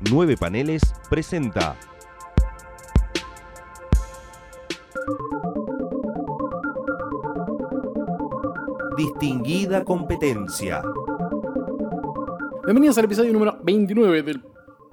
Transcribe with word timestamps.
Nueve 0.00 0.36
Paneles 0.36 0.94
presenta. 1.10 1.76
Distinguida 8.96 9.84
competencia. 9.84 10.82
Bienvenidos 12.64 12.96
al 12.98 13.06
episodio 13.06 13.32
número 13.32 13.58
29 13.64 14.22
del 14.22 14.44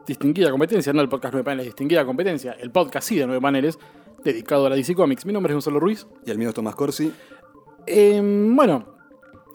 Distinguida 0.07 0.49
Competencia, 0.49 0.91
no 0.91 1.01
el 1.01 1.09
podcast 1.09 1.33
9 1.33 1.43
paneles, 1.43 1.65
Distinguida 1.67 2.03
Competencia, 2.03 2.53
el 2.53 2.71
podcast 2.71 3.07
sí 3.07 3.15
de 3.17 3.27
9 3.27 3.39
paneles, 3.39 3.77
dedicado 4.23 4.65
a 4.65 4.71
la 4.71 4.75
DC 4.75 4.95
Comics. 4.95 5.27
Mi 5.27 5.33
nombre 5.33 5.51
es 5.51 5.55
Gonzalo 5.55 5.79
Ruiz. 5.79 6.07
Y 6.25 6.31
el 6.31 6.39
mío 6.39 6.49
es 6.49 6.55
Tomás 6.55 6.75
Corsi. 6.75 7.13
Eh, 7.85 8.19
bueno, 8.23 8.85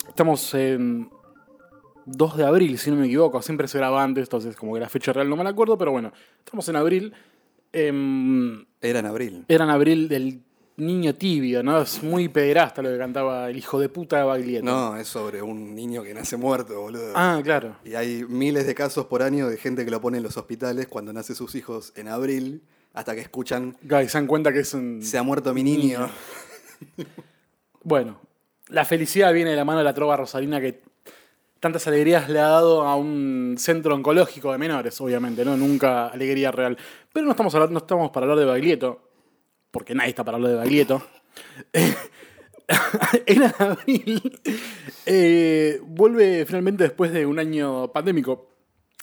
estamos 0.07 0.55
en 0.55 1.11
2 2.13 2.37
de 2.37 2.45
abril, 2.45 2.79
si 2.79 2.91
no 2.91 2.97
me 2.97 3.07
equivoco, 3.07 3.41
siempre 3.43 3.69
se 3.69 3.79
graba 3.79 4.03
antes, 4.03 4.25
entonces 4.25 4.57
como 4.57 4.75
que 4.75 4.81
la 4.81 4.89
fecha 4.89 5.13
real 5.13 5.29
no 5.29 5.37
me 5.37 5.45
la 5.45 5.51
acuerdo, 5.51 5.77
pero 5.79 5.93
bueno, 5.93 6.13
estamos 6.39 6.69
en 6.69 6.77
abril. 6.77 7.13
Em, 7.73 8.65
Era 8.81 8.99
en 8.99 9.07
abril. 9.07 9.45
era 9.49 9.65
en 9.65 9.71
abril 9.71 10.09
del 10.09 10.43
niño 10.77 11.15
tibio, 11.15 11.63
¿no? 11.63 11.83
Es 11.83 12.03
muy 12.03 12.29
pederasta 12.29 12.81
lo 12.83 12.89
que 12.89 12.99
cantaba 12.99 13.51
el 13.51 13.57
hijo 13.59 13.79
de 13.79 13.89
puta 13.89 14.17
de 14.19 14.25
Baglietto. 14.25 14.65
No, 14.65 14.97
es 14.97 15.09
sobre 15.09 15.43
un 15.43 15.75
niño 15.75 16.03
que 16.03 16.15
nace 16.15 16.37
muerto, 16.37 16.81
boludo. 16.81 17.13
Ah, 17.15 17.41
claro. 17.45 17.77
Y 17.85 17.95
hay 17.95 18.25
miles 18.29 18.67
de 18.67 18.75
casos 18.75 19.07
por 19.07 19.23
año 19.23 19.49
de 19.49 19.57
gente 19.59 19.85
que 19.85 19.91
lo 19.91 20.01
pone 20.01 20.17
en 20.17 20.23
los 20.25 20.37
hospitales 20.37 20.89
cuando 20.89 21.13
nace 21.13 21.35
sus 21.35 21.55
hijos 21.55 21.93
en 21.97 22.09
abril, 22.09 22.63
hasta 22.95 23.15
que 23.15 23.21
escuchan, 23.21 23.77
y 23.83 24.09
se 24.09 24.19
dan 24.19 24.27
cuenta 24.27 24.53
que 24.53 24.61
es 24.61 24.75
un... 24.75 25.03
se 25.03 25.19
ha 25.19 25.23
muerto 25.23 25.53
mi 25.55 25.63
niño. 25.63 26.09
Bueno, 27.83 28.21
la 28.69 28.85
felicidad 28.85 29.33
viene 29.33 29.51
de 29.51 29.57
la 29.57 29.65
mano 29.65 29.79
de 29.79 29.85
la 29.85 29.95
trova 29.95 30.17
rosarina 30.17 30.61
que 30.61 30.83
tantas 31.61 31.87
alegrías 31.87 32.29
le 32.29 32.41
ha 32.41 32.49
dado 32.49 32.83
a 32.83 32.97
un 32.97 33.55
centro 33.59 33.95
oncológico 33.95 34.51
de 34.51 34.59
menores, 34.59 34.99
obviamente, 35.01 35.45
¿no? 35.45 35.57
Nunca 35.57 36.09
alegría 36.09 36.51
real. 36.51 36.77
Pero 37.13 37.27
no 37.27 37.33
estamos, 37.33 37.55
hablando, 37.55 37.75
no 37.75 37.79
estamos 37.79 38.11
para 38.11 38.25
hablar 38.25 38.39
de 38.39 38.47
Baglietto, 38.47 39.03
porque 39.71 39.95
nadie 39.95 40.11
está 40.11 40.25
para 40.25 40.37
hablar 40.37 40.53
de 40.53 40.57
Baglietto. 40.57 41.03
en 43.27 43.43
abril 43.59 44.41
eh, 45.05 45.81
vuelve 45.85 46.47
finalmente 46.47 46.85
después 46.85 47.13
de 47.13 47.27
un 47.27 47.39
año 47.39 47.93
pandémico, 47.93 48.49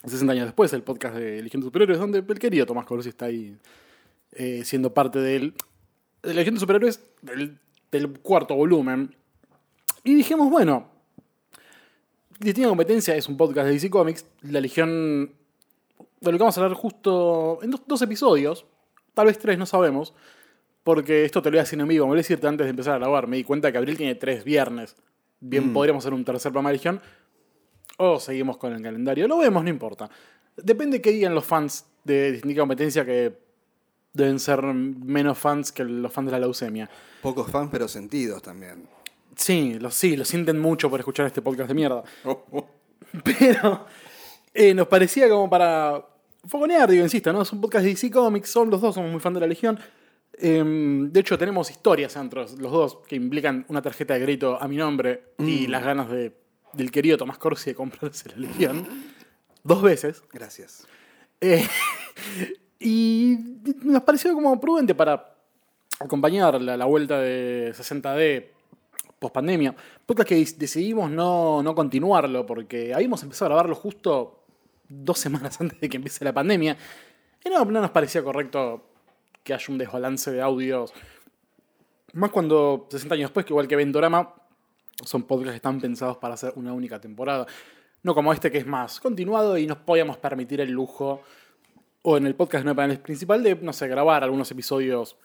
60 0.03 0.33
años 0.33 0.45
después, 0.45 0.73
el 0.73 0.81
podcast 0.81 1.15
de 1.15 1.43
Legión 1.43 1.61
de 1.61 1.67
Superhéroes, 1.67 1.99
donde 1.99 2.19
el 2.19 2.39
querido 2.39 2.65
Tomás 2.65 2.85
Colosi 2.85 3.09
está 3.09 3.25
ahí 3.25 3.55
eh, 4.31 4.63
siendo 4.65 4.93
parte 4.93 5.19
del, 5.19 5.53
de 6.23 6.33
Legión 6.33 6.55
de 6.55 6.61
Superhéroes 6.61 7.01
del, 7.21 7.59
del 7.91 8.19
cuarto 8.19 8.55
volumen. 8.55 9.15
Y 10.03 10.15
dijimos, 10.15 10.49
bueno, 10.49 10.96
Distinta 12.39 12.69
Competencia 12.69 13.15
es 13.15 13.27
un 13.27 13.35
podcast 13.35 13.67
de 13.67 13.73
DC 13.73 13.89
Comics. 13.89 14.25
La 14.41 14.61
Legión. 14.61 15.33
De 16.21 16.31
lo 16.31 16.37
que 16.37 16.43
vamos 16.43 16.57
a 16.57 16.61
hablar 16.61 16.77
justo 16.77 17.59
en 17.61 17.71
dos, 17.71 17.81
dos 17.87 18.01
episodios. 18.01 18.65
Tal 19.13 19.27
vez 19.27 19.39
tres, 19.39 19.57
no 19.57 19.65
sabemos. 19.65 20.13
Porque 20.83 21.25
esto 21.25 21.41
te 21.41 21.49
lo 21.49 21.55
voy 21.55 21.59
a 21.59 21.63
decir 21.63 21.79
en 21.79 21.87
vivo. 21.87 22.05
Me 22.05 22.11
voy 22.11 22.17
a 22.17 22.21
decirte 22.21 22.47
antes 22.47 22.65
de 22.65 22.69
empezar 22.69 22.95
a 22.95 22.99
grabar. 22.99 23.27
Me 23.27 23.37
di 23.37 23.43
cuenta 23.43 23.71
que 23.71 23.77
abril 23.77 23.97
tiene 23.97 24.15
tres 24.15 24.43
viernes. 24.43 24.95
Bien, 25.39 25.73
podríamos 25.73 26.03
hacer 26.03 26.13
un 26.13 26.23
tercer 26.23 26.51
programa 26.51 26.69
de 26.69 26.77
Legión. 26.77 27.01
O 27.97 28.19
seguimos 28.19 28.57
con 28.57 28.73
el 28.73 28.81
calendario. 28.81 29.27
Lo 29.27 29.37
vemos, 29.39 29.63
no 29.63 29.69
importa. 29.69 30.09
Depende 30.55 31.01
qué 31.01 31.11
digan 31.11 31.33
los 31.33 31.45
fans 31.45 31.85
de 32.03 32.31
Distinta 32.31 32.61
Competencia 32.61 33.05
que 33.05 33.37
deben 34.13 34.39
ser 34.39 34.63
menos 34.63 35.37
fans 35.37 35.71
que 35.71 35.83
los 35.83 36.11
fans 36.11 36.27
de 36.27 36.31
la 36.31 36.39
leucemia. 36.39 36.89
Pocos 37.21 37.49
fans, 37.49 37.69
pero 37.71 37.87
sentidos 37.87 38.41
también. 38.41 38.87
Sí, 39.37 39.77
lo, 39.79 39.91
sí, 39.91 40.17
lo 40.17 40.25
sienten 40.25 40.59
mucho 40.59 40.89
por 40.89 40.99
escuchar 40.99 41.27
este 41.27 41.41
podcast 41.41 41.69
de 41.69 41.75
mierda. 41.75 42.03
Pero 43.23 43.85
eh, 44.53 44.73
nos 44.73 44.87
parecía 44.87 45.29
como 45.29 45.49
para 45.49 46.03
fogonear, 46.45 46.89
digo, 46.89 47.03
insisto, 47.03 47.31
¿no? 47.31 47.43
Es 47.43 47.51
un 47.53 47.61
podcast 47.61 47.85
de 47.85 47.91
DC 47.91 48.09
Comics, 48.09 48.49
son 48.49 48.69
los 48.69 48.81
dos, 48.81 48.95
somos 48.95 49.11
muy 49.11 49.19
fan 49.19 49.33
de 49.33 49.39
la 49.39 49.47
Legión. 49.47 49.79
Em, 50.33 51.11
de 51.11 51.19
hecho, 51.19 51.37
tenemos 51.37 51.69
historias 51.69 52.15
entre 52.15 52.41
los 52.41 52.71
dos 52.71 52.97
que 53.07 53.15
implican 53.15 53.65
una 53.69 53.81
tarjeta 53.81 54.15
de 54.15 54.23
crédito 54.23 54.61
a 54.61 54.67
mi 54.67 54.75
nombre 54.77 55.33
y 55.39 55.67
las 55.67 55.83
ganas 55.83 56.09
de, 56.09 56.33
del 56.73 56.91
querido 56.91 57.17
Tomás 57.17 57.37
Corsi 57.37 57.71
de 57.71 57.75
comprarse 57.75 58.29
la 58.29 58.37
Legión. 58.37 58.87
Dos 59.63 59.81
veces. 59.83 60.23
Gracias. 60.33 60.87
Eh, 61.41 61.65
y 62.79 63.37
nos 63.83 64.01
pareció 64.01 64.33
como 64.33 64.59
prudente 64.59 64.95
para 64.95 65.35
acompañar 65.99 66.59
la, 66.61 66.75
la 66.75 66.85
vuelta 66.85 67.19
de 67.19 67.73
60D 67.75 68.56
post 69.19 69.33
pandemia. 69.33 69.75
Podcast 70.05 70.29
que 70.29 70.45
decidimos 70.57 71.09
no, 71.09 71.61
no 71.63 71.75
continuarlo 71.75 72.45
porque 72.45 72.93
habíamos 72.93 73.21
empezado 73.23 73.47
a 73.47 73.49
grabarlo 73.49 73.75
justo 73.75 74.43
dos 74.87 75.19
semanas 75.19 75.59
antes 75.61 75.79
de 75.79 75.89
que 75.89 75.97
empiece 75.97 76.23
la 76.23 76.33
pandemia. 76.33 76.77
Y 77.43 77.49
no, 77.49 77.65
no 77.65 77.81
nos 77.81 77.91
parecía 77.91 78.23
correcto 78.23 78.83
que 79.43 79.53
haya 79.53 79.65
un 79.69 79.77
desbalance 79.77 80.31
de 80.31 80.41
audios. 80.41 80.93
Más 82.13 82.31
cuando 82.31 82.87
60 82.89 83.15
años 83.15 83.29
después, 83.29 83.45
que 83.45 83.53
igual 83.53 83.67
que 83.67 83.75
Ventorama, 83.75 84.33
son 85.03 85.23
podcasts 85.23 85.51
que 85.51 85.57
están 85.57 85.79
pensados 85.79 86.17
para 86.17 86.33
hacer 86.33 86.53
una 86.55 86.73
única 86.73 86.99
temporada. 86.99 87.45
No 88.03 88.15
como 88.15 88.33
este 88.33 88.51
que 88.51 88.57
es 88.57 88.65
más 88.65 88.99
continuado 88.99 89.57
y 89.57 89.67
nos 89.67 89.77
podíamos 89.77 90.17
permitir 90.17 90.61
el 90.61 90.71
lujo, 90.71 91.21
o 92.09 92.15
en 92.15 92.25
el 92.25 92.35
podcast 92.35 92.63
no 92.63 92.75
panel 92.75 92.99
principal, 92.99 93.43
de, 93.43 93.55
no 93.55 93.73
sé, 93.73 93.87
grabar 93.87 94.23
algunos 94.23 94.49
episodios 94.49 95.17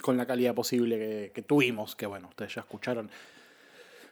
con 0.00 0.16
la 0.16 0.26
calidad 0.26 0.54
posible 0.54 0.98
que, 0.98 1.32
que 1.34 1.42
tuvimos, 1.42 1.94
que 1.96 2.06
bueno, 2.06 2.28
ustedes 2.28 2.54
ya 2.54 2.60
escucharon. 2.62 3.10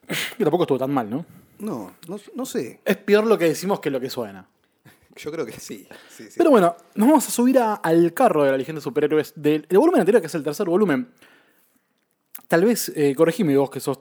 Que 0.36 0.44
tampoco 0.44 0.64
estuvo 0.64 0.78
tan 0.78 0.91
mal, 0.91 1.08
¿no? 1.08 1.24
No, 1.60 1.94
no, 2.08 2.18
no 2.34 2.46
sé. 2.46 2.80
Es 2.84 2.96
peor 2.96 3.26
lo 3.26 3.38
que 3.38 3.44
decimos 3.46 3.80
que 3.80 3.91
lo 3.91 4.00
que 4.00 4.10
suena. 4.10 4.46
Yo 5.16 5.30
creo 5.30 5.44
que 5.44 5.52
sí. 5.52 5.86
sí, 6.08 6.24
sí. 6.30 6.34
Pero 6.38 6.50
bueno, 6.50 6.74
nos 6.94 7.08
vamos 7.08 7.28
a 7.28 7.30
subir 7.30 7.58
a- 7.58 7.74
al 7.74 8.12
carro 8.14 8.44
de 8.44 8.50
la 8.52 8.56
Legión 8.56 8.76
de 8.76 8.80
Superhéroes 8.80 9.32
del 9.36 9.66
el 9.68 9.78
volumen 9.78 10.00
anterior, 10.00 10.20
que 10.20 10.26
es 10.28 10.34
el 10.34 10.42
tercer 10.42 10.66
volumen. 10.66 11.08
Tal 12.48 12.64
vez, 12.64 12.91
eh, 12.97 13.14
corregime 13.14 13.56
vos 13.56 13.70
que 13.70 13.80
sos 13.80 13.98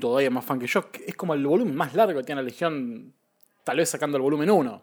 todavía 0.00 0.30
más 0.30 0.44
fan 0.44 0.58
que 0.58 0.66
yo, 0.66 0.90
que 0.90 1.04
es 1.06 1.14
como 1.16 1.32
el 1.34 1.46
volumen 1.46 1.74
más 1.74 1.94
largo 1.94 2.18
que 2.20 2.24
tiene 2.26 2.42
la 2.42 2.46
Legión, 2.46 3.14
tal 3.64 3.78
vez 3.78 3.88
sacando 3.88 4.16
el 4.18 4.22
volumen 4.22 4.50
1. 4.50 4.82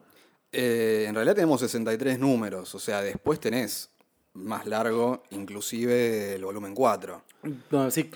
Eh, 0.51 1.05
en 1.07 1.13
realidad 1.13 1.35
tenemos 1.35 1.59
63 1.61 2.17
números, 2.17 2.73
o 2.73 2.79
sea, 2.79 3.01
después 3.03 3.39
tenés 3.39 3.91
más 4.33 4.65
largo, 4.67 5.23
inclusive 5.31 6.35
el 6.35 6.45
volumen 6.45 6.73
4. 6.75 7.23
No, 7.71 7.89
sí, 7.91 8.09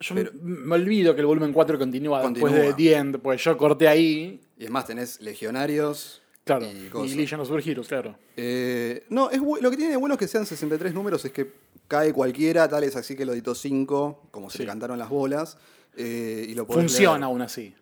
yo 0.00 0.14
me- 0.14 0.30
me 0.42 0.74
olvido 0.76 1.14
que 1.14 1.20
el 1.20 1.26
volumen 1.26 1.52
4 1.52 1.78
continúa, 1.78 2.22
después 2.30 2.52
de 2.54 2.72
The 2.74 2.94
End, 2.96 3.18
pues 3.18 3.42
yo 3.44 3.56
corté 3.58 3.88
ahí. 3.88 4.40
Y 4.56 4.64
es 4.64 4.70
más, 4.70 4.86
tenés 4.86 5.20
legionarios 5.20 6.22
Claro, 6.44 6.66
y 6.66 6.86
y, 6.86 6.88
cosas. 6.88 7.16
Legion 7.16 7.40
of 7.40 7.48
Superheroes, 7.48 7.88
claro. 7.88 8.16
Eh, 8.36 9.04
no, 9.10 9.30
es 9.30 9.40
lo 9.40 9.70
que 9.70 9.76
tiene 9.76 9.90
de 9.92 9.96
bueno 9.96 10.14
es 10.14 10.18
que 10.18 10.28
sean 10.28 10.46
63 10.46 10.94
números 10.94 11.24
es 11.24 11.32
que 11.32 11.52
cae 11.86 12.12
cualquiera, 12.12 12.68
tal 12.68 12.84
es 12.84 12.96
así 12.96 13.14
que 13.16 13.24
lo 13.26 13.32
editó 13.32 13.54
5, 13.54 14.28
como 14.30 14.48
se 14.50 14.58
Sí. 14.58 14.62
le 14.62 14.68
cantaron 14.68 14.98
las 14.98 15.08
bolas. 15.10 15.58
eh, 15.96 16.46
y 16.48 16.54
lo 16.54 16.66
Funciona 16.66 17.14
leer. 17.18 17.24
aún 17.24 17.42
así. 17.42 17.74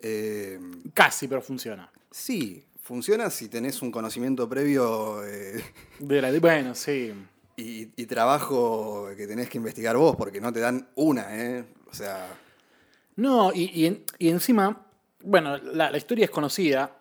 Eh, 0.00 0.58
Casi, 0.92 1.28
pero 1.28 1.40
funciona. 1.40 1.90
sí, 2.10 2.64
funciona 2.84 3.30
si 3.30 3.48
tenés 3.48 3.80
un 3.82 3.90
conocimiento 3.90 4.46
previo 4.48 5.24
eh, 5.24 5.64
De 5.98 6.20
la- 6.20 6.38
bueno, 6.38 6.74
sí. 6.74 7.12
y, 7.56 7.88
y 7.96 8.06
trabajo 8.06 9.08
que 9.16 9.26
tenés 9.26 9.48
que 9.48 9.56
investigar 9.58 9.96
vos, 9.96 10.14
porque 10.16 10.40
no 10.40 10.52
te 10.52 10.60
dan 10.60 10.86
una, 10.94 11.34
¿eh? 11.34 11.64
O 11.90 11.94
sea, 11.94 12.28
No, 13.16 13.52
y, 13.54 13.70
y 13.72 13.86
en- 13.86 14.04
y 14.18 14.28
encima, 14.28 14.86
bueno, 15.22 15.56
la, 15.56 15.90
la 15.90 15.96
historia 15.96 16.26
es 16.26 16.30
conocida. 16.30 16.96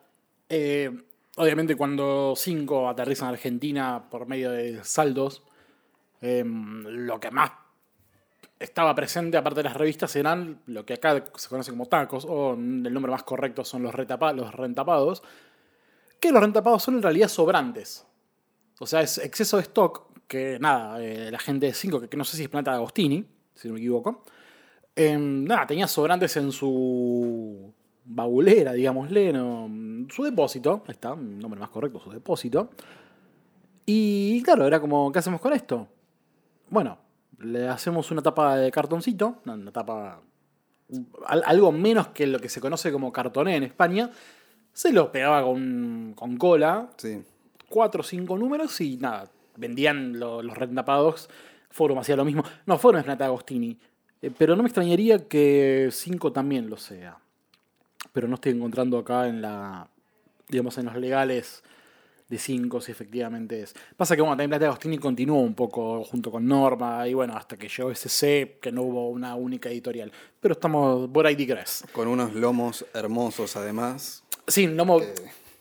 Eh, 0.48 0.90
obviamente 1.36 1.76
cuando 1.76 2.34
cinco 2.38 2.88
aterrizan 2.88 3.28
a 3.28 3.32
Argentina 3.32 4.04
por 4.10 4.26
medio 4.28 4.52
de 4.52 4.84
saldos, 4.86 5.44
eh, 6.22 6.44
lo 6.46 7.20
que 7.20 7.30
más 7.32 7.52
estaba 8.60 8.96
presente, 8.96 9.36
aparte 9.36 9.60
de 9.60 9.64
las 9.66 9.76
revistas, 9.76 10.16
eran 10.16 10.62
lo 10.68 10.86
que 10.86 10.94
acá 10.94 11.22
se 11.36 11.50
conoce 11.50 11.72
como 11.72 11.88
tacos, 11.88 12.26
o 12.30 12.54
el 12.54 12.94
nombre 12.94 13.12
más 13.12 13.24
correcto 13.24 13.66
son 13.66 13.84
los, 13.84 13.94
retapa- 13.94 14.34
los 14.34 14.54
rentapados, 14.56 15.22
que 16.24 16.32
los 16.32 16.42
rentapados 16.42 16.82
son 16.84 16.96
en 16.96 17.02
realidad 17.04 17.28
sobrantes. 17.28 18.06
O 18.80 18.88
sea, 18.88 19.02
es 19.02 19.18
exceso 19.18 19.58
de 19.58 19.64
stock 19.64 20.08
que, 20.28 20.58
nada, 20.60 21.02
eh, 21.04 21.30
la 21.30 21.38
gente 21.40 21.66
de 21.68 21.74
5, 21.74 22.08
que, 22.10 22.18
no 22.18 22.24
sé 22.24 22.38
si 22.38 22.44
es 22.44 22.50
Planeta 22.50 22.72
de 22.72 22.78
Agostini, 22.78 23.26
si 23.54 23.68
no 23.68 23.74
me 23.76 23.80
equivoco, 23.82 24.24
em, 24.96 25.44
nada, 25.44 25.68
tenía 25.68 25.88
sobrantes 25.88 26.36
en 26.38 26.52
su 26.52 27.74
baulera, 28.06 28.74
digámosle, 28.74 29.32
no, 29.34 29.70
su 30.10 30.24
depósito, 30.24 30.84
está, 30.88 31.16
nombre 31.16 31.60
más 31.60 31.70
correcto, 31.70 32.00
su 32.00 32.10
depósito. 32.12 32.70
Y 33.86 34.42
claro, 34.44 34.66
era 34.66 34.80
como, 34.80 35.12
¿qué 35.12 35.20
hacemos 35.20 35.42
con 35.42 35.54
esto? 35.54 35.88
Bueno, 36.70 36.98
le 37.40 37.68
hacemos 37.68 38.10
una 38.12 38.22
tapa 38.22 38.56
de 38.58 38.72
cartoncito, 38.72 39.42
una, 39.46 39.72
tapa, 39.72 40.22
al- 41.28 41.44
algo 41.46 41.72
menos 41.72 42.08
que 42.10 42.26
lo 42.28 42.40
que 42.40 42.50
se 42.50 42.62
conoce 42.62 42.92
como 42.92 43.12
cartoné 43.12 43.58
en 43.58 43.64
España, 43.64 44.10
se 44.74 44.92
lo 44.92 45.12
pegaba 45.12 45.44
con, 45.44 46.14
con 46.16 46.38
cola, 46.38 46.90
sí. 46.98 47.22
cuatro 47.70 48.02
o 48.02 48.04
cinco 48.04 48.38
números 48.38 48.80
y 48.82 48.98
nada, 48.98 49.30
vendían 49.56 50.20
lo- 50.20 50.42
los 50.42 50.58
rentapados. 50.58 51.30
Forum 51.70 51.98
hacía 52.00 52.16
lo 52.16 52.26
mismo. 52.26 52.44
No, 52.66 52.78
Forum 52.78 53.00
es 53.00 53.04
Planeta 53.06 53.26
Agostini. 53.26 53.78
Eh, 54.22 54.32
pero 54.38 54.56
no 54.56 54.64
me 54.64 54.68
extrañaría 54.70 55.28
que 55.28 55.90
5 55.92 56.32
también 56.32 56.70
lo 56.70 56.78
sea. 56.78 57.18
Pero 58.12 58.28
no 58.28 58.36
estoy 58.36 58.52
encontrando 58.54 58.98
acá 59.00 59.28
en 59.28 59.42
la. 59.42 59.88
digamos, 60.50 60.78
en 60.78 60.86
los 60.86 60.96
legales 60.98 61.64
de 62.30 62.38
5 62.38 62.80
si 62.80 62.92
efectivamente 62.92 63.62
es. 63.62 63.74
Pasa 63.98 64.16
que 64.16 64.22
bueno, 64.22 64.34
también 64.34 64.50
Platea 64.52 64.68
Agostini 64.70 64.98
continuó 64.98 65.40
un 65.42 65.56
poco 65.56 66.04
junto 66.04 66.32
con 66.32 66.48
Norma 66.48 67.08
y 67.08 67.14
bueno, 67.14 67.36
hasta 67.36 67.58
que 67.58 67.68
llegó 67.68 67.92
SC, 67.92 68.60
que 68.62 68.72
no 68.72 68.84
hubo 68.84 69.10
una 69.10 69.36
única 69.36 69.70
editorial. 69.70 70.12
Pero 70.40 70.54
estamos 70.54 71.10
por 71.10 71.26
ahí 71.28 71.36
digress. 71.36 71.84
Con 71.92 72.08
unos 72.08 72.34
lomos 72.34 72.86
hermosos 72.94 73.56
además. 73.56 74.23
Sí, 74.48 74.68
no 74.68 75.00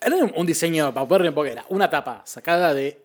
Era 0.00 0.16
un 0.34 0.46
diseño 0.46 0.92
paupérrimo 0.92 1.34
porque 1.34 1.52
era 1.52 1.64
una 1.68 1.88
tapa 1.88 2.22
sacada 2.26 2.74
de 2.74 3.02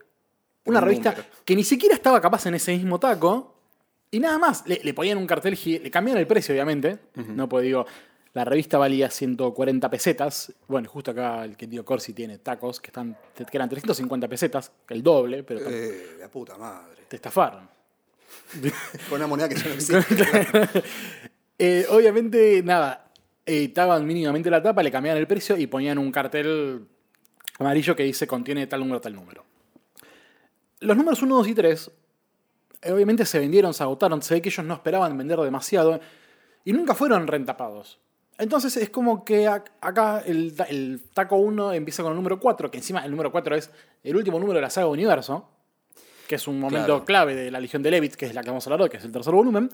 una 0.66 0.80
Un 0.80 0.86
revista 0.86 1.12
número. 1.12 1.30
que 1.46 1.56
ni 1.56 1.64
siquiera 1.64 1.96
estaba 1.96 2.20
capaz 2.20 2.46
en 2.48 2.56
ese 2.56 2.72
mismo 2.76 3.00
taco. 3.00 3.54
Y 4.12 4.20
nada 4.20 4.38
más, 4.38 4.64
le, 4.66 4.80
le 4.84 4.94
ponían 4.94 5.18
un 5.18 5.28
cartel, 5.28 5.56
gi- 5.56 5.80
le 5.80 5.92
cambiaron 5.92 6.20
el 6.20 6.28
precio, 6.28 6.54
obviamente. 6.54 6.98
No 7.16 7.48
pues 7.50 7.64
digo, 7.66 7.86
la 8.34 8.46
revista 8.46 8.78
valía 8.78 9.10
140 9.10 9.90
pesetas. 9.90 10.54
Bueno, 10.68 10.90
justo 10.90 11.12
acá 11.12 11.44
el 11.44 11.56
que 11.58 11.68
tío 11.68 11.84
Corsi 11.86 12.14
tiene 12.14 12.38
tacos 12.40 12.80
que, 12.80 12.88
están, 12.88 13.18
que 13.36 13.46
eran 13.58 13.68
350 13.70 14.28
pesetas, 14.28 14.72
el 14.90 15.04
doble, 15.04 15.44
pero 15.44 15.60
Eh, 15.70 16.18
la 16.20 16.30
puta 16.30 16.58
madre. 16.58 17.04
te 17.08 17.18
estafaron. 17.18 17.70
Con 19.10 19.18
una 19.18 19.28
moneda 19.28 19.50
que 19.50 19.56
ya 19.56 19.66
no 19.68 19.74
existe. 19.76 20.84
Eh, 21.60 21.86
obviamente, 21.90 22.62
nada, 22.64 23.07
editaban 23.48 24.06
mínimamente 24.06 24.50
la 24.52 24.62
tapa, 24.62 24.84
le 24.84 24.92
cambiaban 24.92 25.20
el 25.20 25.26
precio 25.28 25.58
y 25.58 25.66
ponían 25.68 25.98
un 25.98 26.12
cartel 26.12 26.86
amarillo 27.60 27.96
que 27.96 28.04
dice 28.04 28.28
contiene 28.28 28.68
tal 28.68 28.82
número, 28.82 29.02
tal 29.02 29.16
número. 29.16 29.44
Los 30.82 30.96
números 30.96 31.22
1, 31.22 31.36
2 31.38 31.48
y 31.48 31.56
3, 31.56 31.92
eh, 32.84 32.92
obviamente 32.92 33.26
se 33.26 33.40
vendieron, 33.40 33.74
se 33.74 33.82
agotaron, 33.84 34.22
se 34.22 34.36
ve 34.36 34.42
que 34.42 34.50
ellos 34.50 34.66
no 34.66 34.76
esperaban 34.76 35.18
vender 35.18 35.40
demasiado 35.40 36.00
y 36.64 36.74
nunca 36.74 36.94
fueron 36.94 37.26
rentapados. 37.26 38.00
Entonces 38.38 38.78
es 38.78 38.92
como 38.92 39.26
que 39.26 39.48
ac- 39.50 39.72
acá 39.82 40.22
el, 40.26 40.54
ta- 40.56 40.66
el 40.66 41.02
taco 41.14 41.38
1 41.38 41.74
empieza 41.74 42.04
con 42.04 42.12
el 42.12 42.16
número 42.18 42.40
4, 42.40 42.70
que 42.70 42.78
encima 42.78 43.04
el 43.04 43.10
número 43.10 43.32
4 43.32 43.56
es 43.56 43.72
el 44.04 44.16
último 44.16 44.40
número 44.40 44.58
de 44.58 44.62
la 44.62 44.70
saga 44.70 44.86
Universo, 44.88 45.50
que 46.28 46.36
es 46.36 46.48
un 46.48 46.60
momento 46.60 46.86
Claro. 46.86 47.06
clave 47.06 47.34
de 47.34 47.50
la 47.50 47.60
Legión 47.60 47.82
de 47.82 47.90
Levit, 47.90 48.14
que 48.14 48.28
es 48.28 48.36
la 48.36 48.44
que 48.44 48.50
vamos 48.50 48.68
a 48.68 48.70
hablar 48.70 48.84
hoy, 48.84 48.90
que 48.90 48.98
es 48.98 49.04
el 49.06 49.12
tercer 49.12 49.34
volumen. 49.34 49.72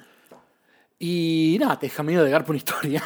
Y 0.99 1.57
nada, 1.59 1.77
te 1.79 1.87
deja 1.87 2.03
medio 2.03 2.23
de 2.23 2.29
garpa 2.31 2.51
una 2.51 2.57
historia. 2.57 3.03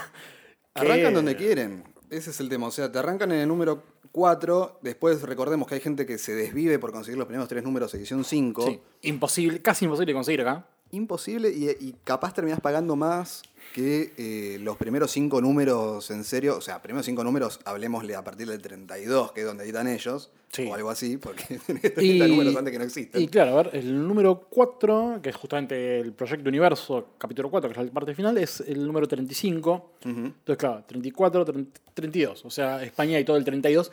Arrancan 0.78 1.14
donde 1.14 1.36
quieren. 1.36 1.84
Ese 2.10 2.30
es 2.30 2.40
el 2.40 2.50
tema. 2.50 2.68
O 2.68 2.72
sea, 2.72 2.92
te 2.92 3.00
arrancan 3.00 3.32
en 3.32 3.40
el 3.40 3.48
número 3.48 3.84
4. 4.12 4.80
Después 4.82 5.22
recordemos 5.22 5.68
que 5.68 5.76
hay 5.76 5.82
gente 5.82 6.06
que 6.06 6.18
se 6.18 6.34
desvive 6.34 6.80
por 6.80 6.92
conseguir 6.92 7.18
los 7.18 7.28
primeros 7.28 7.50
tres 7.50 7.64
números 7.64 7.94
edición 7.94 8.24
5. 8.24 8.66
Sí, 8.66 8.80
imposible, 9.02 9.62
casi 9.62 9.86
imposible 9.86 10.14
conseguir 10.14 10.42
acá. 10.42 10.68
Imposible 10.92 11.50
y, 11.50 11.70
y 11.70 11.96
capaz 12.04 12.34
terminás 12.34 12.62
pagando 12.62 12.96
más 12.96 13.44
que 13.74 14.14
eh, 14.18 14.60
los 14.60 14.78
primeros 14.78 15.12
cinco 15.12 15.42
números 15.42 16.10
en 16.12 16.24
serio. 16.24 16.58
O 16.58 16.62
sea, 16.62 16.82
primeros 16.82 17.06
cinco 17.06 17.24
números, 17.24 17.60
hablemosle 17.66 18.16
a 18.16 18.24
partir 18.24 18.48
del 18.48 18.62
32, 18.62 19.32
que 19.32 19.42
es 19.42 19.46
donde 19.48 19.64
editan 19.64 19.88
ellos. 19.88 20.32
Sí. 20.50 20.66
O 20.68 20.74
algo 20.74 20.90
así, 20.90 21.18
porque 21.18 21.60
30 21.66 22.28
números 22.28 22.56
antes 22.56 22.72
que 22.72 22.80
no 22.80 22.86
existen. 22.86 23.22
Y 23.22 23.28
claro, 23.28 23.52
a 23.60 23.64
ver, 23.64 23.76
el 23.76 24.08
número 24.08 24.48
4, 24.50 25.20
que 25.22 25.30
es 25.30 25.36
justamente 25.36 26.00
el 26.00 26.14
Proyecto 26.14 26.48
Universo, 26.48 27.10
capítulo 27.18 27.52
4, 27.52 27.70
que 27.70 27.80
es 27.80 27.86
la 27.86 27.92
parte 27.92 28.16
final, 28.16 28.38
es 28.38 28.62
el 28.62 28.86
número 28.88 29.08
35. 29.08 29.92
Entonces, 30.06 30.58
claro, 30.58 30.84
34, 30.88 31.46
30, 31.46 31.82
32. 31.94 32.46
O 32.46 32.50
sea, 32.50 32.82
España 32.82 33.20
y 33.20 33.26
todo 33.26 33.38
el 33.38 33.44
32. 33.44 33.92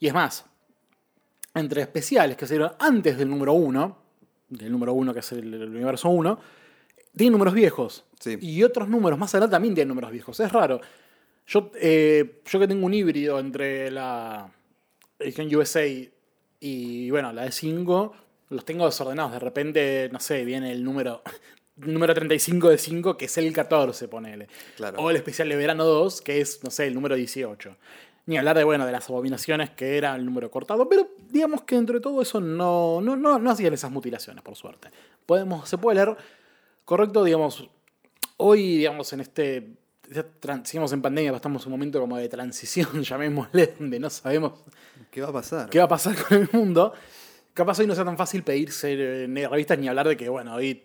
Y 0.00 0.06
es 0.06 0.14
más, 0.14 0.46
entre 1.54 1.82
especiales 1.82 2.36
que 2.36 2.46
salieron 2.46 2.72
antes 2.78 3.18
del 3.18 3.28
número 3.28 3.52
1, 3.52 3.98
del 4.48 4.72
número 4.72 4.94
1 4.94 5.12
que 5.12 5.20
es 5.20 5.32
el, 5.32 5.54
el 5.54 5.68
Universo 5.68 6.08
1, 6.08 6.38
tienen 7.16 7.32
números 7.32 7.54
viejos. 7.54 8.04
Sí. 8.18 8.38
Y 8.40 8.62
otros 8.62 8.88
números 8.88 9.18
más 9.18 9.34
adelante 9.34 9.52
también 9.52 9.74
tienen 9.74 9.88
números 9.88 10.10
viejos. 10.10 10.38
Es 10.40 10.52
raro. 10.52 10.80
Yo, 11.46 11.70
eh, 11.74 12.40
yo 12.44 12.60
que 12.60 12.68
tengo 12.68 12.86
un 12.86 12.94
híbrido 12.94 13.38
entre 13.40 13.90
la 13.90 14.52
edición 15.18 15.54
USA 15.54 15.84
y 16.60 17.10
bueno, 17.10 17.32
la 17.32 17.44
de 17.44 17.52
5, 17.52 18.14
los 18.50 18.64
tengo 18.64 18.86
desordenados. 18.86 19.32
De 19.32 19.38
repente, 19.38 20.08
no 20.12 20.20
sé, 20.20 20.44
viene 20.44 20.70
el 20.72 20.84
número, 20.84 21.22
número 21.76 22.14
35 22.14 22.68
de 22.68 22.78
5, 22.78 23.16
que 23.16 23.24
es 23.24 23.38
el 23.38 23.52
14, 23.52 24.08
ponele. 24.08 24.48
Claro. 24.76 24.98
O 25.00 25.10
el 25.10 25.16
especial 25.16 25.48
de 25.48 25.56
verano 25.56 25.84
2, 25.84 26.20
que 26.20 26.40
es, 26.40 26.62
no 26.62 26.70
sé, 26.70 26.86
el 26.86 26.94
número 26.94 27.14
18. 27.14 27.76
Ni 28.26 28.36
hablar 28.36 28.58
de, 28.58 28.64
bueno, 28.64 28.86
de 28.86 28.92
las 28.92 29.08
abominaciones, 29.08 29.70
que 29.70 29.96
era 29.96 30.14
el 30.14 30.24
número 30.24 30.50
cortado. 30.50 30.88
Pero 30.88 31.08
digamos 31.30 31.62
que 31.62 31.76
entre 31.76 32.00
todo 32.00 32.20
eso 32.20 32.40
no, 32.40 33.00
no, 33.00 33.16
no, 33.16 33.38
no 33.38 33.50
hacían 33.50 33.72
esas 33.72 33.90
mutilaciones, 33.90 34.42
por 34.44 34.56
suerte. 34.56 34.90
Podemos, 35.26 35.68
se 35.68 35.78
puede 35.78 35.96
leer 35.96 36.16
correcto, 36.90 37.22
digamos, 37.22 37.70
hoy, 38.36 38.78
digamos, 38.78 39.12
en 39.12 39.20
este... 39.20 39.76
Seguimos 40.64 40.92
en 40.92 41.00
pandemia, 41.00 41.30
estamos 41.36 41.62
en 41.62 41.68
un 41.68 41.78
momento 41.78 42.00
como 42.00 42.16
de 42.16 42.28
transición, 42.28 43.00
llamémosle, 43.04 43.76
donde 43.78 44.00
no 44.00 44.10
sabemos 44.10 44.64
¿Qué 45.08 45.20
va 45.20 45.28
a 45.28 45.32
pasar? 45.32 45.70
qué 45.70 45.78
va 45.78 45.84
a 45.84 45.88
pasar 45.88 46.16
con 46.16 46.38
el 46.38 46.48
mundo. 46.52 46.92
Capaz 47.54 47.78
hoy 47.78 47.86
no 47.86 47.94
sea 47.94 48.04
tan 48.04 48.16
fácil 48.16 48.42
pedirse 48.42 49.22
en 49.22 49.36
revistas 49.36 49.78
ni 49.78 49.86
hablar 49.86 50.08
de 50.08 50.16
que, 50.16 50.28
bueno, 50.28 50.52
hoy 50.56 50.84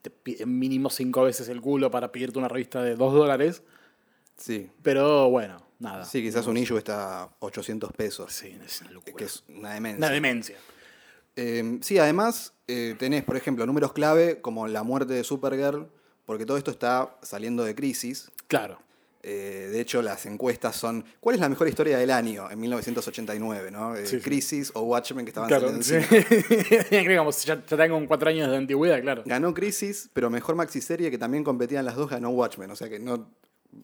te 0.00 0.08
piden 0.08 0.58
mínimo 0.58 0.88
cinco 0.88 1.24
veces 1.24 1.50
el 1.50 1.60
culo 1.60 1.90
para 1.90 2.10
pedirte 2.10 2.38
una 2.38 2.48
revista 2.48 2.82
de 2.82 2.96
dos 2.96 3.12
dólares. 3.12 3.62
Sí. 4.38 4.70
Pero 4.82 5.28
bueno, 5.28 5.58
nada. 5.80 6.06
Sí, 6.06 6.22
quizás 6.22 6.46
un 6.46 6.56
issue 6.56 6.78
está 6.78 7.24
a 7.24 7.30
800 7.40 7.92
pesos. 7.92 8.32
Sí, 8.32 8.58
es 8.64 8.80
una 8.80 8.92
locura. 8.92 9.16
Que 9.18 9.24
es 9.24 9.44
una 9.48 9.74
demencia. 9.74 9.98
Una 9.98 10.14
demencia. 10.14 10.56
Eh, 11.36 11.78
sí, 11.82 11.98
además 11.98 12.52
eh, 12.68 12.94
tenés, 12.98 13.24
por 13.24 13.36
ejemplo, 13.36 13.64
números 13.66 13.92
clave 13.92 14.40
como 14.40 14.66
la 14.68 14.82
muerte 14.82 15.14
de 15.14 15.24
Supergirl, 15.24 15.86
porque 16.26 16.46
todo 16.46 16.56
esto 16.56 16.70
está 16.70 17.16
saliendo 17.22 17.64
de 17.64 17.74
crisis. 17.74 18.30
Claro. 18.46 18.78
Eh, 19.22 19.68
de 19.70 19.80
hecho, 19.80 20.00
las 20.00 20.24
encuestas 20.24 20.76
son 20.76 21.04
¿cuál 21.20 21.34
es 21.34 21.40
la 21.42 21.48
mejor 21.50 21.68
historia 21.68 21.98
del 21.98 22.10
año 22.10 22.50
en 22.50 22.58
1989? 22.58 23.70
¿no? 23.70 23.94
Eh, 23.94 24.06
Sí, 24.06 24.16
sí. 24.16 24.22
Crisis 24.22 24.70
o 24.74 24.80
Watchmen 24.82 25.26
que 25.26 25.30
estaban 25.30 25.48
Claro, 25.48 25.70
saliendo 25.82 25.84
sí. 25.84 26.74
ya, 27.44 27.56
ya 27.56 27.76
tengo 27.76 28.06
cuatro 28.08 28.30
años 28.30 28.50
de 28.50 28.56
antigüedad, 28.56 29.00
claro. 29.02 29.22
Ganó 29.26 29.52
Crisis, 29.52 30.08
pero 30.14 30.30
mejor 30.30 30.54
maxiserie 30.54 31.10
que 31.10 31.18
también 31.18 31.44
competían 31.44 31.84
las 31.84 31.96
dos 31.96 32.08
ganó 32.08 32.30
Watchmen, 32.30 32.70
o 32.70 32.76
sea 32.76 32.88
que 32.88 32.98
no, 32.98 33.28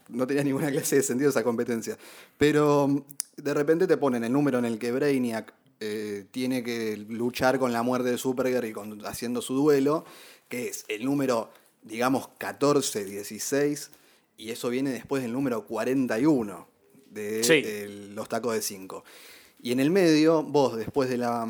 no 0.08 0.26
tenía 0.26 0.42
ninguna 0.42 0.70
clase 0.72 0.96
de 0.96 1.02
sentido 1.02 1.28
esa 1.28 1.44
competencia. 1.44 1.98
Pero 2.38 2.88
mm, 2.88 3.02
de 3.36 3.54
repente 3.54 3.86
te 3.86 3.98
ponen 3.98 4.24
el 4.24 4.32
número 4.32 4.58
en 4.58 4.64
el 4.64 4.78
que 4.78 4.90
Brainiac 4.90 5.52
eh, 5.80 6.24
tiene 6.30 6.62
que 6.62 6.96
luchar 6.96 7.58
con 7.58 7.72
la 7.72 7.82
muerte 7.82 8.10
de 8.10 8.18
Supergirl 8.18 8.66
y 8.66 8.72
con- 8.72 9.04
haciendo 9.06 9.42
su 9.42 9.54
duelo, 9.54 10.04
que 10.48 10.68
es 10.68 10.84
el 10.88 11.04
número, 11.04 11.50
digamos, 11.82 12.28
14, 12.38 13.04
16, 13.04 13.90
y 14.38 14.50
eso 14.50 14.68
viene 14.68 14.90
después 14.90 15.22
del 15.22 15.32
número 15.32 15.66
41 15.66 16.68
de 17.10 17.42
Sí. 17.44 17.52
el- 17.64 18.14
los 18.14 18.28
tacos 18.28 18.54
de 18.54 18.62
5. 18.62 19.04
Y 19.62 19.72
en 19.72 19.80
el 19.80 19.90
medio, 19.90 20.42
vos, 20.42 20.76
después 20.76 21.08
de 21.08 21.18
la 21.18 21.48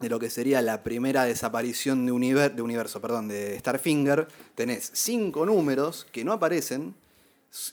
de 0.00 0.08
lo 0.10 0.18
que 0.18 0.28
sería 0.28 0.60
la 0.60 0.82
primera 0.82 1.24
desaparición 1.24 2.04
de, 2.04 2.12
univer- 2.12 2.54
de 2.54 2.60
universo, 2.62 3.00
perdón, 3.00 3.28
de 3.28 3.58
Starfinger, 3.60 4.26
tenés 4.54 4.90
cinco 4.92 5.46
números 5.46 6.06
que 6.12 6.24
no 6.24 6.32
aparecen 6.32 6.94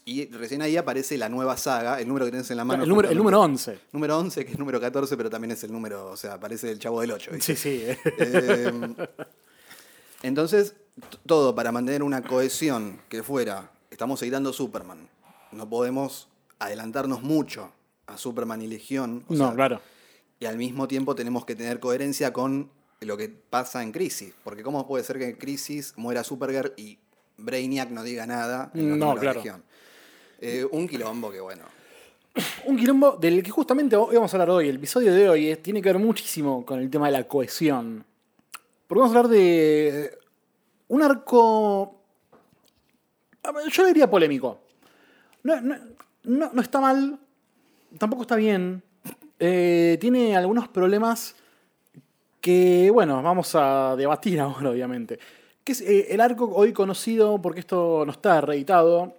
y 0.06 0.26
recién 0.28 0.62
ahí 0.62 0.78
aparece 0.78 1.18
la 1.18 1.28
nueva 1.30 1.58
saga, 1.58 2.00
el 2.00 2.08
número 2.08 2.26
que 2.26 2.32
tenés 2.32 2.52
en 2.52 2.58
la 2.58 2.66
mano. 2.66 2.84
el, 2.84 2.90
número, 2.90 3.10
el 3.10 3.18
número 3.18 3.42
11. 3.42 3.80
Número 3.92 4.20
11, 4.20 4.46
que 4.46 4.52
es 4.52 4.60
número 4.60 4.80
14, 4.80 5.18
pero 5.18 5.30
también 5.30 5.52
es 5.52 5.64
el 5.64 5.72
número, 5.72 6.10
o 6.12 6.18
sea, 6.18 6.34
aparece 6.34 6.72
el 6.72 6.80
chavo 6.80 7.02
del 7.02 7.12
8. 7.12 7.32
Sí, 7.40 7.56
sí. 7.56 7.84
Eh, 7.84 8.96
entonces, 10.24 10.76
todo 11.26 11.56
para 11.56 11.72
mantener 11.72 12.04
una 12.04 12.22
cohesión 12.22 13.02
que 13.10 13.24
fuera, 13.24 13.72
estamos 13.90 14.22
editando 14.22 14.54
Superman, 14.54 15.10
no 15.52 15.68
podemos 15.68 16.30
adelantarnos 16.60 17.24
mucho 17.24 17.72
a 18.06 18.18
Superman 18.18 18.62
y 18.62 18.68
Legión. 18.68 19.24
o 19.28 19.34
no, 19.34 19.48
sea, 19.48 19.56
claro. 19.56 19.82
y 20.40 20.46
al 20.46 20.58
mismo 20.58 20.88
tiempo 20.88 21.16
tenemos 21.16 21.46
que 21.46 21.56
tener 21.56 21.80
coherencia 21.80 22.32
con 22.34 22.70
lo 23.00 23.18
que 23.18 23.30
pasa 23.30 23.82
en 23.82 23.92
Crisis. 23.92 24.34
Porque 24.44 24.62
¿cómo 24.62 24.88
puede 24.88 25.04
ser 25.04 25.18
que 25.18 25.30
en 25.30 25.36
Crisis 25.38 25.94
muera 25.96 26.24
Supergirl 26.24 26.74
y 26.78 27.00
Brainiac 27.38 27.90
no 27.90 28.04
diga 28.04 28.28
nada 28.28 28.70
en 28.76 29.00
No, 29.00 29.16
claro. 29.16 29.40
Legión? 29.40 29.64
Eh, 30.42 30.66
un 30.72 30.88
quilombo 30.88 31.32
que 31.32 31.40
bueno. 31.40 31.64
Un 32.66 32.78
quilombo 32.78 33.12
del 33.18 33.44
que 33.44 33.52
justamente 33.52 33.96
vamos 33.96 34.34
a 34.34 34.38
hablar 34.38 34.50
hoy. 34.50 34.70
El 34.70 34.78
episodio 34.78 35.14
de 35.14 35.30
hoy 35.30 35.56
tiene 35.58 35.82
que 35.82 35.90
ver 35.94 36.00
muchísimo 36.00 36.66
con 36.66 36.80
el 36.80 36.90
tema 36.90 37.06
de 37.08 37.12
la 37.14 37.28
cohesión. 37.28 38.04
Porque 38.88 39.00
vamos 39.00 39.16
a 39.16 39.20
hablar 39.20 39.32
de 39.32 40.18
un 40.88 41.04
arco. 41.04 41.96
Yo 43.72 43.86
diría 43.86 44.10
polémico. 44.10 44.60
No, 45.44 45.60
no- 45.62 45.76
no- 46.24 46.52
no 46.54 46.62
está 46.62 46.80
mal, 46.80 47.20
tampoco 47.98 48.24
está 48.24 48.36
bien. 48.36 48.82
Eh, 49.40 49.98
tiene 50.00 50.36
algunos 50.38 50.68
problemas 50.68 51.36
que, 52.40 52.90
bueno, 52.92 53.22
vamos 53.24 53.54
a 53.56 53.96
debatir 53.96 54.40
ahora, 54.40 54.70
obviamente. 54.70 55.20
Que 55.64 55.72
es 55.74 55.82
eh, 55.82 56.08
el 56.14 56.22
arco 56.22 56.46
hoy 56.54 56.74
conocido, 56.74 57.40
porque 57.42 57.60
esto 57.60 58.04
no 58.06 58.12
está 58.12 58.42
reeditado, 58.42 59.16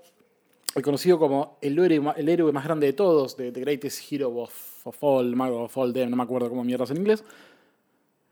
hoy 0.75 0.83
conocido 0.83 1.19
como 1.19 1.59
el 1.61 1.79
héroe, 1.79 2.14
el 2.17 2.29
héroe 2.29 2.52
más 2.52 2.64
grande 2.64 2.87
de 2.87 2.93
todos, 2.93 3.37
de 3.37 3.52
The 3.52 3.61
Greatest 3.61 4.12
Hero 4.12 4.31
of, 4.37 4.87
of 4.87 4.97
All, 5.00 5.37
Mago 5.37 5.64
of 5.64 5.76
All 5.76 5.93
Them, 5.93 6.11
no 6.11 6.17
me 6.17 6.23
acuerdo 6.23 6.49
cómo 6.49 6.64
mierdas 6.64 6.91
en 6.91 6.99
inglés. 6.99 7.23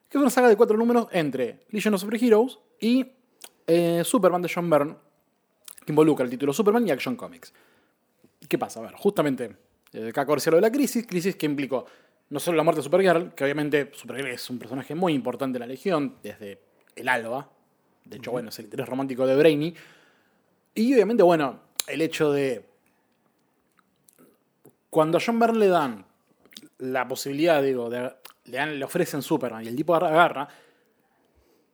Que 0.08 0.18
es 0.18 0.22
una 0.22 0.30
saga 0.30 0.48
de 0.48 0.56
cuatro 0.56 0.76
números 0.76 1.06
entre 1.12 1.60
Legion 1.70 1.94
of 1.94 2.00
Superheroes 2.00 2.58
y 2.80 3.06
eh, 3.66 4.02
Superman 4.04 4.42
de 4.42 4.50
John 4.52 4.68
Byrne, 4.68 4.96
que 5.84 5.92
involucra 5.92 6.24
el 6.24 6.30
título 6.30 6.52
Superman 6.52 6.86
y 6.86 6.90
Action 6.90 7.16
Comics. 7.16 7.52
¿Qué 8.48 8.58
pasa? 8.58 8.80
A 8.80 8.82
ver, 8.84 8.92
justamente, 8.94 9.56
eh, 9.92 10.08
acá 10.08 10.24
lo 10.24 10.36
de 10.36 10.60
la 10.60 10.72
crisis, 10.72 11.06
crisis 11.06 11.36
que 11.36 11.46
implicó 11.46 11.86
no 12.30 12.38
solo 12.38 12.56
la 12.56 12.62
muerte 12.62 12.78
de 12.78 12.84
Supergirl, 12.84 13.34
que 13.34 13.44
obviamente 13.44 13.90
Supergirl 13.92 14.28
es 14.28 14.48
un 14.50 14.58
personaje 14.58 14.94
muy 14.94 15.14
importante 15.14 15.56
en 15.56 15.60
la 15.60 15.66
Legión, 15.66 16.16
desde 16.22 16.60
el 16.94 17.08
alba. 17.08 17.50
De 18.04 18.16
hecho, 18.16 18.30
bueno, 18.30 18.48
es 18.48 18.58
el 18.60 18.66
interés 18.66 18.88
romántico 18.88 19.26
de 19.26 19.36
Brainy. 19.36 19.74
Y 20.74 20.94
obviamente, 20.94 21.24
bueno, 21.24 21.60
el 21.92 22.02
hecho 22.02 22.32
de. 22.32 22.64
Cuando 24.88 25.18
a 25.18 25.20
John 25.24 25.38
Byrne 25.38 25.58
le 25.58 25.68
dan 25.68 26.04
la 26.78 27.06
posibilidad, 27.06 27.62
digo, 27.62 27.88
le, 27.88 28.12
dan- 28.56 28.78
le 28.78 28.84
ofrecen 28.84 29.22
Superman 29.22 29.64
y 29.64 29.68
el 29.68 29.76
tipo 29.76 29.94
agarra. 29.94 30.48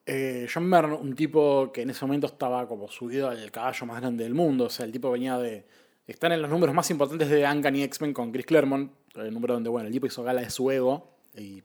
eh, 0.05 0.47
John 0.53 0.71
Byrne, 0.71 0.95
un 0.95 1.15
tipo 1.15 1.73
que 1.73 1.83
en 1.83 1.91
ese 1.91 2.05
momento 2.05 2.27
estaba 2.27 2.69
como 2.69 2.89
subido 2.89 3.29
al 3.29 3.51
caballo 3.51 3.87
más 3.87 4.01
grande 4.01 4.25
del 4.25 4.35
mundo, 4.35 4.67
o 4.67 4.71
sea, 4.71 4.85
el 4.87 4.93
tipo 4.93 5.11
venía 5.11 5.39
de 5.39 5.65
estar 6.07 6.31
en 6.31 6.41
los 6.43 6.51
números 6.51 6.75
más 6.75 6.89
importantes 6.91 7.29
de 7.29 7.45
Uncanny 7.45 7.83
X-Men 7.85 8.13
con 8.13 8.31
Chris 8.31 8.47
Claremont, 8.47 8.93
el 9.17 9.33
número 9.35 9.55
donde, 9.55 9.71
bueno, 9.71 9.87
el 9.89 9.93
tipo 9.93 10.07
hizo 10.07 10.23
gala 10.23 10.43
de 10.43 10.51
su 10.51 10.71
ego 10.71 11.17
y 11.37 11.63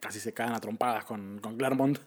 casi 0.00 0.20
se 0.20 0.34
cagan 0.34 0.54
a 0.54 0.60
trompadas 0.60 1.04
con, 1.04 1.38
con 1.38 1.56
Claremont. 1.56 1.98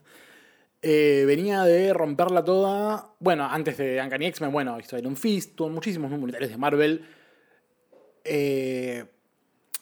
Eh, 0.81 1.23
venía 1.27 1.63
de 1.63 1.93
romperla 1.93 2.43
toda. 2.43 3.13
Bueno, 3.19 3.45
antes 3.45 3.77
de 3.77 4.01
Uncanny 4.01 4.25
X-Men, 4.27 4.51
bueno, 4.51 4.79
hizo 4.79 4.97
Iron 4.97 5.15
Fist, 5.15 5.55
tuvo 5.55 5.69
muchísimos 5.69 6.09
números 6.09 6.49
de 6.49 6.57
Marvel. 6.57 7.05
Eh, 8.23 9.05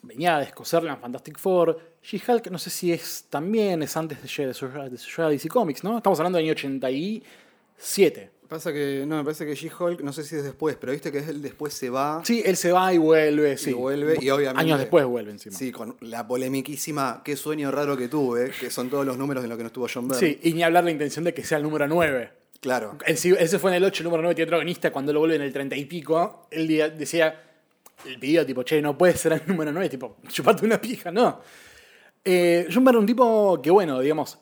venía 0.01 0.37
de 0.37 0.45
escocerla 0.45 0.93
en 0.93 0.99
Fantastic 0.99 1.37
Four. 1.37 1.79
She-Hulk, 2.01 2.47
no 2.51 2.57
sé 2.57 2.69
si 2.69 2.91
es 2.91 3.25
también, 3.29 3.83
es 3.83 3.95
antes 3.95 4.21
de 4.21 4.45
de 4.45 4.53
de 4.53 5.23
a 5.23 5.29
DC 5.29 5.49
Comics, 5.49 5.83
¿no? 5.83 5.97
Estamos 5.97 6.19
hablando 6.19 6.37
del 6.37 6.45
año 6.45 6.53
87. 6.53 8.31
Pasa 8.49 8.73
que, 8.73 9.05
no, 9.05 9.17
me 9.17 9.23
parece 9.23 9.45
que 9.45 9.53
She-Hulk, 9.53 10.01
no 10.01 10.11
sé 10.11 10.23
si 10.23 10.35
es 10.35 10.43
después, 10.43 10.75
pero 10.75 10.91
viste 10.91 11.11
que 11.11 11.19
él 11.19 11.39
después 11.39 11.71
se 11.71 11.91
va 11.91 12.23
Sí, 12.25 12.41
él 12.43 12.57
se 12.57 12.71
va 12.71 12.91
y 12.91 12.97
vuelve, 12.97 13.55
sí. 13.59 13.69
y 13.69 13.73
vuelve, 13.73 14.17
y 14.19 14.27
obviamente. 14.31 14.59
Años 14.59 14.79
después 14.79 15.05
vuelve 15.05 15.31
encima. 15.31 15.55
Sí, 15.55 15.71
con 15.71 15.95
la 16.01 16.27
polemiquísima 16.27 17.21
Qué 17.23 17.35
sueño 17.35 17.69
raro 17.69 17.95
que 17.95 18.07
tuve, 18.07 18.49
que 18.59 18.71
son 18.71 18.89
todos 18.89 19.05
los 19.05 19.19
números 19.19 19.43
en 19.43 19.49
los 19.49 19.57
que 19.57 19.63
no 19.63 19.67
estuvo 19.67 19.87
John 19.93 20.07
Byrne. 20.07 20.19
Sí, 20.19 20.39
y 20.41 20.53
ni 20.53 20.63
hablar 20.63 20.83
la 20.83 20.89
intención 20.89 21.25
de 21.25 21.33
que 21.35 21.43
sea 21.43 21.59
el 21.59 21.63
número 21.63 21.87
9. 21.87 22.31
Claro. 22.59 22.97
Ese 23.05 23.59
fue 23.59 23.69
en 23.69 23.77
el 23.77 23.83
8, 23.83 24.01
el 24.01 24.05
número 24.05 24.23
9 24.23 24.33
teatrogonista, 24.33 24.91
cuando 24.91 25.13
lo 25.13 25.19
vuelve 25.19 25.35
en 25.35 25.43
el 25.43 25.53
30 25.53 25.75
y 25.75 25.85
pico, 25.85 26.47
él 26.49 26.67
decía, 26.97 27.43
el 28.07 28.17
pidió 28.17 28.43
tipo, 28.47 28.63
che, 28.63 28.81
no 28.81 28.97
puede 28.97 29.15
ser 29.15 29.33
el 29.33 29.43
número 29.45 29.71
9, 29.71 29.89
tipo, 29.89 30.17
chupate 30.27 30.65
una 30.65 30.81
pija, 30.81 31.11
no. 31.11 31.39
Eh, 32.25 32.67
John 32.73 32.83
Byrne, 32.83 32.99
un 32.99 33.05
tipo 33.05 33.61
que, 33.61 33.69
bueno, 33.69 33.99
digamos, 33.99 34.39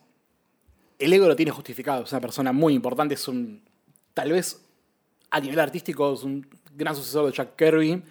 el 0.97 1.11
ego 1.11 1.27
lo 1.27 1.35
tiene 1.35 1.51
justificado, 1.51 2.05
es 2.05 2.11
una 2.13 2.21
persona 2.21 2.53
muy 2.53 2.73
importante, 2.73 3.13
es 3.13 3.27
un, 3.27 3.66
tal 4.17 4.31
vez, 4.31 4.59
a 5.29 5.39
nivel 5.39 5.59
artístico, 5.59 6.11
es 6.11 6.23
un 6.23 6.43
gran 6.75 6.95
sucesor 6.95 7.27
de 7.27 7.31
Jack 7.33 7.55
Kirby. 7.55 8.01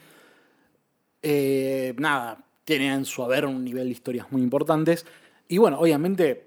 Eh, 1.21 1.93
nada, 1.99 2.45
tiene 2.65 2.95
en 2.95 3.05
su 3.05 3.25
haber 3.25 3.45
un 3.45 3.65
nivel 3.65 3.87
de 3.87 3.91
historias 3.91 4.31
muy 4.31 4.41
importantes. 4.41 5.05
Y 5.49 5.59
bueno, 5.59 5.81
obviamente, 5.81 6.47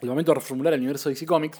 el 0.00 0.08
momento 0.08 0.30
de 0.30 0.36
reformular 0.36 0.74
el 0.74 0.78
universo 0.78 1.08
de 1.08 1.16
DC 1.16 1.26
Comics, 1.26 1.58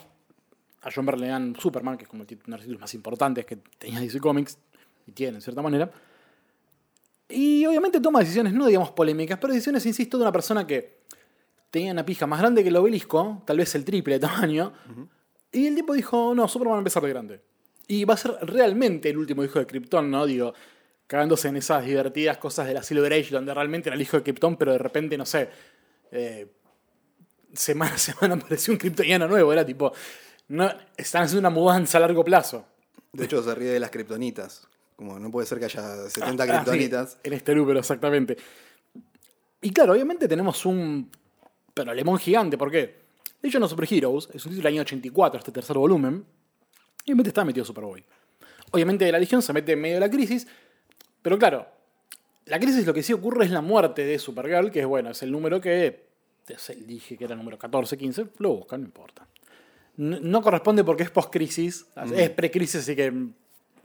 a 0.81 0.89
John 0.95 1.05
Byrne 1.05 1.23
le 1.23 1.27
dan 1.27 1.55
Superman, 1.59 1.97
que 1.97 2.03
es 2.05 2.09
como 2.09 2.23
uno 2.23 2.27
de 2.29 2.51
los 2.51 2.61
títulos 2.61 2.79
más 2.79 2.93
importantes 2.93 3.45
que 3.45 3.57
tenía 3.77 3.99
DC 3.99 4.21
Comics, 4.21 4.57
y 5.05 5.11
tiene 5.11 5.35
en 5.35 5.41
cierta 5.41 5.61
manera. 5.61 5.91
Y 7.27 7.65
obviamente 7.65 7.99
toma 7.99 8.19
decisiones, 8.19 8.53
no 8.53 8.65
digamos 8.65 8.91
polémicas, 8.91 9.37
pero 9.41 9.51
decisiones, 9.51 9.85
insisto, 9.85 10.17
de 10.17 10.23
una 10.23 10.31
persona 10.31 10.65
que 10.65 10.99
tenía 11.69 11.91
una 11.91 12.05
pija 12.05 12.25
más 12.27 12.39
grande 12.39 12.63
que 12.63 12.69
el 12.69 12.77
obelisco, 12.77 13.43
tal 13.45 13.57
vez 13.57 13.75
el 13.75 13.83
triple 13.83 14.13
de 14.13 14.19
tamaño, 14.21 14.71
y 15.51 15.67
el 15.67 15.75
tipo 15.75 15.93
dijo, 15.93 16.33
no, 16.35 16.47
Superman 16.47 16.73
va 16.73 16.77
a 16.77 16.79
empezar 16.79 17.03
de 17.03 17.09
grande. 17.09 17.41
Y 17.87 18.05
va 18.05 18.13
a 18.13 18.17
ser 18.17 18.35
realmente 18.41 19.09
el 19.09 19.17
último 19.17 19.43
hijo 19.43 19.57
de 19.59 19.65
Krypton, 19.65 20.11
¿no? 20.11 20.25
Digo, 20.25 20.53
cagándose 21.07 21.47
en 21.47 21.57
esas 21.57 21.85
divertidas 21.85 22.37
cosas 22.37 22.67
de 22.67 22.73
la 22.75 22.83
Silver 22.83 23.11
Age, 23.11 23.31
donde 23.31 23.53
realmente 23.53 23.89
era 23.89 23.95
el 23.95 24.01
hijo 24.01 24.17
de 24.17 24.23
Krypton, 24.23 24.57
pero 24.57 24.73
de 24.73 24.77
repente, 24.77 25.17
no 25.17 25.25
sé, 25.25 25.49
eh, 26.11 26.47
semana 27.53 27.95
a 27.95 27.97
semana 27.97 28.35
apareció 28.43 28.73
un 28.73 28.77
kryptoniano 28.77 29.27
nuevo, 29.27 29.51
era 29.51 29.65
tipo, 29.65 29.91
no, 30.49 30.71
están 30.95 31.23
haciendo 31.23 31.39
una 31.39 31.49
mudanza 31.49 31.97
a 31.97 32.01
largo 32.01 32.23
plazo. 32.23 32.65
De 33.11 33.25
hecho, 33.25 33.41
se 33.41 33.55
ríe 33.55 33.71
de 33.71 33.79
las 33.79 33.89
kriptonitas. 33.89 34.67
Como 34.95 35.17
no 35.17 35.31
puede 35.31 35.47
ser 35.47 35.57
que 35.59 35.65
haya 35.65 36.09
70 36.09 36.43
Ah, 36.43 36.45
sí, 36.45 36.51
kriptonitas. 36.53 37.17
en 37.23 37.33
este 37.33 37.55
número, 37.55 37.79
exactamente. 37.79 38.37
Y 39.61 39.71
claro, 39.71 39.93
obviamente 39.93 40.27
tenemos 40.27 40.65
un 40.65 41.09
problemón 41.73 42.19
gigante, 42.19 42.57
¿por 42.57 42.69
qué? 42.69 43.08
Legend 43.41 43.63
of 43.63 43.69
Super 43.69 43.93
Heroes 43.93 44.29
es 44.33 44.45
un 44.45 44.51
título 44.51 44.67
del 44.67 44.73
año 44.73 44.81
84, 44.81 45.39
este 45.39 45.51
tercer 45.51 45.77
volumen, 45.77 46.25
y 47.05 47.11
obviamente 47.11 47.29
está 47.29 47.45
metido 47.45 47.65
Superboy. 47.65 48.03
Obviamente 48.71 49.11
la 49.11 49.19
Legión 49.19 49.41
se 49.41 49.53
mete 49.53 49.73
en 49.73 49.81
medio 49.81 49.95
de 49.95 50.01
la 50.01 50.09
crisis, 50.09 50.47
pero 51.21 51.39
claro, 51.39 51.67
la 52.45 52.59
crisis 52.59 52.85
lo 52.85 52.93
que 52.93 53.03
sí 53.03 53.13
ocurre 53.13 53.45
es 53.45 53.51
la 53.51 53.61
muerte 53.61 54.05
de 54.05 54.19
Supergirl, 54.19 54.71
que 54.71 54.81
es 54.81 54.85
bueno, 54.85 55.11
es 55.11 55.23
el 55.23 55.31
número 55.31 55.61
que 55.61 56.09
dije 56.85 57.17
que 57.17 57.23
era 57.23 57.33
el 57.33 57.39
número 57.39 57.57
14, 57.57 57.97
15, 57.97 58.27
lo 58.39 58.55
buscan, 58.55 58.81
no 58.81 58.87
importa. 58.87 59.27
No, 59.97 60.19
no 60.19 60.41
corresponde 60.41 60.83
porque 60.83 61.03
es 61.03 61.11
post-crisis, 61.11 61.87
es 62.15 62.29
pre-crisis, 62.31 62.81
así 62.81 62.95
que 62.95 63.13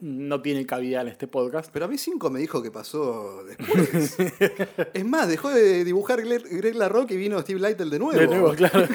no 0.00 0.42
tiene 0.42 0.66
cabida 0.66 1.00
en 1.00 1.08
este 1.08 1.26
podcast. 1.26 1.70
Pero 1.72 1.86
a 1.86 1.88
mí 1.88 1.98
5 1.98 2.30
me 2.30 2.40
dijo 2.40 2.62
que 2.62 2.70
pasó 2.70 3.44
después. 3.44 4.16
es 4.94 5.04
más, 5.04 5.28
dejó 5.28 5.50
de 5.50 5.84
dibujar 5.84 6.22
Greg, 6.22 6.74
LaRock 6.74 7.10
y 7.10 7.16
vino 7.16 7.40
Steve 7.40 7.60
Lytle 7.60 7.90
de 7.90 7.98
nuevo. 7.98 8.18
De 8.18 8.26
nuevo, 8.26 8.52
claro. 8.54 8.86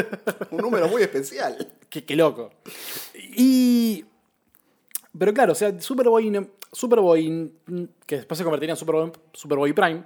Un 0.50 0.58
número 0.58 0.88
muy 0.88 1.02
especial. 1.02 1.72
qué, 1.88 2.04
qué 2.04 2.16
loco. 2.16 2.50
Y. 3.14 4.04
Pero 5.18 5.34
claro, 5.34 5.52
o 5.52 5.56
sea, 5.56 5.80
Superboy, 5.80 6.48
Superboy, 6.70 7.52
que 8.06 8.16
después 8.16 8.38
se 8.38 8.44
convertiría 8.44 8.74
en 8.74 8.76
Superboy, 8.76 9.12
Superboy 9.32 9.72
Prime, 9.72 10.04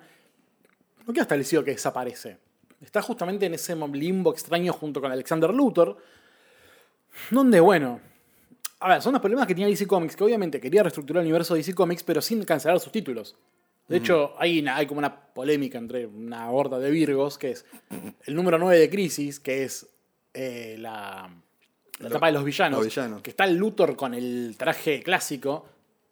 no 1.06 1.12
queda 1.12 1.22
establecido 1.22 1.64
que 1.64 1.72
desaparece. 1.72 2.38
Está 2.80 3.02
justamente 3.02 3.46
en 3.46 3.54
ese 3.54 3.76
limbo 3.76 4.32
extraño 4.32 4.72
junto 4.72 5.00
con 5.00 5.12
Alexander 5.12 5.52
Luthor, 5.52 5.98
donde, 7.30 7.60
bueno. 7.60 8.00
A 8.82 8.88
ver, 8.88 9.02
son 9.02 9.12
los 9.12 9.20
problemas 9.20 9.46
que 9.46 9.54
tenía 9.54 9.68
DC 9.68 9.86
Comics, 9.86 10.16
que 10.16 10.24
obviamente 10.24 10.60
quería 10.60 10.82
reestructurar 10.82 11.20
el 11.22 11.26
universo 11.26 11.54
de 11.54 11.60
DC 11.60 11.74
Comics, 11.74 12.02
pero 12.02 12.20
sin 12.20 12.42
cancelar 12.44 12.78
sus 12.80 12.92
títulos. 12.92 13.36
De 13.88 13.96
hecho, 13.98 14.32
hay, 14.38 14.60
una- 14.60 14.76
hay 14.76 14.86
como 14.86 14.98
una 14.98 15.14
polémica 15.34 15.76
entre 15.78 16.06
una 16.06 16.50
horda 16.50 16.78
de 16.78 16.90
Virgos, 16.90 17.36
que 17.36 17.50
es 17.52 17.66
el 18.24 18.34
número 18.34 18.58
9 18.58 18.78
de 18.78 18.88
Crisis, 18.90 19.38
que 19.40 19.64
es 19.64 19.86
eh, 20.34 20.76
la, 20.78 21.28
la 21.98 22.08
etapa 22.08 22.26
de 22.26 22.32
los 22.32 22.44
villanos, 22.44 22.78
los 22.78 22.86
villanos. 22.86 23.22
que 23.22 23.30
está 23.30 23.44
el 23.44 23.56
Luthor 23.56 23.96
con 23.96 24.14
el 24.14 24.54
traje 24.56 25.02
clásico, 25.02 25.66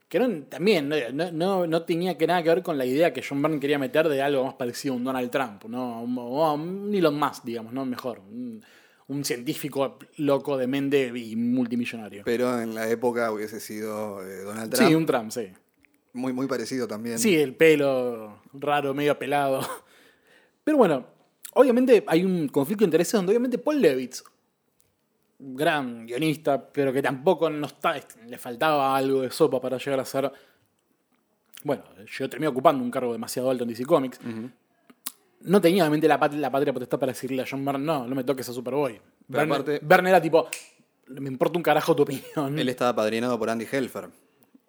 que 0.09 0.19
no- 0.19 0.43
también 0.45 0.89
no, 0.89 0.97
no- 1.33 1.67
no- 1.67 1.83
tenía 1.85 2.19
que 2.19 2.27
nada 2.27 2.43
que 2.43 2.49
ver 2.50 2.62
con 2.62 2.77
la 2.77 2.85
idea 2.85 3.12
que 3.15 3.23
John 3.27 3.41
Byrne 3.41 3.61
quería 3.61 3.79
meter 3.79 4.09
de 4.09 4.21
algo 4.21 4.45
más 4.45 4.55
parecido 4.55 4.93
a 4.95 4.97
un 4.99 5.05
Donald 5.05 5.31
Trump, 5.31 5.65
¿no? 5.65 6.03
O 6.03 6.45
a 6.45 6.53
un 6.55 6.93
Elon 6.95 7.19
Musk, 7.19 7.45
digamos, 7.45 7.73
¿no? 7.73 7.85
Mejor. 7.87 8.19
Un, 8.19 8.62
un 9.11 9.25
científico 9.25 9.99
loco 10.19 10.57
de 10.57 10.69
mente 10.69 11.12
y 11.12 11.35
multimillonario. 11.35 12.23
Pero 12.25 12.61
en 12.61 12.76
la 12.76 12.88
época 12.88 13.33
hubiese 13.33 13.59
sido 13.59 14.25
eh, 14.25 14.43
Donald 14.43 14.73
Trump. 14.73 14.88
Sí, 14.88 14.95
un 14.95 15.05
Trump, 15.05 15.31
sí. 15.33 15.49
Muy, 16.12 16.33
muy 16.33 16.47
parecido 16.47 16.87
también. 16.87 17.19
Sí, 17.19 17.35
el 17.35 17.57
pelo 17.57 18.40
raro, 18.52 18.95
medio 18.95 19.19
pelado. 19.19 19.62
Pero 20.64 20.79
bueno, 20.79 21.07
obviamente 21.55 22.05
hay 22.07 22.25
un 22.25 22.49
conflicto 22.49 22.85
de 22.85 22.87
intereses 22.87 23.14
donde 23.14 23.33
obviamente 23.33 23.59
Paul 23.59 23.81
Levitz, 23.81 24.23
gran 25.40 26.07
guionista, 26.07 26.71
pero 26.71 26.93
que 26.93 27.02
tampoco 27.02 27.50
no 27.50 27.67
está, 27.67 27.97
le 28.29 28.38
faltaba 28.38 28.97
algo 28.97 29.23
de 29.23 29.31
sopa 29.31 29.61
para 29.61 29.76
llegar 29.79 29.99
a 29.99 30.05
ser... 30.05 30.31
Bueno, 31.64 31.83
yo 32.07 32.31
terminé 32.31 32.47
ocupando 32.47 32.85
un 32.85 32.93
cargo 32.93 33.12
demasiado 33.12 33.50
alto 33.50 33.64
en 33.64 33.71
DC 33.71 33.85
Comics. 33.85 34.21
No 35.43 35.61
tenía 35.61 35.85
obviamente 35.85 36.07
la, 36.07 36.19
pat- 36.21 36.35
la 36.35 36.51
patria 36.51 36.73
potestad 36.73 36.99
para 36.99 37.13
decirle 37.13 37.43
a 37.43 37.47
John 37.51 37.65
Byrne, 37.65 37.85
no, 37.85 38.07
no 38.07 38.15
me 38.15 38.25
toques 38.25 38.49
a 38.49 38.53
Superboy. 38.53 38.93
Pero 39.27 39.41
Byrne, 39.41 39.55
aparte- 39.55 39.81
Byrne 39.83 40.11
era 40.11 40.21
tipo, 40.21 40.49
me 41.09 41.29
importa 41.29 41.57
un 41.59 41.63
carajo 41.63 41.97
tu 41.97 42.03
opinión. 42.03 42.59
Él 42.59 42.69
estaba 42.69 42.95
padrinado 42.95 43.39
por 43.39 43.49
Andy 43.51 43.67
Helfer, 43.71 44.09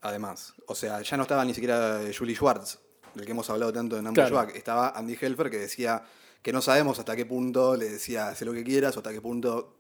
además. 0.01 0.53
O 0.67 0.75
sea, 0.75 1.01
ya 1.01 1.17
no 1.17 1.23
estaba 1.23 1.43
ni 1.45 1.53
siquiera 1.53 1.99
Julie 2.17 2.35
Schwartz, 2.35 2.79
del 3.15 3.25
que 3.25 3.31
hemos 3.31 3.49
hablado 3.49 3.73
tanto 3.73 3.97
en 3.97 4.07
Ambushback. 4.07 4.31
Claro. 4.45 4.57
Estaba 4.57 4.89
Andy 4.91 5.17
Helfer 5.19 5.49
que 5.49 5.57
decía 5.59 6.03
que 6.41 6.53
no 6.53 6.61
sabemos 6.61 6.97
hasta 6.99 7.15
qué 7.15 7.25
punto 7.25 7.75
le 7.75 7.89
decía 7.89 8.29
haz 8.29 8.41
lo 8.43 8.53
que 8.53 8.63
quieras 8.63 8.95
o 8.95 8.99
hasta 8.99 9.11
qué 9.11 9.19
punto 9.21 9.75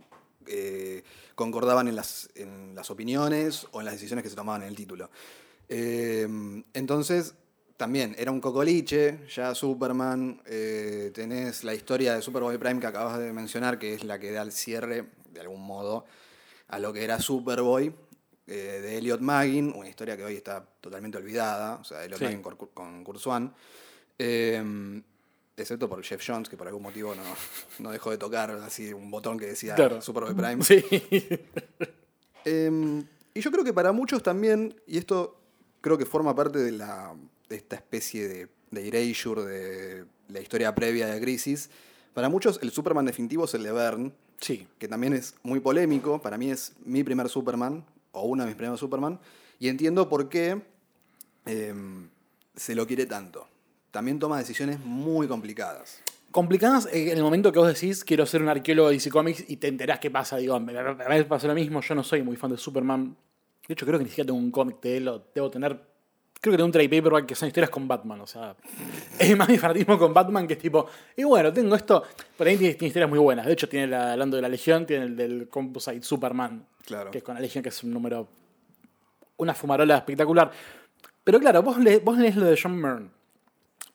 eh, 0.45 1.03
concordaban 1.35 1.87
en 1.87 1.95
las, 1.95 2.29
en 2.35 2.75
las 2.75 2.91
opiniones 2.91 3.65
o 3.71 3.79
en 3.79 3.85
las 3.85 3.93
decisiones 3.95 4.23
que 4.23 4.29
se 4.29 4.35
tomaban 4.35 4.61
en 4.63 4.67
el 4.67 4.75
título. 4.75 5.09
Eh, 5.69 6.27
entonces, 6.73 7.33
también 7.81 8.13
era 8.15 8.29
un 8.29 8.39
cocoliche, 8.39 9.21
ya 9.27 9.55
Superman, 9.55 10.39
eh, 10.45 11.09
tenés 11.15 11.63
la 11.63 11.73
historia 11.73 12.13
de 12.13 12.21
Superboy 12.21 12.55
Prime 12.59 12.79
que 12.79 12.85
acabas 12.85 13.17
de 13.17 13.33
mencionar, 13.33 13.79
que 13.79 13.95
es 13.95 14.03
la 14.03 14.19
que 14.19 14.31
da 14.31 14.43
el 14.43 14.51
cierre, 14.51 15.05
de 15.31 15.39
algún 15.41 15.63
modo, 15.63 16.05
a 16.67 16.77
lo 16.77 16.93
que 16.93 17.03
era 17.03 17.19
Superboy, 17.19 17.91
eh, 18.45 18.53
de 18.83 18.97
Elliot 18.99 19.19
Maggin, 19.21 19.73
una 19.75 19.89
historia 19.89 20.15
que 20.15 20.23
hoy 20.23 20.35
está 20.35 20.63
totalmente 20.79 21.17
olvidada, 21.17 21.77
o 21.77 21.83
sea, 21.83 22.03
Elliot 22.05 22.19
Sí. 22.19 22.25
Maggin 22.25 22.43
con, 22.43 22.55
con 22.55 23.03
Kurt 23.03 23.17
Swan, 23.19 23.51
eh, 24.19 25.01
excepto 25.57 25.89
por 25.89 26.03
Jeff 26.03 26.23
Jones, 26.23 26.49
que 26.49 26.57
por 26.57 26.67
algún 26.67 26.83
motivo 26.83 27.15
no, 27.15 27.23
no 27.79 27.89
dejó 27.89 28.11
de 28.11 28.19
tocar 28.19 28.51
así 28.63 28.93
un 28.93 29.09
botón 29.09 29.39
que 29.39 29.47
decía 29.47 29.73
Claro. 29.73 30.03
Superboy 30.03 30.35
Prime. 30.35 30.63
Sí. 30.63 30.85
Eh, 32.45 33.03
y 33.33 33.39
yo 33.41 33.51
creo 33.51 33.63
que 33.63 33.73
para 33.73 33.91
muchos 33.91 34.21
también, 34.21 34.75
y 34.85 34.99
esto 34.99 35.39
creo 35.81 35.97
que 35.97 36.05
forma 36.05 36.35
parte 36.35 36.59
de, 36.59 36.71
la, 36.71 37.15
esta 37.55 37.75
especie 37.75 38.27
de, 38.27 38.47
de 38.71 38.87
erasure, 38.87 39.43
de 39.43 40.05
la 40.29 40.39
historia 40.39 40.73
previa 40.75 41.07
de 41.07 41.19
Crisis. 41.21 41.69
Para 42.13 42.29
muchos, 42.29 42.59
el 42.61 42.71
Superman 42.71 43.05
definitivo 43.05 43.45
es 43.45 43.53
el 43.53 43.63
de 43.63 43.71
Byrne, 43.71 44.11
Sí. 44.39 44.67
que 44.79 44.87
también 44.87 45.13
es 45.13 45.35
muy 45.43 45.59
polémico. 45.59 46.21
Para 46.21 46.37
mí 46.37 46.49
es 46.51 46.73
mi 46.83 47.03
primer 47.03 47.29
Superman, 47.29 47.85
o 48.11 48.23
uno 48.23 48.43
de 48.43 48.47
mis 48.47 48.55
primeros 48.55 48.79
Superman. 48.79 49.19
Y 49.59 49.67
entiendo 49.69 50.09
por 50.09 50.27
qué 50.29 50.61
eh, 51.45 51.73
se 52.55 52.75
lo 52.75 52.85
quiere 52.87 53.05
tanto. 53.05 53.47
También 53.91 54.19
toma 54.19 54.37
decisiones 54.39 54.79
muy 54.83 55.27
complicadas. 55.27 56.01
Complicadas 56.31 56.85
eh, 56.87 57.11
en 57.11 57.17
el 57.17 57.23
momento 57.23 57.51
que 57.51 57.59
vos 57.59 57.67
decís, 57.67 58.03
quiero 58.03 58.25
ser 58.25 58.41
un 58.41 58.49
arqueólogo 58.49 58.87
de 58.89 58.95
DC 58.95 59.09
Comics 59.11 59.43
y 59.49 59.57
te 59.57 59.67
enterás 59.67 59.99
qué 59.99 60.09
pasa. 60.09 60.37
Digo, 60.37 60.55
a 60.55 60.59
mí 60.59 60.71
me 60.73 61.23
pasó 61.25 61.47
lo 61.47 61.53
mismo, 61.53 61.81
yo 61.81 61.93
no 61.95 62.03
soy 62.03 62.23
muy 62.23 62.35
fan 62.37 62.51
de 62.51 62.57
Superman. 62.57 63.15
De 63.67 63.73
hecho, 63.73 63.85
creo 63.85 63.99
que 63.99 64.05
ni 64.05 64.09
siquiera 64.09 64.27
tengo 64.27 64.39
un 64.39 64.49
cómic 64.51 64.81
de 64.81 64.97
él, 64.97 65.07
o 65.07 65.23
debo 65.35 65.51
tener. 65.51 65.90
Creo 66.41 66.51
que 66.51 66.57
tengo 66.57 66.65
un 66.65 66.71
trade 66.71 66.89
paperback 66.89 67.27
que 67.27 67.35
son 67.35 67.47
historias 67.47 67.69
con 67.69 67.87
Batman, 67.87 68.21
o 68.21 68.27
sea. 68.27 68.55
Es 69.19 69.37
más 69.37 69.47
mi 69.47 69.57
fanatismo 69.57 69.97
con 69.97 70.13
Batman 70.13 70.47
que 70.47 70.53
es 70.53 70.59
tipo. 70.59 70.87
Y 71.15 71.23
bueno, 71.23 71.53
tengo 71.53 71.75
esto. 71.75 72.03
Por 72.35 72.47
ahí 72.47 72.57
tiene, 72.57 72.73
tiene 72.73 72.87
historias 72.87 73.09
muy 73.09 73.19
buenas. 73.19 73.45
De 73.45 73.53
hecho, 73.53 73.69
tiene 73.69 73.87
la, 73.87 74.13
hablando 74.13 74.35
de 74.35 74.41
la 74.41 74.49
Legión, 74.49 74.85
tiene 74.85 75.05
el 75.05 75.15
del 75.15 75.47
Composite 75.47 76.01
Superman. 76.01 76.65
Claro. 76.83 77.11
Que 77.11 77.19
es 77.19 77.23
con 77.23 77.35
la 77.35 77.41
Legión, 77.41 77.61
que 77.61 77.69
es 77.69 77.83
un 77.83 77.93
número. 77.93 78.27
Una 79.37 79.53
fumarola 79.53 79.97
espectacular. 79.97 80.51
Pero 81.23 81.39
claro, 81.39 81.61
vos, 81.61 81.77
le, 81.77 81.99
vos 81.99 82.17
lees 82.17 82.35
lo 82.35 82.45
de 82.45 82.59
John 82.61 82.81
Byrne 82.81 83.21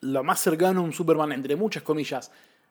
lo 0.01 0.25
más 0.25 0.41
cercano 0.41 0.81
a 0.81 0.83
un 0.85 0.93
Superman, 0.93 1.33
entre 1.33 1.57
muchas 1.57 1.83
comillas, 1.83 2.31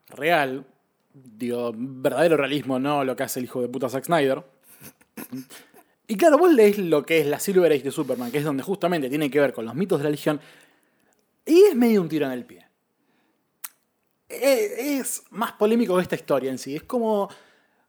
real, 0.10 0.65
digo, 1.13 1.74
verdadero 1.75 2.38
realismo, 2.38 2.79
no 2.79 3.03
lo 3.03 3.15
que 3.15 3.24
hace 3.24 3.39
el 3.39 3.46
hijo 3.46 3.62
de 3.62 3.67
puta 3.67 3.89
Zack 3.89 4.05
Snyder. 4.05 4.44
Y 6.07 6.17
claro, 6.17 6.38
vos 6.38 6.53
lees 6.53 6.77
lo 6.77 7.05
que 7.05 7.19
es 7.19 7.25
la 7.25 7.39
Silver 7.39 7.71
Age 7.71 7.83
de 7.83 7.91
Superman, 7.91 8.31
que 8.31 8.38
es 8.38 8.43
donde 8.43 8.62
justamente 8.63 9.09
tiene 9.09 9.29
que 9.31 9.39
ver 9.39 9.53
con 9.53 9.65
los 9.65 9.74
mitos 9.75 10.00
de 10.00 10.03
la 10.03 10.09
Legión, 10.12 10.39
y 11.45 11.63
es 11.63 11.75
medio 11.75 12.01
un 12.01 12.09
tiro 12.09 12.25
en 12.27 12.31
el 12.31 12.45
pie. 12.45 12.65
E- 14.29 14.97
Es 15.00 15.24
más 15.31 15.53
polémico 15.53 15.95
que 15.95 16.01
esta 16.03 16.15
historia 16.15 16.51
en 16.51 16.57
sí. 16.57 16.75
Es 16.75 16.83
como 16.83 17.29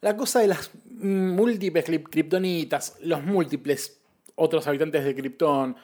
la 0.00 0.16
cosa 0.16 0.40
de 0.40 0.48
las 0.48 0.70
múltiples 0.90 1.86
krip- 1.86 2.08
kriptonitas, 2.08 2.96
los 3.00 3.22
múltiples 3.22 3.98
otros 4.34 4.66
habitantes 4.66 5.02
de 5.04 5.14
Krypton 5.14 5.74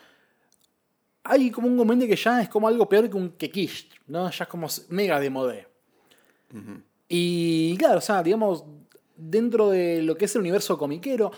hay 1.24 1.50
como 1.52 1.68
un 1.68 1.76
comentario 1.78 2.14
que 2.14 2.20
ya 2.20 2.42
es 2.42 2.48
como 2.48 2.66
algo 2.68 2.88
peor 2.88 3.08
que 3.08 3.16
un 3.16 3.30
Kekish, 3.30 3.88
¿no? 4.08 4.28
Ya 4.30 4.42
es 4.44 4.48
como 4.50 4.66
mega 4.88 5.20
de 5.20 5.30
modé. 5.30 5.66
Y 7.08 7.76
claro, 7.78 7.98
o 7.98 8.00
sea, 8.02 8.22
digamos, 8.22 8.64
dentro 9.16 9.70
de 9.70 10.02
lo 10.02 10.16
que 10.16 10.24
es 10.24 10.34
el 10.34 10.40
universo 10.40 10.76
comiquero, 10.76 11.30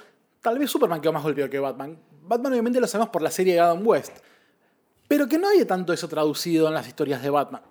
tal 0.44 0.58
vez 0.58 0.70
Superman 0.70 1.00
quedó 1.00 1.14
más 1.14 1.22
golpeado 1.22 1.48
que 1.50 1.58
Batman. 1.58 1.98
Batman 2.22 2.52
obviamente 2.52 2.78
lo 2.78 2.86
sabemos 2.86 3.08
por 3.08 3.22
la 3.22 3.30
serie 3.30 3.54
de 3.54 3.60
Adam 3.60 3.84
West. 3.86 4.18
Pero 5.08 5.26
que 5.26 5.38
no 5.38 5.48
haya 5.48 5.66
tanto 5.66 5.94
eso 5.94 6.06
traducido 6.06 6.68
en 6.68 6.74
las 6.74 6.86
historias 6.86 7.22
de 7.22 7.30
Batman. 7.30 7.62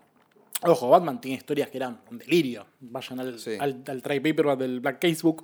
Ojo, 0.64 0.90
Batman 0.90 1.22
tiene 1.22 1.38
historias 1.38 1.70
que 1.70 1.78
eran 1.78 2.02
un 2.10 2.18
delirio. 2.18 2.66
Vayan 2.80 3.20
al, 3.20 3.38
Sí. 3.40 3.58
al, 3.60 3.84
al 3.88 4.02
paperback 4.02 4.58
del 4.58 4.80
Black 4.80 5.00
Casebook, 5.00 5.44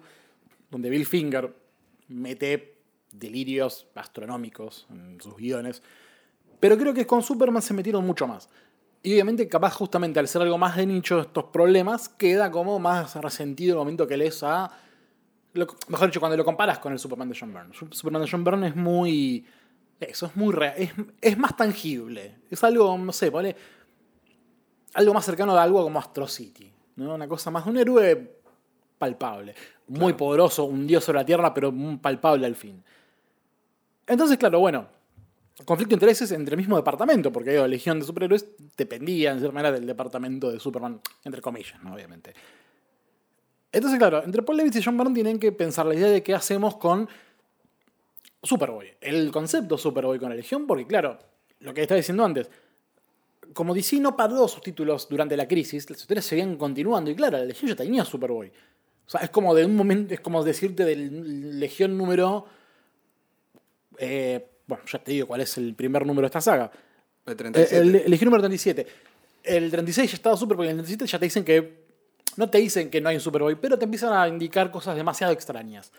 donde 0.71 0.89
Bill 0.89 1.05
Finger 1.05 1.53
mete 2.07 2.77
delirios 3.11 3.87
astronómicos 3.93 4.87
en 4.89 5.21
sus 5.21 5.35
guiones. 5.35 5.83
Pero 6.59 6.77
creo 6.77 6.93
que 6.95 7.05
con 7.05 7.21
Superman 7.21 7.61
se 7.61 7.73
metieron 7.75 8.05
mucho 8.05 8.25
más. 8.25 8.49
Y 9.03 9.13
obviamente, 9.13 9.47
capaz 9.47 9.75
justamente 9.75 10.19
al 10.19 10.27
ser 10.27 10.41
algo 10.41 10.57
más 10.57 10.77
de 10.77 10.85
nicho, 10.85 11.19
estos 11.21 11.45
problemas 11.45 12.09
queda 12.09 12.49
como 12.51 12.79
más 12.79 13.15
resentido 13.15 13.73
el 13.73 13.79
momento 13.79 14.07
que 14.07 14.17
lees 14.17 14.41
a. 14.43 14.71
lo- 15.53 15.67
mejor 15.87 16.07
dicho, 16.07 16.19
cuando 16.19 16.37
lo 16.37 16.45
comparas 16.45 16.79
con 16.79 16.93
el 16.93 16.99
Superman 16.99 17.29
de 17.29 17.37
John 17.39 17.53
Byrne. 17.53 17.73
Su- 17.73 17.87
Superman 17.91 18.21
de 18.23 18.29
John 18.29 18.43
Byrne 18.43 18.67
es 18.67 18.75
muy. 18.75 19.45
Eso 19.99 20.27
es 20.27 20.35
muy 20.35 20.53
real. 20.53 20.73
Es, 20.77 20.91
es 21.21 21.37
más 21.37 21.55
tangible. 21.57 22.35
Es 22.49 22.63
algo, 22.63 22.97
no 22.97 23.11
sé, 23.11 23.31
pone. 23.31 23.55
Algo 24.93 25.13
más 25.13 25.25
cercano 25.25 25.55
a 25.55 25.61
algo 25.63 25.83
como 25.83 25.99
Astro 25.99 26.27
City. 26.27 26.71
¿no? 26.95 27.15
Una 27.15 27.27
cosa 27.27 27.51
más. 27.51 27.65
Un 27.67 27.77
héroe 27.77 28.37
palpable. 28.97 29.55
Muy 29.87 30.13
poderoso, 30.13 30.65
un 30.65 30.85
dios 30.87 31.03
sobre 31.03 31.19
la 31.19 31.25
tierra, 31.25 31.53
pero 31.53 31.73
palpable 32.01 32.45
al 32.45 32.55
fin. 32.55 32.83
Entonces, 34.05 34.37
claro, 34.37 34.59
bueno, 34.59 34.87
conflicto 35.65 35.91
de 35.91 35.95
intereses 35.95 36.31
entre 36.31 36.53
el 36.55 36.57
mismo 36.57 36.75
departamento, 36.75 37.31
porque 37.31 37.51
digo, 37.51 37.67
Legión 37.67 37.99
de 37.99 38.05
Superhéroes 38.05 38.47
dependía, 38.77 39.31
en 39.31 39.39
cierta 39.39 39.53
manera, 39.53 39.71
del 39.71 39.85
departamento 39.85 40.51
de 40.51 40.59
Superman, 40.59 40.99
entre 41.23 41.41
comillas, 41.41 41.81
¿no? 41.83 41.93
obviamente. 41.93 42.33
Entonces, 43.71 43.99
claro, 43.99 44.23
entre 44.23 44.41
Paul 44.41 44.57
Levitz 44.57 44.77
y 44.77 44.83
John 44.83 44.97
Byrne 44.97 45.13
tienen 45.13 45.39
que 45.39 45.51
pensar 45.51 45.85
la 45.85 45.95
idea 45.95 46.09
de 46.09 46.23
qué 46.23 46.33
hacemos 46.33 46.77
con 46.77 47.07
Superboy. 48.41 48.87
El 49.01 49.31
concepto 49.31 49.77
Superboy 49.77 50.19
con 50.19 50.29
la 50.29 50.35
Legión, 50.35 50.65
porque 50.65 50.87
claro, 50.87 51.19
lo 51.59 51.73
que 51.73 51.81
estaba 51.81 51.97
diciendo 51.97 52.25
antes, 52.25 52.49
como 53.53 53.73
DC 53.73 53.99
no 53.99 54.15
paró 54.15 54.47
sus 54.47 54.61
títulos 54.61 55.07
durante 55.09 55.35
la 55.37 55.47
crisis, 55.47 55.89
las 55.89 55.99
historias 55.99 56.25
seguían 56.25 56.57
continuando, 56.57 57.11
y 57.11 57.15
claro, 57.15 57.37
la 57.37 57.45
Legión 57.45 57.69
ya 57.69 57.75
tenía 57.75 58.05
Superboy. 58.05 58.51
O 59.05 59.09
sea, 59.09 59.21
es 59.21 59.29
como 59.29 59.53
de 59.53 59.65
un 59.65 59.75
momento, 59.75 60.13
es 60.13 60.19
como 60.19 60.43
decirte 60.43 60.85
del 60.85 61.59
Legión 61.59 61.97
número 61.97 62.45
eh, 63.99 64.45
bueno, 64.65 64.83
ya 64.85 64.99
te 64.99 65.11
digo 65.11 65.27
cuál 65.27 65.41
es 65.41 65.57
el 65.57 65.73
primer 65.73 66.05
número 66.05 66.21
de 66.21 66.27
esta 66.27 66.41
saga. 66.41 66.71
El 67.25 67.33
Eh, 67.33 67.35
37. 67.35 67.77
El, 67.77 67.95
el 67.95 68.11
Legión 68.11 68.27
número 68.27 68.41
37. 68.43 68.87
El 69.43 69.71
36 69.71 70.11
ya 70.11 70.15
estaba 70.15 70.37
Superboy. 70.37 70.67
El 70.67 70.75
37 70.75 71.07
ya 71.07 71.19
te 71.19 71.25
dicen 71.25 71.43
que. 71.43 71.88
No 72.37 72.49
te 72.49 72.57
dicen 72.59 72.89
que 72.89 73.01
no 73.01 73.09
hay 73.09 73.15
un 73.15 73.21
Superboy, 73.21 73.55
pero 73.55 73.77
te 73.77 73.85
empiezan 73.85 74.13
a 74.13 74.27
indicar 74.27 74.71
cosas 74.71 74.95
demasiado 74.95 75.33
extrañas. 75.33 75.91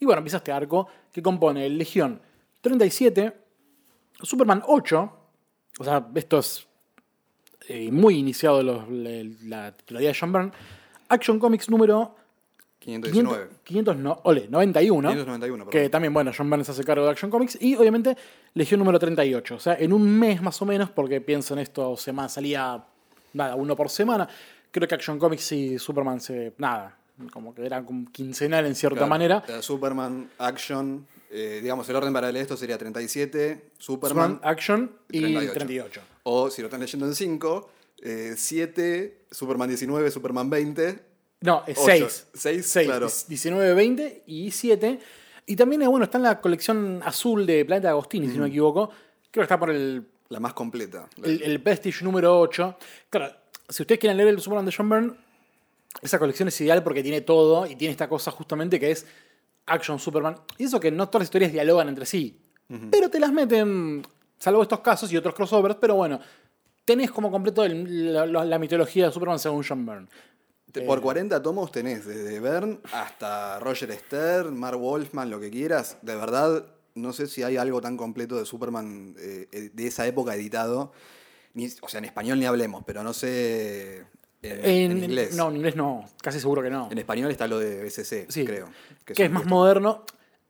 Y 0.00 0.04
bueno, 0.06 0.18
empieza 0.18 0.38
este 0.38 0.52
arco 0.52 0.88
que 1.12 1.22
compone 1.22 1.66
el 1.66 1.76
Legión 1.78 2.20
37, 2.60 3.32
Superman 4.22 4.62
8. 4.66 5.12
O 5.78 5.84
sea, 5.84 6.06
esto 6.14 6.38
es 6.38 6.66
eh, 7.68 7.90
muy 7.90 8.16
iniciado 8.18 8.62
los- 8.62 8.84
la, 8.90 9.72
trilogía 9.72 10.08
de 10.10 10.16
John 10.18 10.32
Byrne. 10.32 10.52
Action 11.08 11.38
Comics 11.38 11.68
número 11.68 12.14
519. 12.78 13.48
500, 13.64 13.64
500 13.64 13.96
no, 13.96 14.20
ole, 14.24 14.46
91. 14.48 15.08
591, 15.08 15.66
Que 15.70 15.88
también, 15.88 16.12
bueno, 16.12 16.32
John 16.36 16.50
Byrne 16.50 16.64
se 16.64 16.72
hace 16.72 16.84
cargo 16.84 17.04
de 17.04 17.10
Action 17.10 17.30
Comics. 17.30 17.58
Y 17.60 17.74
obviamente, 17.76 18.16
Legión 18.54 18.78
número 18.80 18.98
38. 18.98 19.54
O 19.54 19.58
sea, 19.58 19.74
en 19.78 19.92
un 19.92 20.18
mes 20.18 20.42
más 20.42 20.60
o 20.60 20.66
menos, 20.66 20.90
porque 20.90 21.20
pienso 21.20 21.54
en 21.54 21.60
esto, 21.60 21.96
semana, 21.96 22.28
salía 22.28 22.84
nada, 23.32 23.54
uno 23.54 23.74
por 23.76 23.88
semana. 23.88 24.28
Creo 24.74 24.88
que 24.88 24.94
Action 24.96 25.20
Comics 25.20 25.52
y 25.52 25.78
Superman 25.78 26.20
se. 26.20 26.52
Nada, 26.58 26.98
como 27.32 27.54
que 27.54 27.64
eran 27.64 27.84
como 27.84 28.10
quincenal 28.10 28.66
en 28.66 28.74
cierta 28.74 28.96
Claro, 28.96 29.08
manera. 29.08 29.44
la 29.46 29.62
Superman, 29.62 30.28
Action, 30.36 31.06
eh, 31.30 31.60
digamos, 31.62 31.88
el 31.88 31.94
orden 31.94 32.12
para 32.12 32.32
leer 32.32 32.42
esto 32.42 32.56
sería 32.56 32.76
37, 32.76 33.70
Superman, 33.78 34.32
Superman, 34.32 34.40
Action 34.42 34.90
y 35.10 35.20
38. 35.20 35.52
38. 35.54 36.00
o 36.24 36.50
si 36.50 36.60
lo 36.60 36.66
están 36.66 36.80
leyendo 36.80 37.06
en 37.06 37.14
5, 37.14 37.70
7, 38.34 39.26
Superman 39.30 39.68
19, 39.68 40.10
Superman 40.10 40.50
20. 40.50 40.98
No, 41.42 41.62
es 41.68 41.78
Ocho. 41.78 42.08
6. 42.34 42.62
Seis, 42.64 42.86
claro. 42.86 43.06
19, 43.28 43.74
20 43.74 44.24
y 44.26 44.50
7. 44.50 44.98
Y 45.46 45.56
también, 45.56 45.82
eh, 45.82 45.86
bueno, 45.86 46.04
está 46.06 46.18
en 46.18 46.24
la 46.24 46.40
colección 46.40 47.00
azul 47.04 47.46
de 47.46 47.64
Planeta 47.64 47.90
Agostini, 47.90 48.28
si 48.28 48.36
no 48.38 48.42
me 48.42 48.48
equivoco. 48.48 48.88
Creo 49.30 49.42
que 49.42 49.42
está 49.42 49.58
por 49.58 49.70
el 49.70 50.04
La 50.30 50.40
más 50.40 50.54
completa. 50.54 51.08
el, 51.22 51.42
el 51.42 51.62
Prestige 51.62 52.02
número 52.04 52.40
8. 52.40 52.76
Claro, 53.10 53.32
si 53.68 53.82
ustedes 53.82 53.98
quieren 53.98 54.16
leer 54.16 54.28
el 54.28 54.40
Superman 54.40 54.64
de 54.66 54.74
John 54.76 54.88
Byrne, 54.88 55.12
esa 56.02 56.18
colección 56.18 56.48
es 56.48 56.60
ideal 56.60 56.82
porque 56.82 57.02
tiene 57.02 57.20
todo 57.20 57.66
y 57.66 57.76
tiene 57.76 57.92
esta 57.92 58.08
cosa 58.08 58.30
justamente 58.30 58.78
que 58.80 58.90
es 58.90 59.06
Action 59.66 59.98
Superman. 59.98 60.36
Y 60.58 60.64
eso 60.64 60.80
que 60.80 60.90
no 60.90 61.08
todas 61.08 61.22
las 61.22 61.26
historias 61.28 61.52
dialogan 61.52 61.88
entre 61.88 62.06
sí. 62.06 62.40
Pero 62.90 63.10
te 63.10 63.20
las 63.20 63.30
meten, 63.32 64.04
salvo 64.38 64.62
estos 64.62 64.80
casos 64.80 65.12
y 65.12 65.16
otros 65.16 65.34
crossovers, 65.34 65.76
pero 65.80 65.94
bueno, 65.94 66.18
tenés 66.84 67.10
como 67.10 67.30
completo 67.30 67.64
el- 67.64 68.12
la, 68.32 68.58
mitología 68.58 69.06
de 69.06 69.12
Superman 69.12 69.38
según 69.38 69.64
John 69.66 69.84
Byrne. 69.86 70.08
Eh. 70.74 70.80
Por 70.86 71.00
40 71.00 71.40
tomos 71.40 71.70
tenés 71.70 72.04
desde 72.04 72.40
Byrne 72.40 72.78
hasta 72.92 73.60
Roger 73.60 73.92
Stern, 73.92 74.58
Mark 74.58 74.78
Wolfman, 74.78 75.30
lo 75.30 75.38
que 75.38 75.50
quieras. 75.50 75.98
De 76.02 76.16
verdad, 76.16 76.66
no 76.94 77.12
sé 77.12 77.28
si 77.28 77.42
hay 77.42 77.56
algo 77.56 77.80
tan 77.80 77.96
completo 77.96 78.36
de 78.36 78.44
Superman 78.44 79.14
eh, 79.18 79.46
eh, 79.52 79.70
de 79.72 79.86
esa 79.86 80.06
época 80.06 80.34
editado. 80.34 80.92
Ni, 81.54 81.68
o 81.80 81.88
sea, 81.88 81.98
en 81.98 82.04
español 82.04 82.38
ni 82.38 82.46
hablemos, 82.46 82.82
pero 82.84 83.02
no 83.02 83.12
sé 83.12 84.04
en, 84.42 84.92
en 84.92 85.04
inglés. 85.04 85.34
No, 85.36 85.48
en 85.48 85.56
inglés 85.56 85.76
no, 85.76 86.04
casi 86.22 86.40
seguro 86.40 86.62
que 86.62 86.70
no. 86.70 86.88
En 86.90 86.98
español 86.98 87.30
está 87.30 87.46
lo 87.46 87.58
de 87.58 87.82
BCC, 87.84 88.30
Sí, 88.30 88.44
creo. 88.44 88.68
Que, 89.04 89.14
son 89.14 89.26
es 89.26 89.30
más 89.30 89.46
moderno 89.46 90.04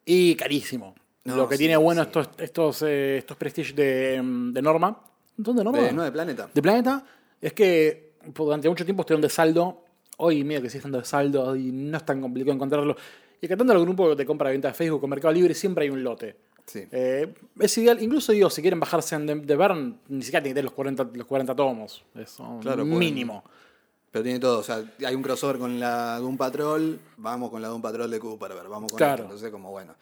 y 0.04 0.34
carísimo. 0.34 0.94
No, 1.24 1.36
Lo 1.36 1.48
que 1.48 1.56
sí, 1.56 1.60
tiene 1.60 1.76
bueno 1.76 2.02
sí. 2.02 2.08
estos, 2.08 2.28
estos, 2.38 2.82
eh, 2.82 3.18
estos 3.18 3.36
Prestige 3.36 3.72
de, 3.72 4.20
de 4.52 4.62
Norma. 4.62 5.00
¿Dónde 5.36 5.64
Norma? 5.64 5.80
De, 5.80 5.92
no, 5.92 6.02
de 6.02 6.12
Planeta. 6.12 6.48
de 6.52 6.62
Planeta 6.62 7.04
es 7.40 7.52
que 7.52 8.12
durante 8.34 8.68
mucho 8.68 8.84
tiempo 8.84 9.02
estuvieron 9.02 9.22
de 9.22 9.30
saldo. 9.30 9.84
Hoy 10.18 10.44
medio 10.44 10.62
que 10.62 10.70
sí 10.70 10.76
están 10.78 10.92
de 10.92 11.04
saldo 11.04 11.56
y 11.56 11.72
no 11.72 11.96
es 11.96 12.04
tan 12.04 12.20
complicado 12.20 12.54
encontrarlo. 12.54 12.96
Y 13.40 13.48
que 13.48 13.56
tanto 13.56 13.72
el 13.72 13.80
grupo 13.80 14.14
de 14.14 14.24
compra 14.24 14.50
y 14.50 14.52
venta 14.52 14.68
de 14.68 14.74
Facebook 14.74 15.02
o 15.02 15.06
Mercado 15.06 15.32
Libre 15.34 15.54
siempre 15.54 15.84
hay 15.84 15.90
un 15.90 16.02
lote. 16.02 16.36
Sí. 16.66 16.84
Eh, 16.90 17.34
es 17.60 17.78
ideal, 17.78 18.02
incluso 18.02 18.32
digo, 18.32 18.48
si 18.50 18.62
quieren 18.62 18.80
bajarse 18.80 19.14
en 19.14 19.26
de, 19.26 19.34
de 19.34 19.56
Bern, 19.56 19.98
ni 20.08 20.22
siquiera 20.22 20.42
tienen 20.42 20.54
que 20.54 20.60
tener 20.60 20.64
los 20.64 20.72
40, 20.72 21.10
los 21.14 21.26
40 21.26 21.54
tomos. 21.54 22.04
Claro, 22.62 22.82
pueden- 22.84 22.98
mínimo. 22.98 23.44
Pero 24.10 24.22
tiene 24.22 24.38
todo, 24.38 24.60
o 24.60 24.62
sea, 24.62 24.82
hay 25.04 25.14
un 25.14 25.22
crossover 25.22 25.58
con 25.58 25.78
la 25.80 26.18
Doom 26.20 26.36
Patrol, 26.36 27.00
vamos 27.16 27.50
con 27.50 27.60
la 27.60 27.68
Doom 27.68 27.82
Patrol 27.82 28.08
de 28.10 28.18
Cooper, 28.20 28.52
vamos 28.68 28.92
con 28.92 28.96
Claro. 28.96 29.14
esto, 29.14 29.22
entonces 29.24 29.50
como 29.50 29.70
bueno. 29.72 29.94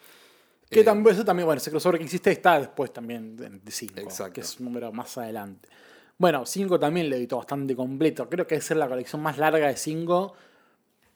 Que 0.70 0.80
Eh, 0.80 0.84
también, 0.84 1.14
eso 1.14 1.24
también, 1.24 1.46
bueno, 1.46 1.58
ese 1.58 1.70
crossover 1.70 1.98
que 1.98 2.04
existe 2.04 2.30
está 2.30 2.58
después 2.60 2.92
también 2.92 3.36
de 3.36 3.70
5, 3.70 4.00
Exacto. 4.00 4.34
que 4.34 4.42
es 4.42 4.58
un 4.60 4.66
número 4.66 4.92
más 4.92 5.16
adelante. 5.18 5.68
Bueno, 6.18 6.44
5 6.46 6.78
también 6.78 7.08
le 7.10 7.16
editó 7.16 7.38
bastante 7.38 7.74
completo. 7.74 8.28
Creo 8.28 8.46
que 8.46 8.54
es 8.56 8.64
ser 8.64 8.76
la 8.76 8.86
colección 8.86 9.20
más 9.22 9.38
larga 9.38 9.66
de 9.68 9.76
5, 9.76 10.34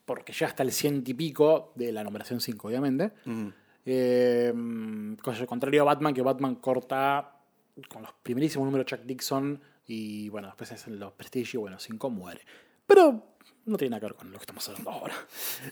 porque 0.07 0.33
ya 0.33 0.47
hasta 0.47 0.63
el 0.63 0.73
ciento 0.73 1.11
y 1.11 1.15
pico 1.15 1.73
de 1.75 1.93
la 1.93 2.03
numeración 2.03 2.41
5, 2.41 2.69
obviamente. 2.69 3.13
Eh, 3.89 4.53
contrario 5.47 5.83
a 5.83 5.85
Batman, 5.85 6.13
que 6.13 6.21
Batman 6.23 6.57
corta 6.57 7.33
con 7.89 8.03
los 8.03 8.13
primerísimos 8.23 8.67
números 8.67 8.87
Chuck 8.87 9.01
Dixon 9.03 9.61
y 9.87 10.29
bueno, 10.29 10.49
después 10.49 10.73
es 10.73 10.87
en 10.89 10.99
los 10.99 11.13
Prestige 11.13 11.57
y 11.57 11.59
bueno, 11.59 11.79
5 11.79 12.11
muere. 12.11 12.41
Pero 12.87 13.23
no 13.67 13.77
tiene 13.77 13.91
nada 13.91 14.01
que 14.01 14.07
ver 14.07 14.15
con 14.15 14.31
lo 14.33 14.39
que 14.39 14.43
estamos 14.43 14.69
hablando 14.69 14.91
ahora. 14.91 15.15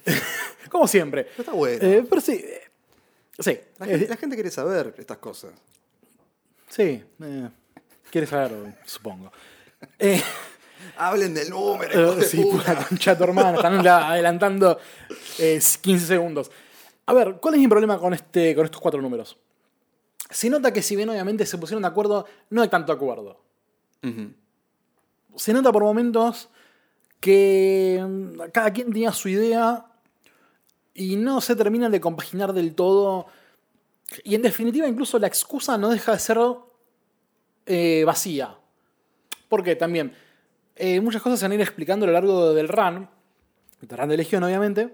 Como 0.69 0.87
siempre. 0.87 1.23
Pero 1.25 1.41
está 1.41 1.53
bueno. 1.53 1.85
Eh, 1.85 2.05
pero 2.09 2.21
sí. 2.21 2.33
eh, 2.33 2.61
sí. 3.39 3.59
La 3.79 3.85
eh, 3.87 3.89
gente, 3.91 4.07
la 4.07 4.17
gente 4.17 4.35
quiere 4.35 4.51
saber 4.51 4.95
estas 4.97 5.17
cosas. 5.17 5.51
sí. 6.69 7.03
eh, 7.21 7.49
Quieres 8.11 8.29
saber, 8.29 8.77
supongo. 8.85 9.29
Hablen 10.97 11.33
del 11.33 11.49
número. 11.49 12.21
sí, 12.21 12.41
puta. 12.43 12.75
concha 12.87 13.17
tu 13.17 13.23
hermana, 13.25 13.55
están 13.57 13.83
la- 13.83 14.09
adelantando 14.11 14.79
eh, 15.39 15.59
15 15.81 16.05
segundos. 16.05 16.49
A 17.05 17.13
ver, 17.13 17.37
¿cuál 17.39 17.55
es 17.55 17.59
mi 17.59 17.67
problema 17.67 17.99
con, 17.99 18.13
este, 18.13 18.55
con 18.55 18.65
estos 18.65 18.81
cuatro 18.81 19.01
números? 19.01 19.37
Se 20.29 20.49
nota 20.49 20.73
que 20.73 20.81
si 20.81 20.95
bien 20.95 21.09
obviamente 21.09 21.45
se 21.45 21.57
pusieron 21.57 21.83
de 21.83 21.87
acuerdo, 21.87 22.25
no 22.49 22.61
hay 22.61 22.69
tanto 22.69 22.91
acuerdo. 22.91 23.41
Se 25.35 25.51
nota 25.53 25.71
por 25.71 25.83
momentos 25.83 26.49
que 27.19 28.03
mm, 28.07 28.51
cada 28.51 28.71
quien 28.71 28.91
tenía 28.93 29.11
su 29.11 29.29
idea 29.29 29.85
y 30.93 31.15
no 31.15 31.41
se 31.41 31.55
terminan 31.55 31.91
de 31.91 31.99
compaginar 31.99 32.53
del 32.53 32.75
todo. 32.75 33.25
Y 34.23 34.35
en 34.35 34.43
definitiva, 34.43 34.87
incluso 34.87 35.17
la 35.17 35.27
excusa 35.27 35.77
no 35.77 35.89
deja 35.89 36.11
de 36.11 36.19
ser 36.19 36.37
eh, 37.65 38.03
vacía. 38.05 38.55
Porque 39.49 39.75
también 39.75 40.13
eh, 40.75 41.01
muchas 41.01 41.21
cosas 41.21 41.39
se 41.39 41.45
van 41.45 41.53
a 41.53 41.55
ir 41.55 41.61
explicando 41.61 42.05
a 42.05 42.07
lo 42.07 42.13
largo 42.13 42.53
del 42.53 42.67
run, 42.67 43.09
del 43.81 43.97
run 43.97 44.09
de 44.09 44.17
Legión, 44.17 44.43
obviamente, 44.43 44.93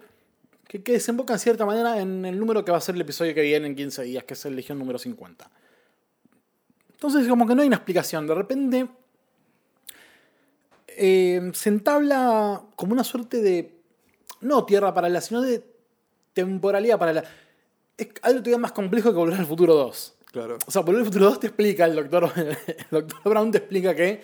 que, 0.72 0.82
que 0.82 0.94
desembocan 0.94 1.36
en 1.36 1.40
cierta 1.40 1.66
manera 1.66 2.00
en 2.00 2.24
el 2.24 2.40
número 2.40 2.64
que 2.64 2.72
va 2.72 2.78
a 2.78 2.82
ser 2.82 2.96
el 2.96 3.02
episodio 3.02 3.36
que 3.36 3.42
viene 3.42 3.68
en 3.68 3.76
15 3.76 4.04
días, 4.04 4.24
que 4.24 4.36
es 4.36 4.46
el 4.46 4.56
Legión 4.56 4.80
número 4.80 4.98
50. 4.98 5.52
Entonces, 6.94 7.28
como 7.28 7.46
que 7.46 7.56
no 7.56 7.62
hay 7.62 7.68
una 7.68 7.76
explicación. 7.76 8.26
De 8.26 8.34
repente, 8.34 8.88
eh, 10.88 11.52
se 11.54 11.68
entabla 11.68 12.64
como 12.78 12.94
una 12.94 13.04
suerte 13.04 13.42
de. 13.42 13.82
No 14.40 14.64
tierra 14.66 14.94
paralela, 14.94 15.20
sino 15.20 15.42
de 15.42 15.62
temporalidad 16.32 16.98
paralela. 16.98 17.30
Es 17.98 18.08
algo 18.22 18.40
todavía 18.40 18.58
más 18.58 18.72
complejo 18.72 19.10
que 19.10 19.18
Volver 19.18 19.40
al 19.42 19.48
Futuro 19.48 19.76
2. 19.76 20.14
Claro. 20.32 20.58
O 20.66 20.72
sea, 20.72 20.84
Volver 20.84 21.02
al 21.02 21.06
Futuro 21.06 21.26
2 21.26 21.40
te 21.42 21.48
explica, 21.48 21.84
el 21.84 21.96
doctor, 21.98 22.32
el 22.38 22.88
doctor 22.90 23.22
Brown 23.26 23.52
te 23.52 23.58
explica 23.58 23.94
que 23.94 24.22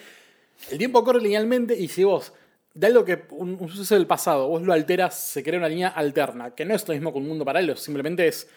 el 0.71 0.77
tiempo 0.77 1.03
corre 1.03 1.19
linealmente 1.19 1.77
y 1.77 1.89
si 1.89 2.05
vos 2.05 2.31
de 2.77 2.87
algo 2.87 3.03
que 3.03 3.25
un, 3.31 3.57
un 3.59 3.69
suceso 3.69 3.95
del 3.95 4.05
pasado, 4.07 4.47
vos 4.47 4.61
lo 4.61 4.71
alteras, 4.73 5.17
se 5.19 5.41
crea 5.43 5.57
una 5.57 5.67
línea 5.69 5.89
alterna, 5.89 6.51
que 6.53 6.63
no 6.65 6.75
es 6.75 6.87
lo 6.87 6.93
mismo 6.93 7.11
que 7.11 7.17
un 7.19 7.27
mundo 7.27 7.43
paralelo, 7.43 7.75
simplemente 7.75 8.27
es. 8.27 8.47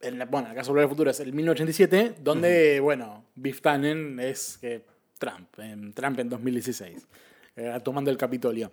En 0.00 0.18
la- 0.18 0.26
bueno, 0.26 0.46
en 0.46 0.52
el 0.52 0.56
caso 0.56 0.68
de 0.68 0.72
Volver 0.72 0.84
al 0.84 0.88
Futuro 0.90 1.10
es 1.10 1.20
el 1.20 1.32
1987, 1.32 2.16
donde, 2.22 2.80
bueno, 2.80 3.24
Biff 3.34 3.60
Tannen 3.60 4.18
es 4.20 4.60
Trump, 5.18 5.58
en 5.58 5.92
Trump 5.92 6.18
en 6.20 6.28
2016, 6.28 7.06
eh, 7.56 7.78
tomando 7.84 8.10
el 8.10 8.16
Capitolio. 8.16 8.70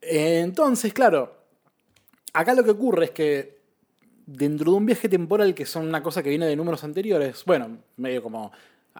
Entonces, 0.00 0.92
claro, 0.92 1.34
acá 2.32 2.54
lo 2.54 2.64
que 2.64 2.70
ocurre 2.70 3.06
es 3.06 3.10
que 3.12 3.58
dentro 4.26 4.72
de 4.72 4.76
un 4.78 4.86
viaje 4.86 5.08
temporal 5.08 5.54
que 5.54 5.66
son 5.66 5.86
una 5.88 6.02
cosa 6.02 6.22
que 6.22 6.28
viene 6.30 6.46
de 6.46 6.56
números 6.56 6.82
anteriores, 6.84 7.44
bueno, 7.44 7.78
medio 7.96 8.22
como 8.22 8.52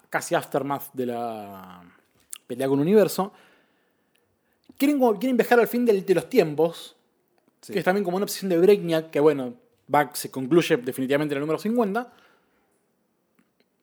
casi 0.09 0.35
aftermath 0.35 0.92
de 0.92 1.07
la 1.07 1.83
pelea 2.46 2.68
con 2.68 2.81
universo, 2.81 3.33
quieren, 4.79 4.99
como- 4.99 5.19
quieren 5.19 5.37
viajar 5.37 5.59
al 5.61 5.69
fin 5.69 5.85
del- 5.85 6.05
de 6.05 6.15
los 6.15 6.29
tiempos, 6.29 6.97
Sí. 7.61 7.73
que 7.73 7.79
es 7.79 7.85
también 7.85 8.05
como 8.05 8.17
una 8.17 8.25
obsesión 8.25 8.49
de 8.51 8.59
Breakneck, 8.59 9.11
que 9.11 9.21
bueno, 9.21 9.55
va, 9.93 10.11
se 10.15 10.31
concluye 10.31 10.77
definitivamente 10.79 11.35
en 11.35 11.37
el 11.37 11.41
número 11.43 11.59
50. 11.59 12.13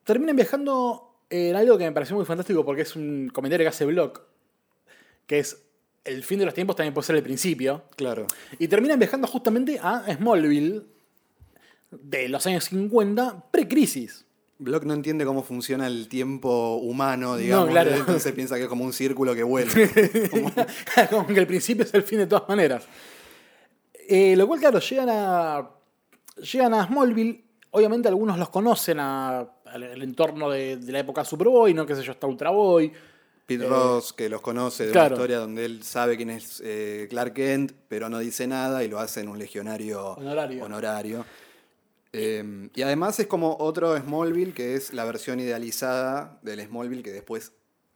Terminan 0.04 0.36
viajando 0.36 1.14
en 1.30 1.54
algo 1.56 1.78
que 1.78 1.84
me 1.84 1.92
pareció 1.92 2.16
muy 2.16 2.24
fantástico 2.24 2.64
porque 2.64 2.82
es 2.82 2.96
un 2.96 3.30
comentario 3.32 3.64
que 3.64 3.68
hace 3.68 3.84
Block, 3.84 4.22
que 5.26 5.38
es 5.38 5.62
el 6.04 6.24
fin 6.24 6.38
de 6.38 6.46
los 6.46 6.54
tiempos 6.54 6.76
también 6.76 6.94
puede 6.94 7.06
ser 7.06 7.16
el 7.16 7.22
principio. 7.22 7.84
Claro. 7.96 8.26
Y 8.58 8.68
terminan 8.68 8.98
viajando 8.98 9.26
justamente 9.28 9.78
a 9.80 10.04
Smallville 10.16 10.82
de 11.90 12.28
los 12.28 12.46
años 12.46 12.64
50, 12.64 13.44
pre-crisis. 13.50 14.24
Block 14.60 14.84
no 14.84 14.94
entiende 14.94 15.24
cómo 15.24 15.42
funciona 15.42 15.86
el 15.86 16.06
tiempo 16.08 16.76
humano, 16.76 17.36
digamos. 17.36 17.70
claro. 17.70 17.90
Entonces 17.94 18.32
piensa 18.32 18.56
que 18.56 18.62
es 18.64 18.68
como 18.68 18.84
un 18.84 18.92
círculo 18.92 19.34
que 19.34 19.42
vuelve. 19.42 20.28
Como- 20.30 20.52
Como 21.10 21.26
que 21.26 21.40
el 21.40 21.46
principio 21.46 21.84
es 21.84 21.94
el 21.94 22.02
fin 22.02 22.18
de 22.18 22.26
todas 22.26 22.48
maneras. 22.48 22.84
Eh, 24.08 24.34
lo 24.36 24.46
cual, 24.46 24.60
claro, 24.60 24.78
llegan 24.80 25.08
a. 25.10 25.70
Llegan 26.52 26.74
a 26.74 26.86
Smallville. 26.86 27.44
Obviamente 27.72 28.08
algunos 28.08 28.38
los 28.38 28.48
conocen 28.50 28.98
a- 29.00 29.40
al, 29.66 29.82
al 29.82 30.02
entorno 30.02 30.50
de, 30.50 30.76
de 30.76 30.92
la 30.92 30.98
época 31.00 31.24
Superboy, 31.24 31.72
¿no? 31.74 31.86
Qué 31.86 31.94
sé 31.94 32.02
yo, 32.02 32.12
está 32.12 32.26
Ultra 32.26 32.50
Boy. 32.50 32.92
Pete 33.46 33.66
Ross, 33.66 34.12
que 34.12 34.28
los 34.28 34.40
conoce 34.40 34.86
de 34.86 34.92
claro. 34.92 35.06
una 35.08 35.14
historia 35.16 35.38
donde 35.38 35.64
él 35.64 35.82
sabe 35.82 36.16
quién 36.16 36.30
es 36.30 36.62
eh, 36.64 37.08
Clark 37.10 37.32
Kent, 37.34 37.72
pero 37.88 38.08
no 38.08 38.20
dice 38.20 38.46
nada 38.46 38.84
y 38.84 38.88
lo 38.88 39.00
hace 39.00 39.20
en 39.22 39.28
un 39.28 39.38
legionario 39.40 40.12
Honorario. 40.14 40.64
honorario. 40.64 41.24
Eh, 42.12 42.68
y 42.74 42.82
además 42.82 43.18
es 43.20 43.26
como 43.26 43.56
otro 43.58 43.96
Smallville, 43.96 44.52
que 44.52 44.74
es 44.74 44.92
la 44.92 45.04
versión 45.04 45.38
idealizada 45.40 46.38
del 46.42 46.60
Smallville, 46.66 47.02
que 47.02 47.12
después 47.12 47.52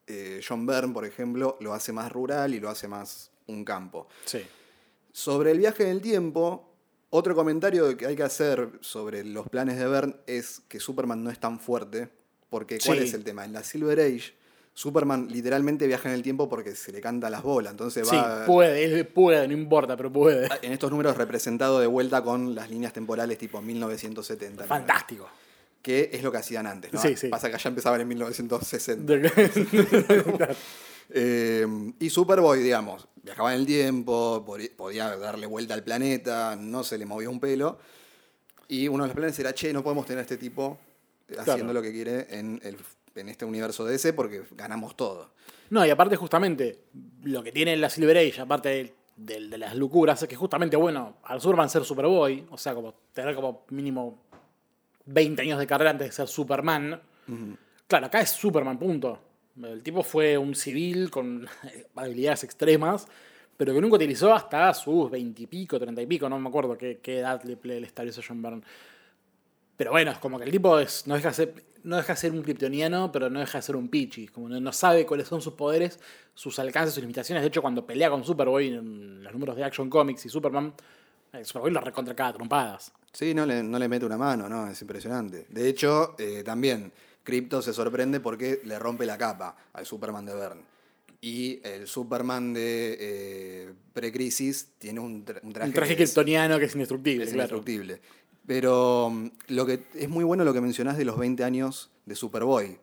eh, 0.07 0.41
John 0.47 0.67
Byrne, 0.67 0.93
por 0.93 1.05
ejemplo, 1.05 1.57
lo 1.61 1.75
hace 1.75 1.93
más 1.93 2.13
rural 2.13 2.55
y 2.55 2.61
lo 2.61 2.69
hace 2.69 2.87
más 2.89 3.31
un 3.47 3.65
campo. 3.65 4.07
Sí. 4.25 4.43
Sobre 5.13 5.51
el 5.51 5.59
viaje 5.59 5.85
en 5.85 5.91
el 5.91 6.01
tiempo, 6.01 6.71
otro 7.11 7.35
comentario 7.35 7.97
que 7.97 8.07
hay 8.07 8.17
que 8.17 8.23
hacer 8.23 8.71
sobre 8.81 9.25
los 9.25 9.49
planes 9.49 9.79
de 9.79 9.87
Byrne 9.89 10.17
es 10.27 10.63
que 10.69 10.81
Superman 10.81 11.23
no 11.25 11.31
es 11.31 11.39
tan 11.41 11.59
fuerte, 11.59 12.09
porque 12.51 12.79
¿cuál 12.85 12.99
Sí. 12.99 13.05
es 13.05 13.15
el 13.15 13.25
tema? 13.25 13.45
En 13.45 13.53
la 13.53 13.63
Silver 13.65 13.99
Age, 14.01 14.35
Superman 14.77 15.29
literalmente 15.31 15.87
viaja 15.87 16.09
en 16.09 16.17
el 16.17 16.23
tiempo 16.23 16.49
porque 16.49 16.75
se 16.75 16.91
le 16.91 17.01
cantan 17.01 17.31
las 17.33 17.43
bolas, 17.43 17.71
entonces 17.71 18.09
Sí, 18.09 18.17
va 18.17 18.45
puede, 18.45 19.05
puede, 19.05 19.47
no 19.47 19.55
importa, 19.55 19.97
pero 19.97 20.13
puede. 20.13 20.49
en 20.63 20.73
estos 20.73 20.91
números 20.91 21.17
representado 21.17 21.79
de 21.79 21.87
vuelta 21.87 22.23
con 22.23 22.55
las 22.57 22.69
líneas 22.71 22.93
temporales 22.93 23.39
tipo 23.39 23.63
1970. 23.63 24.65
Fantástico. 24.65 25.29
Que 25.81 26.11
es 26.13 26.23
lo 26.23 26.33
que 26.33 26.39
hacían 26.39 26.67
antes, 26.67 26.93
¿no? 26.93 27.01
Sí, 27.01 27.15
sí. 27.17 27.29
Pasa 27.29 27.49
que 27.51 27.55
allá 27.57 27.69
empezaban 27.69 28.01
en 28.01 28.09
1960. 28.09 29.13
De- 29.13 30.57
Eh, 31.11 31.67
y 32.01 32.09
Superboy, 32.11 32.61
digamos, 32.63 33.07
viajaba 33.23 33.53
en 33.55 33.61
el 33.61 33.67
tiempo, 33.67 34.43
podía 34.77 35.15
darle 35.17 35.47
vuelta 35.47 35.75
al 35.75 35.85
planeta, 35.85 36.57
no 36.59 36.83
se 36.83 36.97
le 36.99 37.05
movía 37.07 37.29
un 37.29 37.39
pelo. 37.39 37.79
Y 38.69 38.89
uno 38.89 39.05
de 39.05 39.09
los 39.09 39.15
planes 39.17 39.39
era, 39.39 39.53
che, 39.55 39.73
no 39.73 39.83
podemos 39.85 40.07
tener 40.07 40.21
a 40.21 40.23
este 40.23 40.39
tipo 40.39 40.79
haciendo 41.29 41.45
Claro. 41.65 41.73
lo 41.75 41.83
que 41.83 41.93
quiere 41.93 42.27
en, 42.31 42.59
el- 42.65 42.79
en 43.15 43.29
este 43.29 43.45
universo 43.45 43.85
de 43.85 43.93
DC 43.93 44.13
porque 44.13 44.43
ganamos 44.53 44.97
todo. 44.97 45.31
No, 45.71 45.85
y 45.87 45.91
aparte 45.91 46.17
justamente, 46.17 46.81
lo 47.23 47.43
que 47.43 47.53
tiene 47.53 47.77
la 47.77 47.89
Silver 47.91 48.17
Age, 48.19 48.41
aparte 48.41 48.69
de, 48.69 48.95
de- 49.17 49.49
de 49.49 49.59
las 49.59 49.75
locuras, 49.77 50.23
es 50.23 50.29
que 50.29 50.37
justamente, 50.37 50.77
bueno, 50.77 51.17
al 51.25 51.41
Superman 51.41 51.69
ser 51.71 51.85
Superboy, 51.85 52.47
o 52.51 52.59
sea, 52.59 52.75
como 52.75 52.95
tener 53.13 53.35
como 53.35 53.65
mínimo 53.71 54.23
20 55.07 55.43
años 55.43 55.59
de 55.59 55.67
carrera 55.67 55.91
antes 55.91 56.09
de 56.09 56.13
ser 56.13 56.29
Superman, 56.29 57.01
claro, 57.87 58.07
acá 58.07 58.21
es 58.21 58.31
Superman, 58.31 58.79
punto. 58.79 59.19
El 59.63 59.83
tipo 59.83 60.03
fue 60.03 60.37
un 60.37 60.55
civil 60.55 61.11
con 61.11 61.47
habilidades 61.97 62.45
extremas, 62.45 63.07
pero 63.57 63.73
que 63.73 63.81
nunca 63.81 63.97
utilizó 63.97 64.35
hasta 64.35 64.75
sus 64.75 65.11
20 65.11 65.43
y 65.43 65.47
pico, 65.47 65.79
30 65.79 66.03
y 66.03 66.07
pico, 66.07 66.29
no 66.29 66.39
me 66.41 66.49
acuerdo 66.49 66.77
qué, 66.77 66.99
qué 67.01 67.21
edad 67.21 67.43
le, 67.45 67.57
le, 67.63 67.81
le 67.81 67.87
estableció 67.87 68.23
John 68.27 68.43
Byrne. 68.43 68.63
Pero 69.77 69.91
bueno, 69.93 70.11
es 70.11 70.19
como 70.19 70.39
que 70.39 70.45
el 70.45 70.51
tipo 70.51 70.79
es, 70.79 71.07
no, 71.07 71.15
deja 71.15 71.29
de 71.29 71.35
ser, 71.35 71.65
no 71.85 71.97
deja 71.97 72.15
de 72.15 72.19
ser 72.19 72.33
un 72.33 72.43
kryptoniano, 72.43 73.13
pero 73.13 73.31
no 73.31 73.39
deja 73.41 73.59
de 73.59 73.63
ser 73.63 73.77
un 73.77 73.89
pichi. 73.89 74.27
Como 74.29 74.49
no, 74.49 74.59
no 74.61 74.73
sabe 74.73 75.07
cuáles 75.07 75.29
son 75.29 75.41
sus 75.41 75.55
poderes, 75.55 76.01
sus 76.35 76.59
alcances, 76.59 76.95
sus 76.95 77.03
limitaciones. 77.03 77.43
De 77.43 77.49
hecho, 77.49 77.63
cuando 77.63 77.87
pelea 77.87 78.11
con 78.11 78.25
Superboy 78.25 78.69
en 78.69 79.23
los 79.23 79.33
números 79.33 79.55
de 79.57 79.65
Action 79.65 79.89
Comics 79.89 80.27
y 80.27 80.29
Superman, 80.29 80.75
eh, 81.33 81.45
Superboy 81.45 81.71
lo 81.71 81.81
recontra 81.81 82.15
cada 82.17 82.33
trompadas. 82.33 82.93
Sí, 83.13 83.33
no 83.33 83.47
le, 83.47 83.63
no 83.63 83.79
le 83.79 83.89
mete 83.89 84.05
una 84.05 84.19
mano, 84.19 84.49
¿no? 84.49 84.69
Es 84.69 84.81
impresionante. 84.83 85.47
De 85.49 85.69
hecho, 85.69 86.17
eh, 86.19 86.43
también 86.45 86.93
Crypto 87.23 87.63
se 87.63 87.73
sorprende 87.73 88.19
porque 88.21 88.61
le 88.65 88.79
rompe 88.79 89.07
la 89.07 89.17
capa 89.17 89.57
al 89.73 89.87
Superman 89.87 90.27
de 90.27 90.35
Byrne. 90.35 90.63
Y 91.21 91.61
el 91.65 91.87
Superman 91.87 92.53
de 92.53 92.97
eh, 93.01 93.73
Precrisis 93.95 94.73
tiene 94.79 95.01
un, 95.01 95.25
tra- 95.25 95.41
un 95.43 95.53
traje, 95.53 95.69
Un 95.69 95.75
traje 95.75 95.97
kryptoniano 95.97 96.59
que 96.59 96.67
es 96.67 96.75
indestructible, 96.75 97.25
es 97.25 97.31
claro. 97.33 97.57
indestructible. 97.57 98.01
Pero 98.47 99.11
mm, 99.11 99.29
lo 99.49 99.67
que 99.67 99.85
es 99.95 100.09
muy 100.09 100.25
bueno 100.25 100.45
lo 100.45 100.53
que 100.53 100.61
mencionás 100.61 100.97
de 100.97 101.05
los 101.05 101.19
20 101.19 101.45
años 101.45 101.91
de 102.07 102.15
Superboy. 102.15 102.79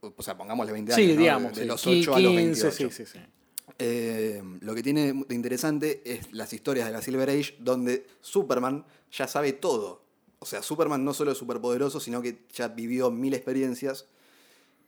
O 0.00 0.22
sea, 0.22 0.36
pongámosle 0.36 0.72
20 0.72 0.94
años. 0.94 1.06
Sí, 1.06 1.14
¿no? 1.14 1.20
digamos. 1.20 1.54
De, 1.54 1.60
de 1.60 1.62
sí. 1.62 1.68
los 1.68 1.86
8 1.86 2.14
a 2.14 2.20
los 2.20 2.32
15, 2.32 2.62
28. 2.64 2.90
Sí, 2.90 3.04
sí, 3.04 3.12
sí. 3.12 3.18
Eh, 3.78 4.42
lo 4.60 4.74
que 4.74 4.82
tiene 4.82 5.12
de 5.26 5.34
interesante 5.34 6.02
es 6.04 6.32
las 6.32 6.52
historias 6.52 6.86
de 6.86 6.92
la 6.92 7.02
Silver 7.02 7.28
Age, 7.28 7.56
donde 7.58 8.06
Superman 8.20 8.84
ya 9.10 9.26
sabe 9.26 9.52
todo. 9.52 10.02
O 10.38 10.46
sea, 10.46 10.62
Superman 10.62 11.04
no 11.04 11.14
solo 11.14 11.32
es 11.32 11.38
superpoderoso, 11.38 12.00
sino 12.00 12.20
que 12.20 12.44
ya 12.52 12.68
vivió 12.68 13.10
mil 13.10 13.34
experiencias. 13.34 14.06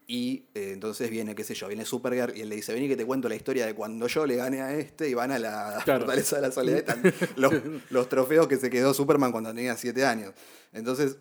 Y 0.08 0.44
eh, 0.54 0.70
entonces 0.72 1.10
viene, 1.10 1.34
qué 1.34 1.42
sé 1.42 1.54
yo, 1.54 1.66
viene 1.66 1.84
Supergirl 1.84 2.36
y 2.36 2.42
él 2.42 2.48
le 2.48 2.54
dice, 2.56 2.72
vení 2.72 2.86
que 2.86 2.96
te 2.96 3.04
cuento 3.04 3.28
la 3.28 3.34
historia 3.34 3.66
de 3.66 3.74
cuando 3.74 4.06
yo 4.06 4.24
le 4.24 4.36
gané 4.36 4.60
a 4.62 4.72
este 4.72 5.08
y 5.08 5.14
van 5.14 5.32
a 5.32 5.38
la 5.38 5.80
Claro. 5.84 6.00
fortaleza 6.04 6.36
de 6.36 6.42
la 6.42 6.52
soledad. 6.52 6.78
Están 6.78 7.02
los, 7.36 7.52
los 7.90 8.08
trofeos 8.08 8.46
que 8.46 8.56
se 8.56 8.70
quedó 8.70 8.94
Superman 8.94 9.32
cuando 9.32 9.52
tenía 9.52 9.76
siete 9.76 10.06
años. 10.06 10.32
Entonces, 10.72 11.16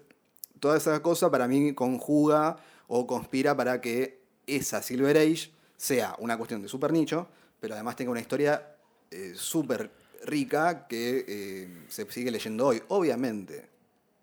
toda 0.59 0.77
esa 0.77 1.01
cosa 1.01 1.31
para 1.31 1.47
mí 1.47 1.73
conjuga 1.73 2.57
o 2.87 3.07
conspira 3.07 3.57
para 3.57 3.81
que 3.81 4.21
esa 4.45 4.83
Silver 4.83 5.17
Age 5.17 5.49
sea 5.77 6.15
una 6.19 6.37
cuestión 6.37 6.61
de 6.61 6.67
super 6.67 6.93
nicho, 6.93 7.27
pero 7.59 7.73
además 7.73 7.95
tenga 7.95 8.11
una 8.11 8.21
historia 8.21 8.75
eh, 9.09 9.33
súper 9.35 9.89
rica 10.23 10.85
que 10.87 11.25
eh, 11.27 11.67
se 11.87 12.09
sigue 12.11 12.29
leyendo 12.29 12.67
hoy. 12.67 12.83
Obviamente, 12.89 13.67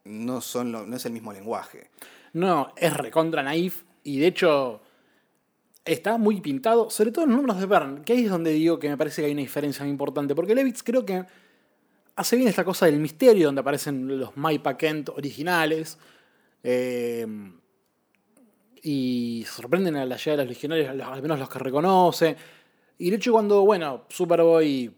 no, 0.04 0.40
son 0.40 0.70
lo- 0.70 0.86
no 0.86 0.94
es 0.96 1.04
el 1.04 1.12
mismo 1.12 1.32
lenguaje. 1.32 1.90
No, 2.32 2.72
es 2.76 2.96
recontra 2.96 3.42
naif 3.42 3.82
y 4.04 4.18
de 4.18 4.26
hecho 4.26 4.80
está 5.84 6.16
muy 6.16 6.40
pintado, 6.40 6.90
sobre 6.90 7.10
todo 7.10 7.24
en 7.24 7.30
los 7.30 7.36
números 7.38 7.60
de 7.60 7.66
Bern, 7.66 8.04
que 8.04 8.12
ahí 8.12 8.24
es 8.24 8.30
donde 8.30 8.52
digo 8.52 8.78
que 8.78 8.88
me 8.88 8.96
parece 8.96 9.22
que 9.22 9.26
hay 9.26 9.32
una 9.32 9.40
diferencia 9.40 9.84
muy 9.84 9.90
importante, 9.90 10.34
porque 10.34 10.54
Levitz 10.54 10.82
creo 10.82 11.04
que 11.04 11.24
hace 12.16 12.36
bien 12.36 12.48
esta 12.48 12.64
cosa 12.64 12.86
del 12.86 13.00
misterio, 13.00 13.46
donde 13.46 13.60
aparecen 13.60 14.18
los 14.18 14.36
Maipa 14.36 14.76
Kent 14.76 15.08
originales, 15.10 15.98
eh, 16.62 17.26
y 18.84 19.44
sorprenden 19.48 19.96
a 19.96 20.04
la 20.04 20.16
llegada 20.16 20.38
de 20.38 20.44
los 20.44 20.54
legionarios, 20.54 21.06
al 21.06 21.22
menos 21.22 21.38
los 21.38 21.48
que 21.48 21.58
reconoce, 21.58 22.36
y 22.98 23.10
de 23.10 23.16
hecho 23.16 23.32
cuando, 23.32 23.62
bueno, 23.62 24.04
Superboy, 24.08 24.92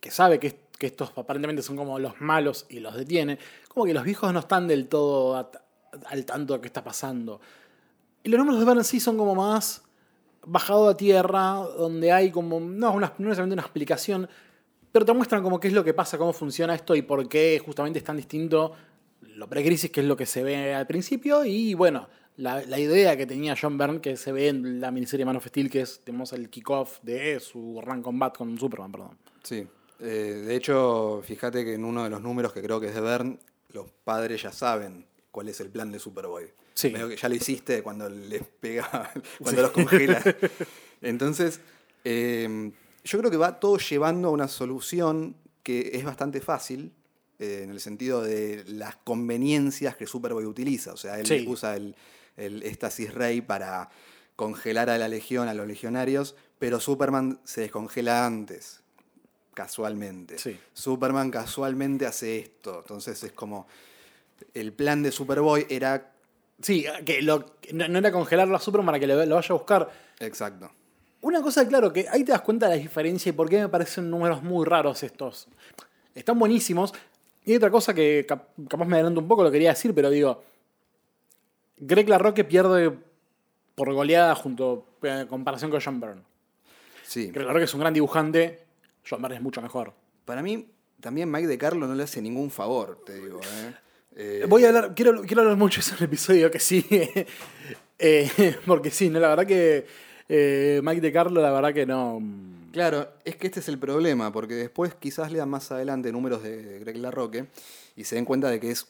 que 0.00 0.10
sabe 0.10 0.40
que, 0.40 0.56
que 0.78 0.86
estos 0.86 1.12
aparentemente 1.16 1.62
son 1.62 1.76
como 1.76 1.98
los 1.98 2.20
malos 2.20 2.66
y 2.68 2.80
los 2.80 2.96
detiene, 2.96 3.38
como 3.68 3.86
que 3.86 3.94
los 3.94 4.02
viejos 4.02 4.32
no 4.32 4.40
están 4.40 4.66
del 4.66 4.88
todo 4.88 5.36
al 6.06 6.24
tanto 6.24 6.54
de 6.54 6.60
qué 6.60 6.66
está 6.66 6.82
pasando. 6.82 7.40
Y 8.22 8.28
los 8.28 8.38
números 8.38 8.60
de 8.60 8.66
Bern 8.66 8.84
sí 8.84 9.00
son 9.00 9.16
como 9.16 9.34
más 9.34 9.82
bajado 10.46 10.88
a 10.88 10.96
tierra, 10.96 11.54
donde 11.76 12.12
hay 12.12 12.30
como, 12.30 12.60
no, 12.60 12.92
una, 12.92 13.12
no 13.18 13.28
necesariamente 13.28 13.54
una 13.54 13.62
explicación, 13.62 14.28
pero 14.92 15.04
te 15.04 15.12
muestran 15.12 15.42
como 15.42 15.60
qué 15.60 15.68
es 15.68 15.74
lo 15.74 15.84
que 15.84 15.94
pasa, 15.94 16.18
cómo 16.18 16.32
funciona 16.32 16.74
esto 16.74 16.94
y 16.94 17.02
por 17.02 17.28
qué 17.28 17.60
justamente 17.64 17.98
es 17.98 18.04
tan 18.04 18.16
distinto 18.16 18.72
lo 19.36 19.48
precrisis, 19.48 19.90
que 19.90 20.00
es 20.00 20.06
lo 20.06 20.16
que 20.16 20.26
se 20.26 20.42
ve 20.42 20.74
al 20.74 20.86
principio, 20.86 21.44
y 21.44 21.74
bueno, 21.74 22.08
la, 22.36 22.78
idea 22.78 23.16
que 23.16 23.26
tenía 23.26 23.54
John 23.60 23.76
Byrne, 23.76 24.00
que 24.00 24.16
se 24.16 24.32
ve 24.32 24.48
en 24.48 24.80
la 24.80 24.90
miniserie 24.90 25.26
Man 25.26 25.36
of 25.36 25.46
Steel, 25.46 25.70
que 25.70 25.82
es, 25.82 26.00
tenemos 26.00 26.32
el 26.32 26.48
kickoff 26.48 26.98
de 27.02 27.38
su 27.40 27.80
Run 27.82 28.02
Combat 28.02 28.36
con 28.36 28.58
Superman, 28.58 28.92
perdón. 28.92 29.18
Sí. 29.42 29.66
Eh, 30.00 30.44
de 30.46 30.56
hecho, 30.56 31.20
fíjate 31.22 31.64
que 31.64 31.74
en 31.74 31.84
uno 31.84 32.04
de 32.04 32.10
los 32.10 32.22
números 32.22 32.52
que 32.52 32.62
creo 32.62 32.80
que 32.80 32.88
es 32.88 32.94
de 32.94 33.02
Bern, 33.02 33.38
los 33.72 33.90
padres 34.04 34.42
ya 34.42 34.52
saben 34.52 35.06
cuál 35.30 35.48
es 35.48 35.60
el 35.60 35.68
plan 35.68 35.92
de 35.92 35.98
Superboy. 35.98 36.46
Sí. 36.80 36.90
Medio 36.90 37.08
que 37.08 37.16
ya 37.16 37.28
lo 37.28 37.34
hiciste 37.34 37.82
cuando 37.82 38.08
les 38.08 38.42
pega, 38.42 39.12
cuando 39.42 39.62
los 39.62 39.70
congela. 39.72 40.22
Entonces, 41.02 41.60
eh, 42.04 42.70
yo 43.04 43.18
creo 43.18 43.30
que 43.30 43.36
va 43.36 43.58
todo 43.60 43.78
llevando 43.78 44.28
a 44.28 44.30
una 44.30 44.48
solución 44.48 45.36
que 45.62 45.90
es 45.94 46.04
bastante 46.04 46.40
fácil, 46.40 46.92
eh, 47.38 47.62
en 47.64 47.70
el 47.70 47.80
sentido 47.80 48.22
de 48.22 48.64
las 48.66 48.96
conveniencias 48.96 49.96
que 49.96 50.06
Superboy 50.06 50.44
utiliza. 50.44 50.92
O 50.92 50.96
sea, 50.96 51.18
él 51.18 51.26
Sí. 51.26 51.44
usa 51.48 51.76
el, 51.76 51.94
el 52.36 52.62
Estasis 52.62 53.12
Ray 53.14 53.40
para 53.40 53.90
congelar 54.36 54.88
a 54.90 54.96
la 54.98 55.08
legión, 55.08 55.48
a 55.48 55.54
los 55.54 55.66
legionarios, 55.66 56.34
pero 56.58 56.80
Superman 56.80 57.40
se 57.44 57.62
descongela 57.62 58.24
antes, 58.26 58.80
casualmente. 59.54 60.38
Sí. 60.38 60.58
Superman 60.72 61.30
casualmente 61.30 62.06
hace 62.06 62.38
esto. 62.38 62.78
Entonces 62.80 63.22
es 63.24 63.32
como. 63.32 63.66
El 64.54 64.72
plan 64.72 65.02
de 65.02 65.12
Superboy 65.12 65.66
era. 65.68 66.12
Sí, 66.62 66.84
que 67.06 67.22
lo, 67.22 67.44
no 67.72 67.98
era 67.98 68.12
congelarlo 68.12 68.54
a 68.56 68.60
Superman 68.60 68.86
para 68.86 68.98
que 69.00 69.06
lo, 69.06 69.24
lo 69.24 69.34
vaya 69.36 69.48
a 69.50 69.52
buscar. 69.54 69.90
Exacto. 70.18 70.70
Una 71.22 71.42
cosa, 71.42 71.66
claro, 71.68 71.92
que 71.92 72.06
ahí 72.08 72.24
te 72.24 72.32
das 72.32 72.40
cuenta 72.42 72.68
de 72.68 72.76
la 72.76 72.82
diferencia 72.82 73.30
y 73.30 73.32
por 73.32 73.48
qué 73.48 73.60
me 73.60 73.68
parecen 73.68 74.10
números 74.10 74.42
muy 74.42 74.64
raros 74.66 75.02
estos. 75.02 75.48
Están 76.14 76.38
buenísimos. 76.38 76.92
Y 77.44 77.52
hay 77.52 77.56
otra 77.56 77.70
cosa 77.70 77.94
que 77.94 78.24
cap- 78.28 78.48
capaz 78.68 78.84
me 78.84 78.96
adelanto 78.96 79.20
un 79.20 79.28
poco, 79.28 79.42
lo 79.42 79.50
quería 79.50 79.70
decir, 79.70 79.94
pero 79.94 80.10
digo. 80.10 80.42
Greg 81.78 82.08
Larroque 82.08 82.44
pierde 82.44 82.92
por 83.74 83.92
goleada 83.94 84.34
junto 84.34 84.86
en 85.02 85.26
comparación 85.26 85.70
con 85.70 85.80
John 85.82 86.00
Byrne. 86.00 86.22
Sí. 87.02 87.30
Greg 87.30 87.46
Larroque 87.46 87.64
es 87.64 87.74
un 87.74 87.80
gran 87.80 87.94
dibujante, 87.94 88.64
John 89.08 89.22
Byrne 89.22 89.36
es 89.36 89.42
mucho 89.42 89.62
mejor. 89.62 89.94
Para 90.26 90.42
mí, 90.42 90.68
también 91.00 91.30
Mike 91.30 91.46
de 91.48 91.56
Carlo 91.58 91.86
no 91.86 91.94
le 91.94 92.02
hace 92.02 92.20
ningún 92.20 92.50
favor, 92.50 93.02
te 93.06 93.14
digo. 93.14 93.40
¿eh? 93.40 93.74
Eh, 94.16 94.44
Voy 94.48 94.64
a 94.64 94.68
hablar, 94.68 94.94
quiero, 94.94 95.22
quiero 95.22 95.42
hablar 95.42 95.56
mucho 95.56 95.80
de 95.90 95.96
el 95.96 96.04
episodio 96.04 96.50
que 96.50 96.60
sigue. 96.60 97.26
Eh, 98.02 98.56
porque 98.64 98.90
sí, 98.90 99.10
no, 99.10 99.20
la 99.20 99.28
verdad 99.28 99.44
que 99.46 99.84
eh, 100.26 100.80
Mike 100.82 101.02
de 101.02 101.12
Carlo, 101.12 101.42
la 101.42 101.50
verdad 101.52 101.74
que 101.74 101.84
no. 101.84 102.18
Claro, 102.72 103.06
es 103.26 103.36
que 103.36 103.46
este 103.48 103.60
es 103.60 103.68
el 103.68 103.78
problema, 103.78 104.32
porque 104.32 104.54
después 104.54 104.94
quizás 104.94 105.30
lean 105.30 105.50
más 105.50 105.70
adelante 105.70 106.10
números 106.10 106.42
de 106.42 106.78
Greg 106.78 106.96
Larroque 106.96 107.44
y 107.96 108.04
se 108.04 108.14
den 108.14 108.24
cuenta 108.24 108.48
de 108.48 108.58
que 108.58 108.70
es, 108.70 108.86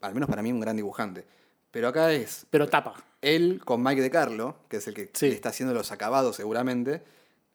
al 0.00 0.14
menos 0.14 0.30
para 0.30 0.40
mí, 0.40 0.50
un 0.50 0.60
gran 0.60 0.76
dibujante. 0.76 1.26
Pero 1.72 1.88
acá 1.88 2.10
es 2.12 2.46
Pero 2.48 2.66
tapa. 2.70 2.94
él 3.20 3.60
con 3.62 3.82
Mike 3.82 4.00
de 4.00 4.08
Carlo, 4.10 4.56
que 4.70 4.78
es 4.78 4.88
el 4.88 4.94
que 4.94 5.10
Sí. 5.12 5.28
le 5.28 5.34
está 5.34 5.50
haciendo 5.50 5.74
los 5.74 5.92
acabados 5.92 6.34
seguramente, 6.36 7.02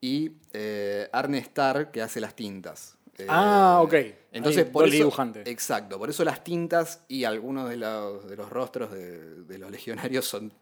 y 0.00 0.30
eh, 0.52 1.08
Arne 1.12 1.38
Starr, 1.38 1.90
que 1.90 2.02
hace 2.02 2.20
las 2.20 2.36
tintas. 2.36 2.94
Eh, 3.20 3.26
Ah, 3.28 3.80
ok. 3.82 3.94
Entonces, 4.32 4.64
Ahí, 4.66 4.70
por 4.70 4.86
eso, 4.86 4.94
dibujante. 4.96 5.42
Exacto, 5.50 5.98
por 5.98 6.08
eso 6.10 6.24
las 6.24 6.44
tintas 6.44 7.02
y 7.08 7.24
algunos 7.24 7.68
de 7.68 7.76
los, 7.76 8.28
de 8.28 8.36
los 8.36 8.48
rostros 8.48 8.92
de, 8.92 9.42
de 9.44 9.58
los 9.58 9.70
legionarios 9.70 10.24
son 10.24 10.52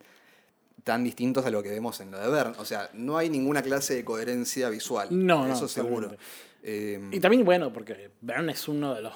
tan 0.85 1.05
distintos 1.05 1.45
a 1.45 1.51
lo 1.51 1.63
que 1.63 1.69
vemos 1.69 2.01
en 2.01 2.11
lo 2.11 2.19
de 2.19 2.29
Bern. 2.31 2.55
O 2.59 2.65
sea, 2.65 2.89
no 2.95 3.19
hay 3.19 3.29
ninguna 3.29 3.61
clase 3.63 3.95
de 3.95 4.05
coherencia 4.05 4.71
visual. 4.71 5.09
No, 5.11 5.47
no, 5.47 5.53
Eso 5.55 5.69
seguro. 5.69 6.17
Eh, 6.63 6.99
Y 7.13 7.21
también, 7.21 7.45
bueno, 7.45 7.73
porque 7.73 8.11
Byrne 8.23 8.53
es 8.53 8.67
uno 8.69 8.95
de 8.95 9.03
los 9.03 9.13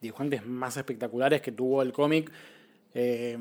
dibujantes 0.00 0.46
más 0.46 0.76
espectaculares 0.76 1.42
que 1.42 1.50
tuvo 1.50 1.82
el 1.82 1.92
cómic. 1.92 2.30
Eh, 2.94 3.36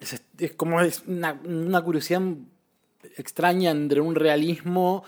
es, 0.00 0.22
es 0.38 0.52
como 0.54 0.80
es 0.80 1.02
una, 1.06 1.38
una 1.44 1.82
curiosidad 1.82 2.22
extraña 3.18 3.70
entre 3.72 4.00
un 4.00 4.14
realismo 4.14 5.04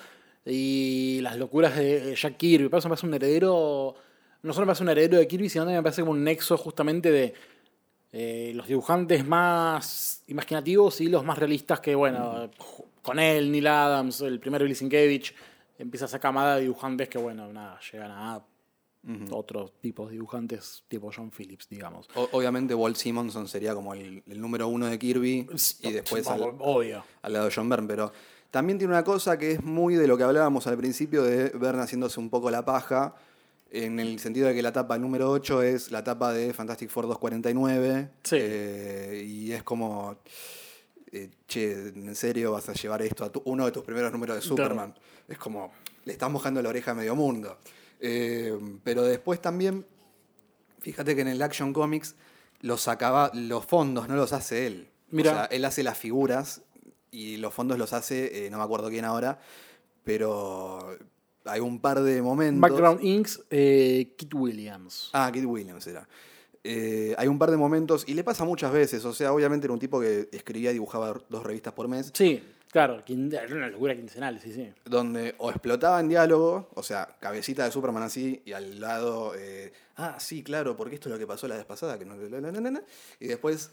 y 0.49 1.21
las 1.23 1.37
locuras 1.37 1.77
de 1.77 2.15
Jack 2.17 2.37
Kirby. 2.37 2.69
Por 2.69 2.79
eso 2.79 2.89
me 2.89 2.93
parece 2.95 3.07
un 3.07 3.15
heredero, 3.15 3.95
no 4.43 4.53
solo 4.53 4.65
me 4.67 4.71
parece 4.71 4.83
un 4.83 4.89
heredero 4.89 5.19
de 5.19 5.29
Kirby, 5.29 5.49
sino 5.49 5.65
también 5.65 5.79
me 5.79 5.83
parece 5.83 6.03
como 6.03 6.13
un 6.13 6.25
nexo 6.25 6.57
justamente 6.57 7.11
de 7.11 7.35
eh, 8.13 8.53
los 8.55 8.67
dibujantes 8.67 9.27
más 9.27 10.23
imaginativos 10.29 11.01
y 11.01 11.09
los 11.09 11.25
más 11.25 11.39
realistas 11.39 11.81
que, 11.81 11.95
bueno, 11.95 12.51
con 13.03 13.19
él, 13.19 13.51
Neil 13.53 13.67
Adams, 13.67 14.21
el 14.23 14.41
primero 14.41 14.65
Billy 14.65 14.75
Sienkiewicz, 14.75 15.33
empieza 15.79 16.07
esa 16.07 16.19
camada 16.19 16.57
de 16.57 16.63
dibujantes 16.63 17.09
que, 17.09 17.19
bueno, 17.19 17.53
nada, 17.53 17.79
llegan 17.93 18.11
a 18.11 18.43
otros 19.31 19.73
tipos 19.81 20.09
de 20.09 20.15
dibujantes 20.15 20.83
tipo 20.89 21.11
John 21.15 21.31
Phillips, 21.31 21.69
digamos. 21.69 22.09
o- 22.15 22.29
obviamente 22.33 22.75
Walt 22.75 22.97
Simonson 22.97 23.49
sería 23.49 23.75
como 23.75 23.95
el, 23.95 24.23
el 24.27 24.41
número 24.41 24.69
uno 24.69 24.87
de 24.87 24.99
Kirby 24.99 25.47
y 25.83 25.93
después 25.93 26.27
al, 26.27 26.43
Obvio. 26.59 27.05
al 27.23 27.33
lado 27.33 27.47
de 27.47 27.53
John 27.55 27.69
Byrne, 27.71 27.87
pero 27.89 28.13
también 28.51 28.79
tiene 28.79 28.93
una 28.95 29.05
cosa 29.05 29.39
que 29.39 29.53
es 29.53 29.63
muy 29.63 29.95
de 29.95 30.07
lo 30.07 30.17
que 30.17 30.25
hablábamos 30.25 30.67
al 30.67 30.77
principio 30.77 31.23
de 31.23 31.51
Byrne 31.51 31.83
haciéndose 31.83 32.19
un 32.21 32.31
poco 32.31 32.51
la 32.51 32.65
paja, 32.65 33.15
en 33.71 34.01
el 34.01 34.19
sentido 34.19 34.49
de 34.49 34.55
que 34.55 34.63
la 34.63 34.73
tapa 34.73 34.97
número 34.99 35.31
8 35.31 35.63
es 35.63 35.91
la 35.91 36.03
tapa 36.03 36.33
de 36.33 36.55
Fantastic 36.55 36.89
Four 36.89 37.07
249, 37.07 38.09
Sí. 38.25 38.37
eh, 38.41 39.23
y 39.27 39.53
es 39.53 39.63
como, 39.63 40.17
eh, 41.13 41.29
che, 41.47 41.73
¿en 41.89 42.15
serio 42.15 42.53
vas 42.53 42.69
a 42.71 42.73
llevar 42.73 43.03
esto 43.03 43.25
a 43.25 43.31
tu- 43.31 43.43
uno 43.45 43.67
de 43.67 43.73
tus 43.73 43.83
primeros 43.85 44.11
números 44.13 44.37
de 44.37 44.43
Superman? 44.43 44.95
Es 45.29 45.37
como, 45.37 45.71
le 46.07 46.13
estás 46.15 46.31
mojando 46.31 46.63
la 46.63 46.71
oreja 46.71 46.93
a 46.93 46.95
medio 46.95 47.15
mundo. 47.15 47.59
Eh, 48.01 48.57
pero 48.85 49.03
después 49.03 49.43
también, 49.43 49.85
fíjate 50.81 51.15
que 51.15 51.21
en 51.21 51.29
el 51.29 51.43
Action 51.43 51.73
Comics 51.75 52.15
los, 52.63 52.89
acaba, 52.89 53.31
los 53.35 53.67
fondos 53.67 54.09
no 54.09 54.17
los 54.17 54.33
hace 54.33 54.67
él. 54.67 54.89
Mira. 55.11 55.31
O 55.31 55.35
sea, 55.35 55.45
él 55.47 55.65
hace 55.65 55.83
las 55.83 55.99
figuras 55.99 56.63
y 57.11 57.37
los 57.39 57.53
fondos 57.55 57.79
los 57.79 57.93
hace, 57.93 58.47
eh, 58.47 58.51
no 58.51 58.59
me 58.59 58.65
acuerdo 58.65 58.89
quién 58.89 59.05
ahora, 59.05 59.39
pero 60.05 60.97
hay 61.45 61.61
un 61.61 61.81
par 61.81 62.01
de 62.01 62.23
momentos. 62.23 62.61
Background 62.61 63.03
Inks, 63.03 63.43
eh, 63.51 64.15
Kit 64.17 64.35
Williams. 64.35 65.11
Ah, 65.13 65.31
Kid 65.33 65.45
Williams 65.45 65.87
era. 65.87 66.09
Eh, 66.65 67.15
hay 67.17 67.29
un 67.29 67.39
par 67.39 67.51
de 67.51 67.57
momentos, 67.57 68.05
y 68.07 68.15
le 68.15 68.25
pasa 68.25 68.45
muchas 68.45 68.73
veces, 68.73 69.05
o 69.05 69.15
sea, 69.15 69.33
obviamente 69.33 69.67
era 69.67 69.73
un 69.73 69.79
tipo 69.79 70.01
que 70.01 70.29
escribía 70.33 70.71
y 70.71 70.75
dibujaba 70.75 71.15
dos 71.29 71.43
revistas 71.43 71.73
por 71.73 71.89
mes, 71.89 72.11
Sí, 72.13 72.43
claro, 72.71 73.03
era 73.07 73.55
una 73.55 73.69
locura 73.69 73.95
quincenal, 73.95 74.39
sí, 74.41 74.53
sí. 74.53 74.69
donde 74.85 75.35
o 75.39 75.51
explotaba 75.51 76.01
en 76.01 76.09
diálogo, 76.09 76.69
o 76.75 76.83
sea, 76.83 77.17
cabecita 77.21 77.65
de 77.65 77.71
Superman 77.71 78.03
así, 78.03 78.43
y 78.45 78.53
al 78.53 78.81
lado, 78.81 79.33
eh, 79.37 79.73
ah, 79.97 80.17
sí, 80.19 80.43
claro, 80.43 80.77
porque 80.77 80.97
esto 80.97 81.09
es 81.09 81.13
lo 81.13 81.19
que 81.19 81.27
pasó 81.27 81.47
la 81.49 81.57
vez 81.57 81.65
pasada, 81.65 81.99
que 81.99 82.05
no, 82.05 82.17
la, 82.17 82.41
la, 82.41 82.51
la, 82.51 82.61
la, 82.61 82.71
la", 82.73 82.83
y 83.21 83.29
después 83.29 83.71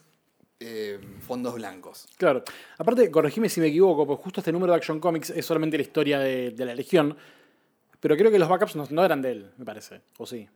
eh, 0.59 0.99
fondos 1.19 1.55
blancos. 1.55 2.07
Claro. 2.17 2.43
Aparte, 2.77 3.09
corregime 3.11 3.49
si 3.49 3.59
me 3.59 3.67
equivoco, 3.67 4.05
porque 4.07 4.23
justo 4.23 4.39
este 4.41 4.51
número 4.51 4.73
de 4.73 4.77
Action 4.77 4.99
Comics 4.99 5.29
es 5.31 5.45
solamente 5.45 5.77
la 5.77 5.83
historia 5.83 6.19
de, 6.19 6.51
de 6.51 6.65
la 6.65 6.75
Legión. 6.75 7.15
Pero 7.99 8.15
creo 8.17 8.31
que 8.31 8.39
los 8.39 8.47
backups 8.47 8.75
no, 8.75 8.87
no 8.89 9.03
eran 9.03 9.21
de 9.21 9.31
él, 9.31 9.51
me 9.57 9.65
parece. 9.65 10.01
¿O 10.17 10.25
sí? 10.25 10.47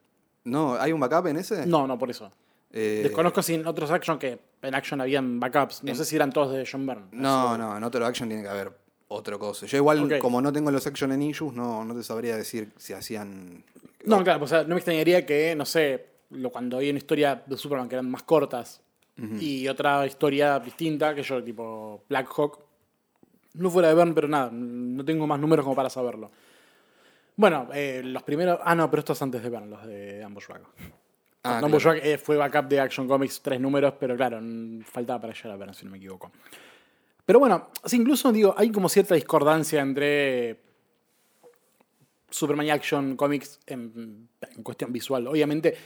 No, 0.44 0.76
¿hay 0.76 0.92
un 0.92 1.00
backup 1.00 1.28
en 1.28 1.38
ese? 1.38 1.66
No, 1.66 1.88
no, 1.88 1.98
por 1.98 2.10
eso. 2.10 2.32
Eh, 2.72 3.02
Desconozco 3.04 3.42
si 3.42 3.56
en 3.56 3.66
otros 3.66 3.90
Action 3.90 4.20
que 4.20 4.40
en 4.62 4.76
Action 4.76 5.02
habían 5.02 5.40
backups. 5.40 5.84
No 5.84 5.96
sé 5.96 6.06
si 6.06 6.16
eran 6.16 6.32
todos 6.32 6.54
de 6.54 6.68
John 6.70 6.86
Byrne. 6.86 7.08
No, 7.12 7.58
no, 7.58 7.76
en 7.76 7.84
otro 7.84 8.06
action 8.06 8.30
tiene 8.30 8.44
que 8.44 8.50
haber 8.50 8.72
otro 9.08 9.40
cosa. 9.40 9.66
Yo 9.66 9.78
igual, 9.78 10.20
como 10.20 10.42
no 10.42 10.54
tengo 10.54 10.70
los 10.70 10.86
action 10.86 11.12
en 11.12 11.24
issues, 11.24 11.54
no, 11.54 11.84
no 11.84 11.96
te 11.96 12.04
sabría 12.04 12.38
decir 12.38 12.72
si 12.78 12.94
hacían... 12.94 13.64
No, 14.06 14.24
claro, 14.24 14.44
o 14.44 14.48
sea, 14.48 14.64
no 14.64 14.70
me 14.70 14.76
extrañaría 14.76 15.26
que, 15.26 15.56
no 15.56 15.66
sé, 15.66 16.06
cuando 16.52 16.78
había 16.78 16.92
una 16.92 17.00
historia 17.00 17.44
de 17.46 17.58
Superman 17.58 17.90
que 17.90 17.96
eran 17.96 18.10
más 18.10 18.24
cortas 18.24 18.82
y 19.40 19.68
otra 19.68 20.06
historia 20.06 20.60
distinta, 20.60 21.14
que 21.14 21.24
yo, 21.24 21.44
tipo 21.44 22.04
Black 22.08 22.30
Hawk, 22.36 22.60
no 23.56 23.70
fuera 23.70 23.90
de 23.90 23.96
Byrne, 23.96 24.14
pero 24.14 24.28
nada, 24.28 24.50
no 24.52 25.04
tengo 25.04 25.28
más 25.28 25.40
números 25.40 25.64
como 25.64 25.76
para 25.76 25.90
saberlo. 25.90 26.32
Bueno, 27.36 27.70
eh, 27.74 28.02
los 28.04 28.24
primeros. 28.24 28.60
Ah, 28.64 28.76
no, 28.76 28.90
pero 28.90 29.00
esto 29.00 29.14
es 29.14 29.22
antes 29.22 29.42
de 29.42 29.50
Byrne, 29.50 29.68
los 29.68 29.86
de 29.86 30.24
Ambushwhack. 30.24 30.62
Ah, 31.44 31.60
Ambushwhack 31.60 32.04
eh, 32.04 32.18
fue 32.18 32.36
backup 32.36 32.68
de 32.68 32.80
Action 32.80 33.08
Comics, 33.08 33.42
tres 33.42 33.60
números, 33.60 33.94
pero 34.00 34.16
claro, 34.16 34.42
faltaba 34.84 35.22
para 35.22 35.34
llegar 35.34 35.52
a 35.52 35.56
Byrne, 35.56 35.74
si 35.74 35.86
no 35.86 35.92
me 35.92 35.98
equivoco. 35.98 36.32
Pero 37.26 37.40
bueno, 37.40 37.70
incluso 37.92 38.32
digo, 38.32 38.54
hay 38.58 38.72
como 38.72 38.90
cierta 38.90 39.16
discordancia 39.16 39.82
entre 39.82 40.60
Superman 42.30 42.66
y 42.66 42.72
Action 42.72 43.16
Comics 43.16 43.60
en, 43.68 44.28
en 44.42 44.64
cuestión 44.64 44.92
visual. 44.92 45.28
Obviamente, 45.28 45.78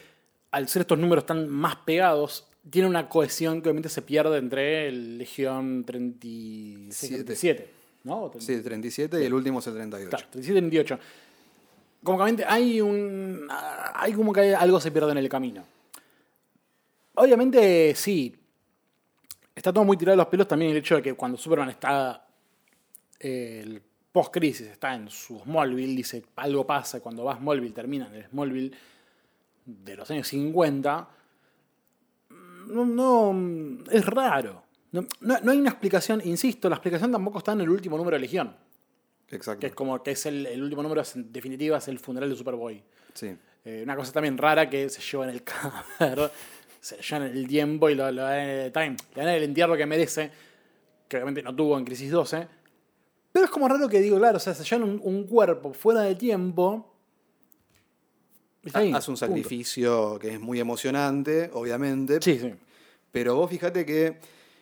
al 0.52 0.67
ser 0.67 0.82
estos 0.82 0.98
números 0.98 1.26
tan 1.26 1.48
más 1.50 1.76
pegados, 1.78 2.48
tiene 2.69 2.88
una 2.88 3.10
cohesión 3.10 3.62
que 3.62 3.69
obviamente 3.69 3.89
se 3.89 4.02
pierde 4.02 4.38
entre 4.38 4.88
el 4.88 5.17
Legión 5.17 5.84
36, 5.86 6.95
Siete. 6.95 7.23
37, 7.23 7.69
¿no? 8.04 8.32
Sí, 8.39 8.62
37 8.62 9.21
y 9.21 9.26
el 9.26 9.34
último 9.34 9.60
es 9.60 9.67
el 9.67 9.73
38. 9.73 10.10
Claro, 10.10 10.26
37 10.32 10.58
y 10.58 10.62
38. 10.62 10.99
Como 12.04 12.17
que 12.17 12.23
obviamente 12.23 12.45
hay 12.45 12.82
un. 12.82 13.47
Hay 13.49 14.13
como 14.13 14.34
que 14.34 14.54
algo 14.56 14.80
se 14.80 14.91
pierde 14.91 15.12
en 15.12 15.17
el 15.17 15.30
camino. 15.30 15.63
Obviamente, 17.15 17.93
sí. 17.95 18.36
Está 19.56 19.71
todo 19.71 19.84
muy 19.84 19.97
tirado 19.97 20.13
de 20.13 20.23
los 20.23 20.28
pelos 20.28 20.47
también 20.47 20.71
el 20.71 20.78
hecho 20.78 20.95
de 20.95 21.02
que 21.02 21.13
cuando 21.13 21.38
Superman 21.38 21.69
está. 21.69 22.26
eh, 23.19 23.62
el 23.63 23.82
post-crisis, 24.12 24.67
está 24.67 24.93
en 24.93 25.10
su 25.10 25.39
Smallville, 25.39 25.95
dice 25.95 26.23
algo 26.36 26.65
pasa. 26.67 26.99
Cuando 26.99 27.23
va 27.23 27.34
a 27.34 27.38
Smallville, 27.38 27.73
termina 27.73 28.08
en 28.08 28.15
el 28.15 28.26
Smallville 28.28 28.71
de 29.65 29.95
los 29.95 30.10
años 30.12 30.28
50. 30.28 31.08
No, 32.67 32.86
no, 32.86 33.84
es 33.91 34.06
raro. 34.06 34.63
No, 34.91 35.06
no- 35.21 35.39
no 35.41 35.52
hay 35.52 35.58
una 35.58 35.69
explicación, 35.71 36.21
insisto, 36.23 36.69
la 36.69 36.76
explicación 36.76 37.12
tampoco 37.12 37.39
está 37.39 37.54
en 37.54 37.62
el 37.62 37.69
último 37.69 37.97
número 37.97 38.15
de 38.15 38.21
Legión 38.21 38.56
Exacto. 39.32 39.60
que 39.62 39.67
es 39.67 39.73
como 39.73 40.02
que 40.04 40.12
es 40.12 40.26
el, 40.28 40.45
el 40.45 40.62
último 40.62 40.84
número, 40.84 41.02
es, 41.02 41.15
en 41.15 41.32
definitiva, 41.34 41.78
es 41.80 41.88
el 41.88 41.97
funeral 41.99 42.30
de 42.30 42.36
Superboy. 42.36 42.84
Sí. 43.13 43.36
Eh, 43.65 43.82
una 43.84 43.95
cosa 43.95 44.12
también 44.12 44.38
rara 44.38 44.69
que 44.69 44.89
se 44.89 45.02
lleva 45.02 45.23
en 45.23 45.32
el 45.32 45.43
cadáver, 45.99 46.30
se 46.80 46.97
le 46.97 47.02
llevan 47.02 47.28
en 47.30 47.38
el 47.38 47.47
tiempo 47.47 47.89
y 47.89 47.95
lo, 47.95 48.12
lo 48.12 48.21
dan 48.21 48.39
en 48.39 48.49
el 48.65 48.71
time. 48.71 48.95
Le 49.15 49.23
dan 49.23 49.34
el 49.34 49.43
entierro 49.43 49.76
que 49.76 49.86
merece, 49.88 50.32
que 51.08 51.17
obviamente 51.17 51.41
no 51.41 51.56
tuvo 51.56 51.78
en 51.80 51.86
Crisis 51.86 52.12
12. 52.12 52.47
Pero 53.32 53.45
es 53.45 53.52
como 53.52 53.67
raro 53.67 53.89
que 53.89 53.99
digo, 53.99 54.17
claro, 54.19 54.38
o 54.38 54.39
sea, 54.39 54.54
se 54.54 54.63
llevan 54.63 54.88
un, 54.88 55.02
un 55.04 55.23
cuerpo 55.26 55.73
fuera 55.73 56.02
de 56.02 56.13
tiempo. 56.13 56.93
Ahí, 58.73 58.91
Hace 58.93 59.12
un 59.12 59.17
punto. 59.17 59.26
sacrificio 59.28 60.17
que 60.19 60.30
es 60.34 60.39
muy 60.39 60.60
emocionante, 60.60 61.49
obviamente. 61.54 62.19
Sí, 62.21 62.39
sí. 62.39 62.54
Pero 63.12 63.36
vos 63.36 63.49
fíjate 63.49 63.86
que, 63.86 64.17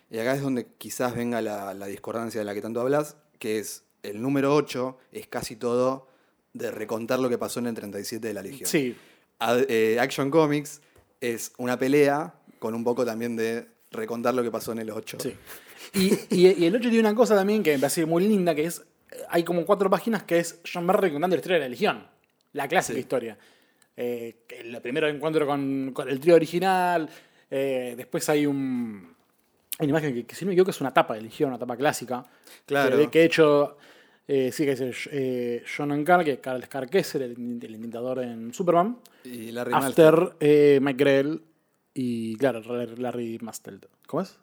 y 0.10 0.18
acá 0.20 0.34
es 0.36 0.42
donde 0.42 0.68
quizás 0.78 1.16
venga 1.16 1.42
la, 1.42 1.74
la 1.74 1.86
discordancia 1.86 2.42
de 2.42 2.46
la 2.46 2.54
que 2.54 2.62
tanto 2.62 2.82
hablas, 2.82 3.16
que 3.40 3.60
es 3.60 3.84
el 4.04 4.22
número 4.22 4.56
8 4.56 4.98
es 5.12 5.28
casi 5.28 5.56
todo 5.56 6.08
de 6.54 6.72
recontar 6.72 7.20
lo 7.20 7.30
que 7.30 7.38
pasó 7.38 7.60
en 7.60 7.68
el 7.68 7.76
37 7.76 8.28
de 8.28 8.34
la 8.34 8.42
Legión. 8.42 8.68
Sí. 8.70 8.96
Ad- 9.40 9.66
eh, 9.70 10.00
Action 10.00 10.30
Comics 10.32 10.82
es 11.22 11.54
una 11.58 11.78
pelea 11.78 12.34
con 12.60 12.74
un 12.76 12.84
poco 12.84 13.06
también 13.06 13.36
de 13.36 13.68
recontar 13.92 14.34
lo 14.34 14.44
que 14.44 14.52
pasó 14.52 14.72
en 14.72 14.80
el 14.80 14.90
8. 14.90 15.18
Sí. 15.22 15.34
Y, 15.94 16.14
y- 16.48 16.54
y 16.58 16.66
el 16.66 16.76
8 16.76 16.90
tiene 16.90 17.00
una 17.00 17.16
cosa 17.16 17.36
también 17.36 17.64
que 17.64 17.74
me 17.74 17.80
parece 17.80 18.06
muy 18.06 18.28
linda, 18.28 18.54
que 18.56 18.66
es, 18.66 18.80
eh, 19.12 19.18
hay 19.30 19.44
como 19.44 19.66
cuatro 19.66 19.90
páginas 19.90 20.24
que 20.24 20.40
es 20.40 20.60
John 20.72 20.86
Barry 20.88 21.12
contando 21.12 21.36
la 21.36 21.40
historia 21.40 21.58
de 21.58 21.64
la 21.66 21.70
Legión, 21.70 22.06
la 22.54 22.68
clásica 22.68 23.00
historia. 23.00 23.38
Eh, 24.04 24.36
el 24.50 24.82
primero 24.82 25.08
encuentro 25.08 25.46
con, 25.46 25.92
con 25.94 26.10
el 26.10 26.20
trío 26.20 26.34
original, 26.34 27.08
eh, 27.52 27.94
después 27.96 28.28
hay 28.30 28.48
un... 28.48 29.14
Hay 29.78 29.86
una 29.86 30.00
imagen 30.00 30.14
que, 30.14 30.26
que 30.26 30.36
si 30.36 30.44
no 30.44 30.50
me 30.50 30.54
equivoco 30.54 30.72
es 30.72 30.82
una 30.82 30.92
tapa 30.94 31.16
Legión, 31.18 31.50
una 31.50 31.60
tapa 31.60 31.78
clásica. 31.78 32.24
Claro. 32.66 32.98
Que, 32.98 33.10
que 33.10 33.22
he 33.22 33.26
hecho, 33.26 33.78
eh, 34.28 34.52
sí 34.52 34.66
que 34.66 34.72
es 34.72 35.10
eh, 35.12 35.64
John 35.76 36.04
que 36.04 36.32
es 36.34 36.40
Carl 36.40 36.64
Skarkesser, 36.64 37.22
el, 37.22 37.60
el 37.62 37.76
imitador 37.76 38.20
en 38.24 38.54
Superman. 38.54 38.98
Y 39.24 39.52
Larry 39.52 39.72
After, 39.74 40.34
eh, 40.40 40.80
Mike 40.82 40.98
Grell 40.98 41.42
y, 41.94 42.36
claro, 42.38 42.62
Larry 42.98 43.38
Mastel. 43.42 43.82
¿Cómo 44.08 44.24
es? 44.24 44.38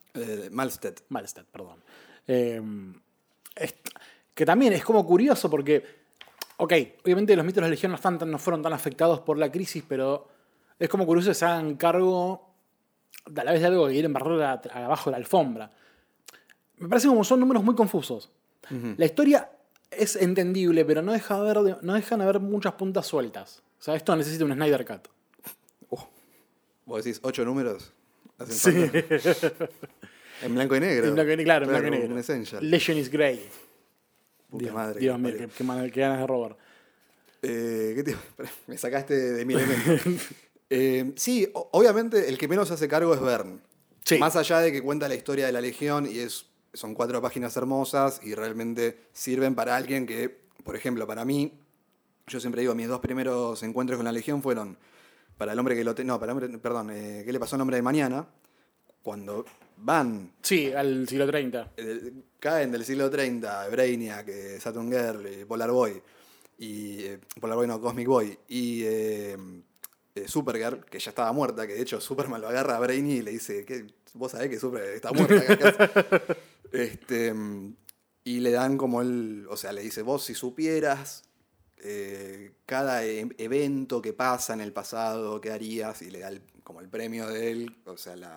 Malsted. 0.50 0.94
Malstead, 1.08 1.44
perdón. 1.46 1.82
Es- 2.26 3.74
que 4.34 4.46
también 4.46 4.72
es 4.72 4.84
como 4.84 5.04
curioso 5.04 5.50
porque, 5.50 5.82
ok, 6.58 6.72
obviamente 7.04 7.34
los 7.34 7.44
mitos 7.44 7.56
de 7.56 7.62
la 7.62 7.68
Legión 7.68 7.90
no, 7.92 7.96
están 7.96 8.18
tan- 8.18 8.30
no 8.30 8.38
fueron 8.38 8.62
tan 8.62 8.72
afectados 8.72 9.20
por 9.20 9.38
la 9.38 9.50
crisis, 9.50 9.82
pero 9.88 10.28
es 10.78 10.88
como 10.88 11.06
curioso 11.06 11.30
que 11.30 11.34
se 11.34 11.44
hagan 11.46 11.74
cargo 11.76 12.46
a 13.34 13.44
la 13.44 13.52
vez 13.52 13.60
de 13.62 13.66
algo 13.66 13.86
que 13.86 13.92
quieren 13.94 14.12
barrer 14.12 14.42
abajo 14.72 15.10
de 15.10 15.12
la 15.12 15.16
alfombra. 15.16 15.70
Me 16.76 16.88
parece 16.88 17.08
como 17.08 17.24
son 17.24 17.40
números 17.40 17.64
muy 17.64 17.74
confusos. 17.74 18.30
La 18.96 19.06
historia 19.06 19.50
es 19.90 20.14
entendible, 20.16 20.84
pero 20.84 21.00
no, 21.02 21.12
deja 21.12 21.36
haber 21.36 21.58
de- 21.60 21.76
no 21.82 21.94
dejan 21.94 22.20
haber 22.20 22.38
muchas 22.38 22.74
puntas 22.74 23.06
sueltas. 23.06 23.62
O 23.80 23.82
sea, 23.82 23.94
esto 23.96 24.14
necesita 24.14 24.44
un 24.44 24.52
Snyder 24.52 24.84
Cut. 24.86 25.08
Vos 26.84 27.04
decís 27.04 27.20
8 27.22 27.44
números. 27.44 27.92
Falta. 28.38 28.54
en 30.42 30.54
blanco 30.54 30.76
y 30.76 30.80
negro. 30.80 31.06
En 31.08 31.14
blanco 31.14 31.32
y 31.32 31.36
negro, 31.36 31.44
claro, 31.44 31.64
en 31.64 31.70
blanco 31.70 31.86
y 31.86 31.90
negro. 31.90 32.08
Legend 32.62 32.98
is 32.98 33.10
Grey. 33.10 33.48
Puta 34.50 34.64
Dios, 34.64 34.74
madre. 34.74 35.00
Dios 35.00 35.18
mío, 35.18 35.32
qué, 35.36 35.46
qué 35.48 35.90
qué 35.92 36.00
ganas 36.00 36.20
de 36.20 36.26
robar. 36.26 36.56
Eh, 37.42 37.92
¿qué 37.96 38.02
te- 38.02 38.16
Me 38.66 38.76
sacaste 38.78 39.14
de 39.14 39.44
mi 39.44 39.54
elemento. 39.54 40.10
Eh, 40.70 41.12
sí, 41.16 41.48
obviamente 41.54 42.28
el 42.28 42.36
que 42.36 42.46
menos 42.46 42.68
se 42.68 42.74
hace 42.74 42.88
cargo 42.88 43.14
es 43.14 43.20
Verne. 43.22 43.58
Sí. 44.04 44.18
Más 44.18 44.36
allá 44.36 44.58
de 44.60 44.70
que 44.70 44.82
cuenta 44.82 45.08
la 45.08 45.14
historia 45.14 45.46
de 45.46 45.52
la 45.52 45.62
Legión 45.62 46.06
y 46.06 46.18
es, 46.18 46.44
son 46.74 46.92
cuatro 46.94 47.22
páginas 47.22 47.56
hermosas 47.56 48.20
y 48.22 48.34
realmente 48.34 48.98
sirven 49.14 49.54
para 49.54 49.76
alguien 49.76 50.04
que, 50.04 50.28
por 50.64 50.76
ejemplo, 50.76 51.06
para 51.06 51.24
mí, 51.24 51.58
yo 52.26 52.38
siempre 52.38 52.60
digo, 52.60 52.74
mis 52.74 52.86
dos 52.86 53.00
primeros 53.00 53.62
encuentros 53.62 53.96
con 53.96 54.04
la 54.04 54.12
Legión 54.12 54.42
fueron 54.42 54.76
para 55.38 55.54
el 55.54 55.58
hombre 55.58 55.74
que 55.74 55.84
lo... 55.84 55.94
te- 55.94 56.04
no, 56.04 56.20
para 56.20 56.32
el 56.32 56.38
hombre, 56.38 56.58
perdón, 56.58 56.90
eh, 56.92 57.22
¿qué 57.24 57.32
le 57.32 57.40
pasó 57.40 57.56
al 57.56 57.62
hombre 57.62 57.76
de 57.76 57.82
mañana? 57.82 58.26
Cuando 59.02 59.44
van 59.78 60.32
Sí, 60.42 60.72
al 60.72 61.08
siglo 61.08 61.26
30. 61.26 61.72
eh, 61.76 62.12
caen 62.40 62.70
del 62.72 62.84
siglo 62.84 63.08
30, 63.10 63.68
Brainiac, 63.68 64.28
Saturn 64.60 64.90
Girl, 64.90 65.46
Polar 65.46 65.70
Boy, 65.70 66.02
y 66.58 67.02
eh, 67.04 67.20
Polar 67.40 67.56
Boy 67.56 67.66
no, 67.68 67.80
Cosmic 67.80 68.06
Boy, 68.08 68.38
y 68.48 68.82
eh, 68.84 69.36
eh, 70.14 70.28
Supergirl, 70.28 70.84
que 70.84 70.98
ya 70.98 71.10
estaba 71.10 71.32
muerta, 71.32 71.66
que 71.66 71.74
de 71.74 71.82
hecho 71.82 72.00
Superman 72.00 72.40
lo 72.40 72.48
agarra 72.48 72.76
a 72.76 72.80
Brainy 72.80 73.14
y 73.18 73.22
le 73.22 73.30
dice, 73.30 73.64
¿Qué? 73.64 73.86
vos 74.14 74.32
sabés 74.32 74.48
que 74.50 74.58
Supergirl 74.58 74.94
está 74.94 75.12
muerta. 75.12 75.56
¿qué 75.56 75.64
haces?". 75.64 76.36
este, 76.72 77.34
y 78.24 78.40
le 78.40 78.50
dan 78.50 78.76
como 78.76 79.00
el, 79.00 79.46
o 79.48 79.56
sea, 79.56 79.72
le 79.72 79.82
dice, 79.82 80.02
vos 80.02 80.24
si 80.24 80.34
supieras 80.34 81.22
eh, 81.78 82.50
cada 82.66 83.04
e- 83.04 83.28
evento 83.38 84.02
que 84.02 84.12
pasa 84.12 84.52
en 84.54 84.60
el 84.60 84.72
pasado, 84.72 85.40
¿qué 85.40 85.52
harías? 85.52 86.02
Y 86.02 86.10
le 86.10 86.18
da 86.20 86.28
el- 86.28 86.42
como 86.64 86.80
el 86.80 86.88
premio 86.88 87.26
de 87.28 87.50
él, 87.52 87.76
o 87.86 87.96
sea, 87.96 88.16
la, 88.16 88.36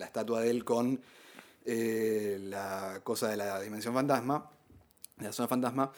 la 0.00 0.06
estatua 0.06 0.40
de 0.40 0.50
él 0.50 0.64
con 0.64 1.00
eh, 1.66 2.38
la 2.42 3.00
cosa 3.04 3.28
de 3.28 3.36
la 3.36 3.60
dimensión 3.60 3.94
fantasma, 3.94 4.50
de 5.16 5.26
la 5.26 5.32
zona 5.32 5.46
fantasma, 5.46 5.92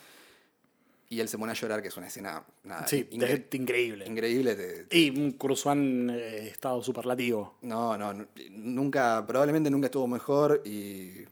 y 1.09 1.19
él 1.19 1.29
se 1.29 1.37
pone 1.37 1.51
a 1.51 1.55
llorar, 1.55 1.81
que 1.81 1.87
es 1.87 1.97
una 1.97 2.07
escena 2.07 2.43
nada, 2.63 2.87
Sí, 2.87 3.07
incre- 3.11 3.45
increíble. 3.55 4.05
increíble. 4.07 4.55
te- 4.55 4.97
Y 4.97 5.09
un 5.17 5.31
Cruzan 5.33 6.09
eh, 6.09 6.47
estado 6.49 6.81
superlativo. 6.83 7.57
no, 7.61 7.97
no, 7.97 8.13
nu- 8.13 8.27
nunca, 8.51 9.23
probablemente 9.25 9.69
nunca 9.69 9.85
estuvo 9.87 10.07
mejor 10.07 10.61
y 10.65 11.23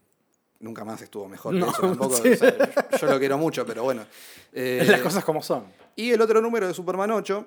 nunca 0.60 0.86
más 0.86 1.02
estuvo 1.02 1.28
mejor. 1.28 1.54
No, 1.56 1.70
eso 1.72 1.82
tampoco, 1.82 2.16
sí. 2.24 2.30
o 2.30 2.36
sea, 2.36 2.56
yo 3.00 3.08
lo 3.08 3.20
quiero 3.20 3.38
mucho, 3.38 3.66
pero 3.66 3.84
bueno. 3.84 4.06
Eh, 4.54 4.86
Las 4.88 5.02
cosas 5.02 5.24
como 5.26 5.42
son. 5.42 5.66
Y 5.96 6.12
el 6.12 6.22
otro 6.22 6.40
número 6.42 6.68
de 6.68 6.74
Superman 6.74 7.12
8, 7.12 7.46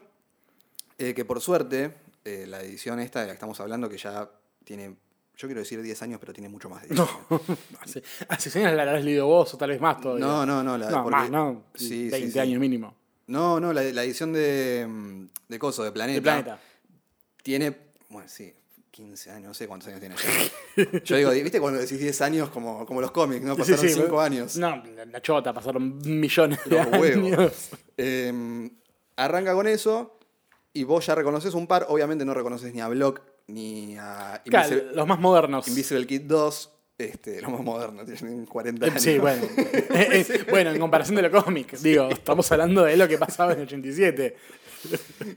eh, 0.99 1.15
que 1.15 1.25
por 1.25 1.41
suerte, 1.41 1.93
eh, 2.25 2.47
la 2.49 2.61
edición 2.63 2.99
esta 3.01 3.21
de 3.21 3.27
la 3.27 3.33
que 3.33 3.37
estamos 3.37 3.61
hablando, 3.61 3.89
que 3.89 3.97
ya 3.99 4.29
tiene, 4.65 4.97
yo 5.37 5.49
quiero 5.49 5.61
decir 5.61 5.81
10 5.83 6.03
años, 6.03 6.21
pero 6.21 6.33
tiene 6.33 6.49
mucho 6.49 6.69
más 6.69 6.83
de 6.83 6.89
10 6.89 7.01
No. 7.01 7.09
años. 7.31 7.59
hace, 7.81 8.03
hace 8.29 8.51
100 8.51 8.67
años 8.67 8.77
la 8.77 8.83
habrás 8.85 9.05
leído 9.05 9.27
vos 9.27 9.53
o 9.55 9.57
tal 9.59 9.71
vez 9.71 9.81
más 9.81 10.01
todavía. 10.01 10.25
No, 10.25 10.47
no, 10.47 10.63
no, 10.63 10.79
la- 10.79 10.91
no, 10.91 11.03
porque- 11.05 11.17
más, 11.17 11.31
no. 11.31 11.65
sí, 11.75 11.89
sí, 11.89 12.09
20 12.11 12.31
sí. 12.33 12.39
años 12.39 12.61
mínimo. 12.61 12.95
No, 13.27 13.59
no, 13.59 13.73
la, 13.73 13.83
la 13.83 14.05
edición 14.05 14.33
de, 14.33 14.87
mm, 14.89 15.27
de 15.49 15.59
Coso, 15.59 15.83
de 15.83 15.93
Planeta, 15.93 16.17
El 16.19 16.23
planeta. 16.23 16.61
tiene, 17.43 17.77
bueno, 18.11 18.29
sí, 18.29 18.53
15 18.91 19.31
años, 19.33 19.49
no 19.49 19.55
sé 19.55 19.67
cuántos 19.67 19.89
años 19.89 19.99
tiene 20.01 20.15
ya. 20.17 21.01
Yo 21.05 21.17
digo, 21.17 21.31
¿viste 21.31 21.61
cuando 21.61 21.81
decís 21.81 21.99
10 21.99 22.21
años 22.21 22.51
como, 22.51 22.87
como 22.87 23.01
los 23.01 23.11
cómics, 23.11 23.43
no? 23.45 23.55
Sí, 23.57 23.61
Pasaron 23.73 23.81
sí, 23.89 23.95
5 23.95 24.21
años. 24.21 24.57
No, 24.57 24.77
la, 24.95 25.05
la 25.07 25.21
chota, 25.23 25.53
pasaron 25.53 25.99
millones 26.05 26.61
de 26.65 26.77
Los 26.77 26.87
huevos. 27.01 27.33
años. 27.33 27.71
Eh, 27.97 28.71
arranca 29.17 29.53
con 29.55 29.67
eso 29.69 30.19
y 30.73 30.85
vos 30.85 31.05
ya 31.07 31.15
reconoces 31.15 31.55
un 31.55 31.67
par. 31.67 31.87
Obviamente 31.89 32.25
no 32.25 32.35
reconoces 32.35 32.73
ni 32.75 32.81
a 32.81 32.89
Block 32.89 33.21
ni 33.47 33.97
a 33.99 34.43
Claro, 34.45 34.77
los 34.95 35.07
más 35.07 35.19
modernos. 35.21 35.69
Invisible 35.69 36.07
Kid 36.07 36.23
2, 36.23 36.71
este, 36.99 37.41
los 37.43 37.51
más 37.51 37.63
modernos, 37.63 38.07
tienen 38.07 38.47
40 38.47 38.87
Eh, 38.87 38.91
años. 38.91 39.03
Sí, 39.03 39.19
bueno. 39.19 39.43
Eh, 39.57 40.27
eh, 40.29 40.47
bueno, 40.51 40.71
en 40.71 40.79
comparación 40.81 41.17
de 41.17 41.23
lo 41.23 41.31
cómic, 41.45 41.77
digo, 41.79 42.09
estamos 42.09 42.51
hablando 42.53 42.85
de 42.85 42.97
lo 42.97 43.07
que 43.09 43.19
pasaba 43.19 43.53
en 43.53 43.61
el 43.61 43.67
87. 43.67 44.37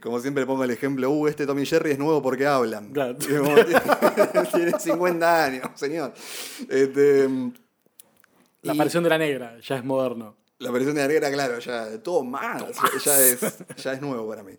Como 0.02 0.20
siempre 0.20 0.46
pongo 0.46 0.64
el 0.66 0.72
ejemplo, 0.72 1.10
uh, 1.10 1.28
este 1.28 1.46
Tommy 1.46 1.66
Jerry 1.66 1.92
es 1.92 2.00
nuevo 2.00 2.22
porque 2.22 2.46
hablan. 2.46 2.92
Claro. 2.92 3.16
Como, 3.18 3.56
tiene 4.54 4.78
50 4.78 5.46
años, 5.46 5.70
señor. 5.76 6.14
Este, 6.70 7.30
La 8.62 8.74
y 8.74 8.76
aparición 8.76 9.04
de 9.04 9.10
la 9.10 9.18
negra 9.18 9.58
ya 9.62 9.78
es 9.78 9.84
moderno. 9.86 10.36
la 10.60 10.70
aparición 10.70 10.96
de 10.96 11.02
la 11.02 11.08
negra, 11.08 11.32
claro, 11.32 11.60
ya 11.60 11.98
todo 12.04 12.24
más, 12.24 12.62
Ya, 13.06 13.20
es, 13.22 13.40
ya 13.82 13.94
es 13.94 14.02
nuevo 14.02 14.28
para 14.28 14.44
mí. 14.44 14.54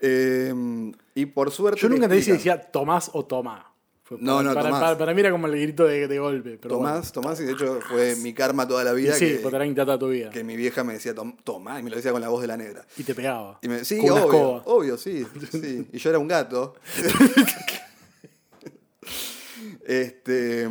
Eh, 0.00 0.92
y 1.14 1.26
por 1.26 1.50
suerte. 1.50 1.80
Yo 1.80 1.88
nunca 1.88 2.08
te 2.08 2.14
dije 2.14 2.32
decía 2.32 2.60
Tomás 2.60 3.10
o 3.12 3.24
Tomá. 3.26 3.66
Fue 4.02 4.18
No, 4.20 4.36
para, 4.38 4.48
no, 4.48 4.54
para, 4.54 4.66
Tomás. 4.66 4.80
para- 4.82 4.98
para 4.98 5.14
mí 5.14 5.20
era 5.20 5.30
como 5.30 5.46
el 5.46 5.52
grito 5.52 5.84
de, 5.84 6.08
de 6.08 6.18
golpe. 6.18 6.58
Pero 6.60 6.74
Tomás, 6.76 7.12
Tomás, 7.12 7.38
y 7.40 7.44
de 7.44 7.52
hecho 7.52 7.78
fue 7.88 8.16
mi 8.16 8.34
karma 8.34 8.66
toda 8.66 8.82
la 8.82 8.92
vida 8.92 9.14
Y 9.16 9.20
sí, 9.20 9.26
que, 9.26 9.34
porque 9.36 9.72
toda 9.74 9.98
tu 9.98 10.08
vida. 10.08 10.30
que 10.30 10.42
mi 10.42 10.56
vieja 10.56 10.82
me 10.82 10.94
decía 10.94 11.14
Tom- 11.14 11.36
Tomás 11.44 11.78
y 11.80 11.84
me 11.84 11.90
lo 11.90 11.96
decía 11.96 12.10
con 12.10 12.20
la 12.20 12.28
voz 12.28 12.40
de 12.40 12.48
la 12.48 12.56
negra. 12.56 12.84
Y 12.96 13.04
te 13.04 13.14
pegaba. 13.14 13.60
Y 13.62 13.68
me, 13.68 13.84
sí, 13.84 13.98
Con 13.98 14.10
obvio, 14.10 14.62
obvio, 14.64 14.98
sí, 14.98 15.24
sí. 15.52 15.86
Y 15.92 15.98
yo 15.98 16.10
era 16.10 16.18
un 16.18 16.26
gato. 16.26 16.74
este, 19.86 20.68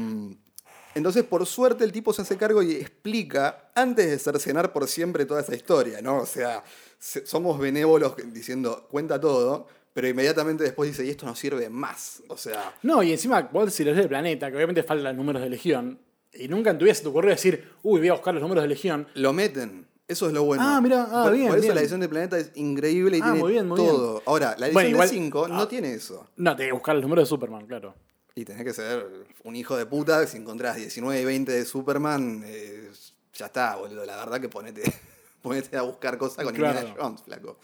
entonces, 0.96 1.24
por 1.24 1.46
suerte, 1.46 1.84
el 1.84 1.92
tipo 1.92 2.14
se 2.14 2.22
hace 2.24 2.38
cargo 2.38 2.62
y 2.62 2.72
explica, 2.74 3.70
antes 3.76 4.10
de 4.10 4.20
cercenar 4.20 4.74
por 4.74 4.88
siempre 4.88 5.26
toda 5.26 5.42
esa 5.42 5.56
historia, 5.56 6.02
¿no? 6.02 6.18
O 6.20 6.26
sea, 6.26 6.64
se- 6.98 7.26
somos 7.26 7.60
benévolos 7.60 8.14
diciendo, 8.34 8.88
cuenta 8.90 9.20
todo, 9.20 9.68
pero 9.94 10.08
inmediatamente 10.08 10.64
después 10.64 10.90
dice, 10.90 11.06
y 11.06 11.10
esto 11.10 11.26
no 11.26 11.36
sirve 11.36 11.70
más. 11.70 12.22
O 12.28 12.38
sea, 12.38 12.74
No, 12.84 13.02
y 13.04 13.12
encima 13.12 13.42
vos 13.52 13.74
si 13.74 13.84
lees 13.84 13.98
del 13.98 14.08
planeta, 14.08 14.50
que 14.50 14.56
obviamente 14.56 14.84
faltan 14.84 15.06
los 15.06 15.16
números 15.16 15.42
de 15.42 15.50
Legión, 15.50 16.00
y 16.34 16.48
nunca 16.48 16.70
en 16.72 16.78
tu 16.78 16.86
vida 16.86 16.94
se 16.94 17.02
te 17.04 17.08
ocurrió 17.10 17.32
decir, 17.32 17.70
uy, 17.84 18.00
voy 18.00 18.10
a 18.10 18.14
buscar 18.14 18.34
los 18.34 18.42
números 18.44 18.64
de 18.64 18.68
Legión. 18.70 19.08
lo 19.16 19.34
meten. 19.34 19.88
Eso 20.08 20.26
es 20.26 20.34
lo 20.34 20.44
bueno. 20.44 20.64
Ah, 20.66 20.82
mirá, 20.82 21.04
ah, 21.12 21.24
por, 21.26 21.34
bien, 21.34 21.50
por 21.50 21.58
eso 21.58 21.64
bien. 21.66 21.76
la 21.76 21.82
edición 21.82 22.00
de 22.00 22.10
Planeta 22.10 22.36
es 22.40 22.52
increíble 22.56 23.18
y 23.18 23.22
Ah, 23.22 23.26
tiene 23.26 23.40
muy 23.40 23.52
bien, 23.52 23.68
muy 23.68 23.78
todo. 23.78 24.12
bien. 24.14 24.24
Ahora, 24.26 24.56
la 24.58 24.66
edición 24.66 24.74
Bueno, 24.74 24.90
igual- 24.90 25.08
de 25.08 25.14
5 25.16 25.48
no 25.48 25.62
ah. 25.62 25.70
tiene 25.70 25.94
eso. 25.94 26.28
No, 26.36 26.56
tenés 26.56 26.70
que 26.70 26.74
buscar 26.74 26.96
los 26.96 27.04
números 27.04 27.26
de 27.26 27.30
Superman, 27.30 27.68
claro. 27.68 27.94
Y 28.40 28.46
tenés 28.46 28.64
que 28.64 28.72
ser 28.74 29.06
un 29.44 29.56
hijo 29.58 29.76
de 29.76 29.86
puta, 29.86 30.26
si 30.26 30.38
encontrás 30.38 30.78
19 30.78 31.20
y 31.22 31.26
20 31.26 31.52
de 31.52 31.66
Superman, 31.66 32.42
eh, 32.46 32.90
ya 33.34 33.48
está, 33.48 33.76
boludo. 33.76 34.06
La 34.06 34.16
verdad 34.16 34.40
que 34.40 34.48
ponete, 34.48 34.82
ponete 35.42 35.76
a 35.76 35.82
buscar 35.82 36.18
cosas 36.18 36.46
con 36.46 36.56
Claro. 36.56 36.80
Indiana 36.80 36.98
Jones, 37.02 37.22
flaco. 37.24 37.58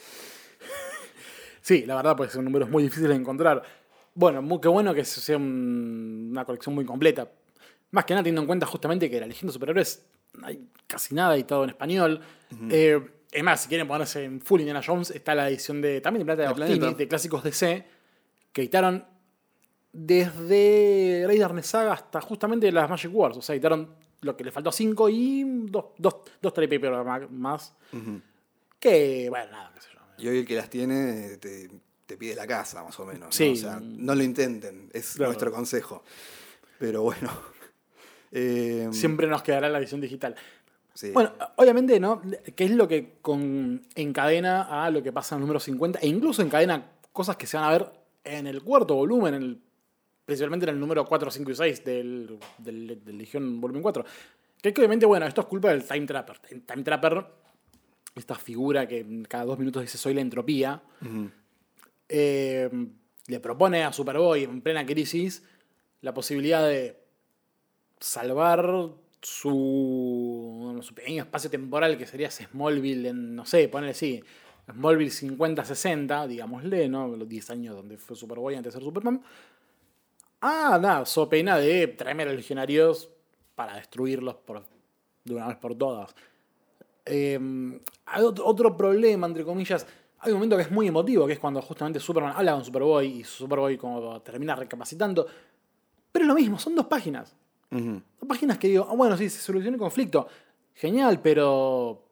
Sí, 1.62 1.86
la 1.86 1.96
verdad, 1.96 2.16
pues 2.18 2.32
son 2.34 2.44
números 2.46 2.70
muy 2.70 2.84
difíciles 2.84 3.10
de 3.12 3.16
encontrar. 3.16 3.64
Bueno, 4.14 4.42
muy, 4.42 4.60
qué 4.60 4.68
bueno 4.68 4.94
que 4.94 5.04
sea 5.06 5.38
un- 5.38 6.28
una 6.32 6.44
colección 6.46 6.76
muy 6.76 6.84
completa. 6.86 7.32
Más 7.92 8.04
que 8.06 8.14
nada 8.14 8.24
teniendo 8.24 8.42
en 8.42 8.48
cuenta 8.48 8.66
justamente 8.66 9.10
que 9.10 9.20
la 9.20 9.28
Legión 9.28 9.48
de 9.48 9.54
Superhéroes 9.54 10.04
hay 10.44 10.68
casi 10.88 11.16
nada 11.16 11.36
editado 11.36 11.64
en 11.64 11.70
español. 11.70 12.20
Eh, 12.70 13.00
es 13.32 13.44
más, 13.44 13.62
si 13.64 13.70
quieren 13.70 13.88
ponerse 13.88 14.26
en 14.26 14.42
full 14.42 14.60
Indiana 14.60 14.82
Jones, 14.86 15.12
está 15.12 15.34
la 15.36 15.48
edición 15.50 15.82
de 15.82 16.02
también 16.02 16.20
de 16.22 16.26
Plata 16.26 16.42
de 16.42 16.48
Agostini, 16.50 16.94
de 16.96 17.08
clásicos 17.08 17.44
DC, 17.44 17.86
que 18.52 18.62
editaron 18.62 19.06
desde 19.96 21.24
Rey 21.26 21.38
de 21.38 21.44
Arnesaga 21.44 21.94
hasta 21.94 22.20
justamente 22.22 22.72
las 22.72 22.90
Magic 22.90 23.12
Wars. 23.14 23.38
O 23.38 23.42
sea, 23.42 23.56
editaron 23.56 23.90
lo 24.22 24.36
que 24.36 24.44
le 24.44 24.52
faltó 24.52 24.70
a 24.70 24.74
5 24.74 25.10
y 25.10 25.44
dos, 25.70 25.86
dos, 25.98 26.16
dos 26.42 26.54
ma- 27.06 27.28
más. 27.30 27.74
Que, 28.80 29.28
bueno, 29.30 29.52
nada, 29.52 29.72
qué 29.74 29.82
sé 29.82 29.88
yo. 29.94 30.00
Y 30.18 30.28
hoy 30.28 30.40
el 30.40 30.46
que 30.46 30.56
las 30.56 30.70
tiene 30.70 31.38
te, 31.38 31.70
te 32.06 32.18
pide 32.18 32.36
la 32.36 32.46
casa, 32.48 32.84
más 32.84 33.00
o 33.00 33.06
menos. 33.06 33.22
¿no? 33.28 33.32
Sí. 33.32 33.52
O 33.54 33.56
sea, 33.56 33.80
no 33.82 34.14
lo 34.16 34.24
intenten, 34.24 34.90
es 34.94 35.14
Claro. 35.14 35.30
nuestro 35.32 35.52
consejo. 35.52 36.04
Pero 36.80 37.02
bueno. 37.04 37.30
Eh, 38.38 38.90
Siempre 38.92 39.28
nos 39.28 39.44
quedará 39.44 39.70
la 39.70 39.78
edición 39.78 40.02
digital. 40.02 40.36
sí. 40.94 41.12
Bueno, 41.12 41.32
obviamente, 41.56 42.02
¿no? 42.02 42.22
¿Qué 42.54 42.66
es 42.66 42.72
lo 42.72 42.86
que 42.86 43.14
con, 43.22 43.84
encadena 43.96 44.84
a 44.84 44.90
lo 44.92 45.02
que 45.02 45.14
pasa 45.14 45.36
en 45.36 45.40
el 45.40 45.42
número 45.44 45.60
50? 45.62 46.00
E 46.00 46.08
incluso 46.08 46.42
encadena 46.42 46.92
cosas 47.14 47.38
que 47.38 47.48
se 47.48 47.56
van 47.56 47.66
a 47.68 47.72
ver 47.72 47.90
en 48.26 48.48
el 48.48 48.62
cuarto 48.62 48.96
volumen, 48.96 49.36
en 49.36 49.42
el- 49.44 49.62
principalmente 50.26 50.66
en 50.66 50.76
el 50.76 50.80
número 50.80 51.06
4, 51.06 51.32
5 51.32 51.52
y 51.52 51.56
6 51.56 51.86
del, 51.86 52.40
del, 52.58 53.04
del 53.04 53.18
Legión 53.18 53.62
Volumen 53.62 53.82
4. 53.82 54.06
Que 54.62 54.70
es 54.70 54.76
que 54.76 54.82
obviamente, 54.82 55.06
bueno, 55.06 55.26
esto 55.28 55.42
es 55.42 55.48
culpa 55.48 55.70
del 55.70 55.84
Time 55.84 56.06
Trapper. 56.06 56.40
Time 56.66 56.84
Trapper, 56.84 57.26
esta 58.16 58.36
figura 58.36 58.88
que 58.88 59.24
cada 59.28 59.46
dos 59.46 59.60
minutos 59.60 59.84
dice 59.84 59.98
soy 59.98 60.14
la 60.14 60.22
entropía, 60.22 60.82
eh, 62.10 62.70
le 63.28 63.40
propone 63.40 63.84
a 63.84 63.94
Superboy 63.94 64.44
en 64.44 64.62
plena 64.62 64.86
crisis 64.86 65.44
la 66.02 66.14
posibilidad 66.14 66.68
de 66.68 67.00
salvar 68.00 68.92
su, 69.22 70.80
su 70.82 70.94
pequeño 70.94 71.24
espacio 71.24 71.50
temporal 71.50 71.98
que 71.98 72.06
sería 72.06 72.30
Smallville 72.30 73.10
en, 73.10 73.36
no 73.36 73.46
sé, 73.46 73.68
ponele 73.68 73.92
así, 73.92 74.24
Smallville 74.72 75.12
50-60, 75.12 76.28
digámosle, 76.28 76.90
¿no? 76.90 77.08
Los 77.08 77.28
10 77.28 77.50
años 77.52 77.76
donde 77.76 77.98
fue 77.98 78.16
Superboy 78.16 78.56
antes 78.56 78.74
de 78.74 78.80
ser 78.80 78.84
Superman. 78.84 79.22
Ah, 80.48 80.78
nada, 80.80 81.06
so 81.08 81.28
pena 81.28 81.58
de 81.58 81.88
traerme 81.88 82.22
a 82.22 82.28
los 82.28 82.36
legionarios 82.36 83.10
para 83.56 83.78
destruirlos 83.78 84.36
por, 84.36 84.64
de 85.24 85.34
una 85.34 85.48
vez 85.48 85.58
por 85.58 85.76
todas. 85.76 86.14
Eh, 87.04 87.40
hay 88.06 88.24
otro, 88.24 88.78
problema, 88.78 89.26
entre 89.26 89.44
comillas. 89.44 89.88
Hay 90.20 90.32
un 90.32 90.38
momento 90.38 90.56
que 90.56 90.62
es 90.62 90.70
muy 90.72 90.88
emotivo, 90.88 91.26
que 91.26 91.34
es 91.34 91.40
cuando 91.40 91.62
justamente 91.64 92.00
Superman 92.00 92.34
habla 92.36 92.54
con 92.54 92.64
Superboy 92.64 93.08
y 93.22 93.24
Superboy 93.24 93.76
como 93.78 94.22
termina 94.22 94.56
recapacitando. 94.56 95.26
Pero 96.12 96.26
es 96.26 96.28
lo 96.28 96.36
mismo, 96.36 96.60
son 96.60 96.76
dos 96.76 96.86
páginas. 96.86 97.36
Dos 97.72 98.28
páginas 98.28 98.60
que 98.60 98.68
digo, 98.68 98.88
ah, 98.88 98.94
bueno, 98.96 99.18
sí, 99.18 99.28
se 99.30 99.40
solucionó 99.40 99.76
el 99.76 99.80
conflicto. 99.80 100.28
Genial, 100.76 101.22
pero. 101.24 102.04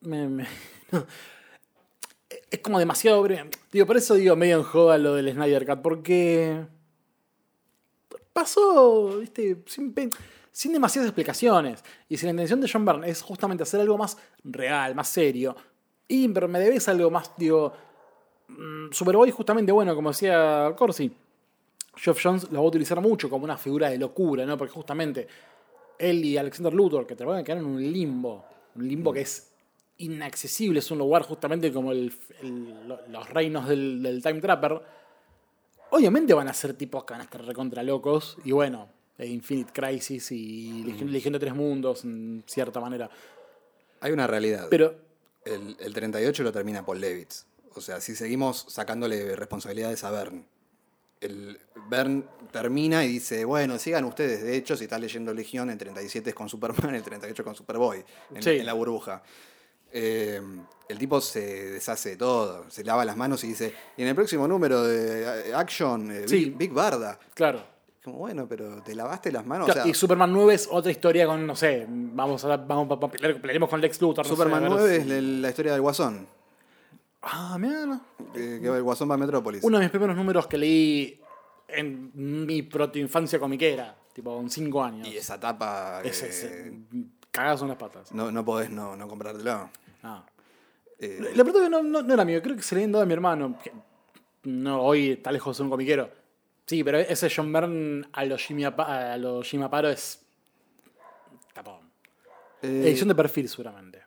me- 0.00 0.28
me- 0.28 0.46
no. 0.90 1.06
Es 2.50 2.58
como 2.60 2.78
demasiado 2.80 3.22
breve. 3.22 3.50
Digo, 3.72 3.86
por 3.86 3.96
eso 3.96 4.14
digo 4.14 4.34
medio 4.36 4.56
en 4.58 4.62
joda 4.64 4.98
lo 4.98 5.14
del 5.14 5.32
Snyder 5.32 5.64
Cut, 5.64 5.80
porque. 5.80 6.66
Pasó, 8.32 9.18
viste, 9.18 9.58
sin, 9.66 9.94
sin 10.52 10.72
demasiadas 10.72 11.08
explicaciones. 11.08 11.82
Y 12.08 12.16
si 12.16 12.26
la 12.26 12.30
intención 12.30 12.60
de 12.60 12.68
John 12.72 12.84
Byrne 12.84 13.08
es 13.08 13.22
justamente 13.22 13.62
hacer 13.62 13.80
algo 13.80 13.98
más 13.98 14.16
real, 14.44 14.94
más 14.94 15.08
serio, 15.08 15.56
y 16.06 16.28
pero 16.28 16.48
me 16.48 16.58
debes 16.60 16.88
algo 16.88 17.10
más, 17.10 17.32
digo. 17.36 17.72
mm, 18.48 18.92
Superboy, 18.92 19.30
justamente, 19.30 19.72
bueno, 19.72 19.94
como 19.94 20.10
decía 20.10 20.72
Corsi, 20.76 21.12
Geoff 21.96 22.20
Jones 22.22 22.44
lo 22.52 22.60
va 22.60 22.64
a 22.64 22.68
utilizar 22.68 23.00
mucho 23.00 23.28
como 23.28 23.44
una 23.44 23.56
figura 23.58 23.90
de 23.90 23.98
locura, 23.98 24.46
¿no? 24.46 24.56
Porque 24.56 24.72
justamente 24.72 25.26
él 25.98 26.24
y 26.24 26.36
Alexander 26.38 26.72
Luthor, 26.72 27.06
que 27.06 27.16
te 27.16 27.24
van 27.24 27.38
a 27.38 27.44
quedar 27.44 27.58
en 27.58 27.66
un 27.66 27.82
limbo, 27.92 28.44
un 28.76 28.86
limbo 28.88 29.12
que 29.12 29.22
es 29.22 29.50
inaccesible, 29.98 30.78
es 30.78 30.90
un 30.92 30.98
lugar 30.98 31.22
justamente 31.22 31.72
como 31.72 31.90
el- 31.90 32.12
el- 32.40 32.86
lo- 32.88 33.00
los 33.08 33.28
reinos 33.30 33.66
del, 33.68 34.00
del 34.02 34.22
Time 34.22 34.40
Trapper. 34.40 34.80
Obviamente 35.90 36.34
van 36.34 36.48
a 36.48 36.54
ser 36.54 36.74
tipos 36.74 37.04
que 37.04 37.14
van 37.14 37.20
a 37.22 37.24
estar 37.24 37.44
recontra 37.44 37.82
locos, 37.82 38.36
y 38.44 38.52
bueno, 38.52 38.88
eh, 39.18 39.26
Infinite 39.26 39.72
Crisis 39.72 40.30
y 40.32 40.84
Legión, 40.84 41.10
Legión 41.12 41.32
de 41.32 41.38
Tres 41.38 41.54
Mundos, 41.54 42.04
en 42.04 42.44
cierta 42.46 42.80
manera. 42.80 43.10
Hay 44.00 44.12
una 44.12 44.26
realidad. 44.26 44.66
Pero, 44.70 44.94
el, 45.44 45.76
el 45.80 45.94
38 45.94 46.42
lo 46.42 46.52
termina 46.52 46.84
Paul 46.84 47.00
Levitz. 47.00 47.46
O 47.74 47.80
sea, 47.80 48.00
si 48.00 48.14
seguimos 48.14 48.66
sacándole 48.68 49.34
responsabilidades 49.36 50.04
a 50.04 50.10
Bern. 50.10 50.46
El 51.20 51.58
Bern 51.88 52.24
termina 52.52 53.04
y 53.04 53.08
dice, 53.08 53.44
bueno, 53.44 53.76
sigan 53.78 54.04
ustedes. 54.04 54.42
De 54.44 54.56
hecho, 54.56 54.76
si 54.76 54.84
estás 54.84 55.00
leyendo 55.00 55.34
Legión, 55.34 55.68
el 55.70 55.78
37 55.78 56.30
es 56.30 56.34
con 56.34 56.48
Superman, 56.48 56.94
el 56.94 57.02
38 57.02 57.42
con 57.44 57.54
Superboy, 57.56 58.04
en, 58.34 58.42
Sí. 58.42 58.50
en 58.50 58.66
la 58.66 58.72
burbuja. 58.74 59.22
Eh, 59.92 60.40
el 60.88 60.98
tipo 60.98 61.20
se 61.20 61.70
deshace 61.72 62.10
de 62.10 62.16
todo, 62.16 62.64
se 62.70 62.82
lava 62.84 63.04
las 63.04 63.16
manos 63.16 63.44
y 63.44 63.48
dice, 63.48 63.74
y 63.96 64.02
en 64.02 64.08
el 64.08 64.14
próximo 64.14 64.48
número 64.48 64.82
de 64.84 65.50
eh, 65.50 65.54
Action, 65.54 66.10
eh, 66.10 66.26
Sí. 66.26 66.46
Big, 66.46 66.56
Big 66.56 66.72
Barda. 66.72 67.18
claro. 67.34 67.78
Como, 68.04 68.18
bueno, 68.20 68.46
pero 68.48 68.80
te 68.82 68.94
lavaste 68.94 69.30
las 69.30 69.44
manos. 69.44 69.66
Claro, 69.66 69.80
o 69.80 69.82
sea, 69.82 69.90
y 69.90 69.92
Superman 69.94 70.32
9 70.32 70.54
es 70.54 70.68
otra 70.70 70.90
historia 70.90 71.26
con, 71.26 71.46
no 71.46 71.54
sé, 71.54 71.84
vamos 71.88 72.42
a, 72.44 72.56
vamos 72.56 72.88
pelearemos 73.10 73.68
con 73.68 73.80
Lex 73.82 74.00
Luthor. 74.00 74.24
no 74.24 74.24
sé, 74.24 74.30
Superman 74.30 74.62
ver 74.62 74.70
9 74.70 74.96
si- 74.96 75.00
es 75.12 75.22
la, 75.22 75.48
historia 75.50 75.72
del 75.72 75.82
Guasón, 75.82 76.26
Ah, 77.20 77.58
mira, 77.60 77.84
no. 77.84 78.00
que, 78.32 78.56
el 78.64 78.82
Guasón 78.82 79.10
va 79.10 79.14
a 79.14 79.18
Metrópolis. 79.18 79.62
Uno 79.64 79.78
de 79.78 79.84
mis 79.84 79.90
primeros 79.90 80.16
números 80.16 80.46
que 80.46 80.56
leí 80.56 81.20
en 81.66 82.12
mi 82.46 82.62
protoinfancia 82.62 83.38
comiquera, 83.38 83.94
tipo 84.14 84.34
con 84.36 84.48
5 84.48 84.82
años. 84.84 85.08
Y 85.08 85.16
esa 85.16 85.38
tapa... 85.38 86.00
Es, 86.02 86.22
es, 86.22 86.48
cagazo 87.38 87.64
en 87.64 87.68
las 87.70 87.78
patas. 87.78 88.12
no, 88.12 88.30
no 88.30 88.44
podés 88.44 88.70
no, 88.70 88.96
no 88.96 89.08
comprártelo. 89.08 89.70
Ah. 90.02 90.24
Eh, 90.98 91.32
La 91.34 91.44
que 91.44 91.68
no, 91.70 91.82
no, 91.82 92.02
no 92.02 92.14
era 92.14 92.24
mío, 92.24 92.42
creo 92.42 92.56
que 92.56 92.62
se 92.62 92.74
le 92.74 92.80
habían 92.82 92.92
dado 92.92 93.02
a 93.02 93.06
mi 93.06 93.12
hermano. 93.12 93.58
que 93.62 93.72
no, 94.44 94.82
hoy 94.82 95.12
está 95.12 95.30
lejos 95.32 95.54
de 95.54 95.58
ser 95.58 95.64
un 95.64 95.70
comiquero. 95.70 96.10
Sí, 96.66 96.84
pero 96.84 96.98
ese 96.98 97.30
John 97.34 97.52
Byrne 97.52 98.06
a 98.12 98.24
los 98.24 98.42
Jimmy, 98.42 98.64
a 98.64 99.16
los 99.18 99.48
Jimmy 99.48 99.64
Aparo 99.64 99.88
es. 99.88 100.22
Tapón. 101.54 101.80
eh, 102.62 102.82
Edición 102.86 103.08
de 103.08 103.14
perfil, 103.14 103.48
seguramente. 103.48 104.02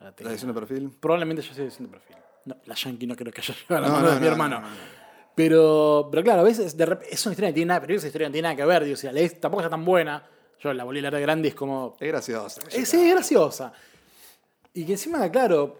La 0.00 0.14
la 0.18 0.30
edición 0.30 0.52
de 0.52 0.60
perfil. 0.60 0.90
Probablemente 0.98 1.42
yo 1.42 1.52
sea 1.54 1.64
edición 1.64 1.86
de 1.90 1.92
perfil. 1.98 2.16
No, 2.46 2.56
la 2.64 2.74
Yankee 2.74 3.06
no 3.06 3.14
creo 3.14 3.32
que 3.32 3.40
haya 3.42 3.54
llegado 3.68 3.76
a 3.76 3.80
la 3.80 3.88
No, 3.88 3.94
mano 3.94 4.06
no, 4.08 4.14
de 4.14 4.20
mi 4.20 4.26
no, 4.26 4.32
hermano. 4.32 4.60
no, 4.60 4.68
no, 4.68 4.74
no. 4.74 5.00
Pero, 5.34 6.08
pero 6.10 6.22
claro, 6.24 6.40
a 6.40 6.44
veces 6.44 6.76
de 6.76 6.84
es 7.10 7.24
una 7.26 7.32
historia 7.32 7.50
que 7.50 7.54
tiene 7.54 7.68
nada, 7.68 7.80
pero 7.80 7.94
esa 7.94 8.06
historia 8.06 8.28
no 8.28 8.32
tiene 8.32 8.46
nada 8.48 8.56
que 8.56 8.64
ver. 8.64 8.84
Digo, 8.84 8.96
si 8.96 9.06
la 9.06 9.12
lees, 9.12 9.38
tampoco 9.40 9.60
está 9.62 9.70
tan 9.70 9.84
buena. 9.84 10.26
Yo 10.60 10.72
la 10.74 10.84
volví 10.84 10.98
a 10.98 11.02
leer 11.02 11.14
de 11.14 11.20
grande 11.20 11.48
y 11.48 11.50
es 11.50 11.54
como. 11.54 11.96
Es 11.98 12.08
gracioso. 12.08 12.60
Eh, 12.70 12.84
sí, 12.86 13.00
es 13.08 13.14
graciosa. 13.14 13.72
Y 14.74 14.84
que 14.84 14.92
encima, 14.92 15.30
claro, 15.30 15.78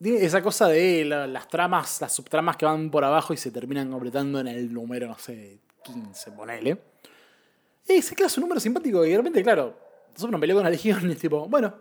tiene 0.00 0.24
esa 0.24 0.42
cosa 0.42 0.68
de 0.68 1.04
la- 1.04 1.26
las 1.26 1.48
tramas, 1.48 2.00
las 2.00 2.12
subtramas 2.14 2.56
que 2.56 2.64
van 2.64 2.90
por 2.90 3.04
abajo 3.04 3.32
y 3.32 3.36
se 3.36 3.50
terminan 3.50 3.90
completando 3.90 4.40
en 4.40 4.48
el 4.48 4.72
número, 4.72 5.06
no 5.06 5.18
sé, 5.18 5.58
15, 5.84 6.32
ponele. 6.32 6.78
Ese 7.86 8.14
claro, 8.14 8.28
es 8.28 8.36
un 8.38 8.42
número 8.42 8.60
simpático 8.60 9.04
y 9.04 9.10
de 9.10 9.16
repente, 9.16 9.42
claro, 9.42 9.76
nosotros 10.08 10.30
nos 10.32 10.40
peleó 10.40 10.56
con 10.56 10.64
la 10.64 10.70
Legión 10.70 11.08
y 11.08 11.12
es 11.12 11.18
tipo, 11.18 11.46
bueno, 11.48 11.74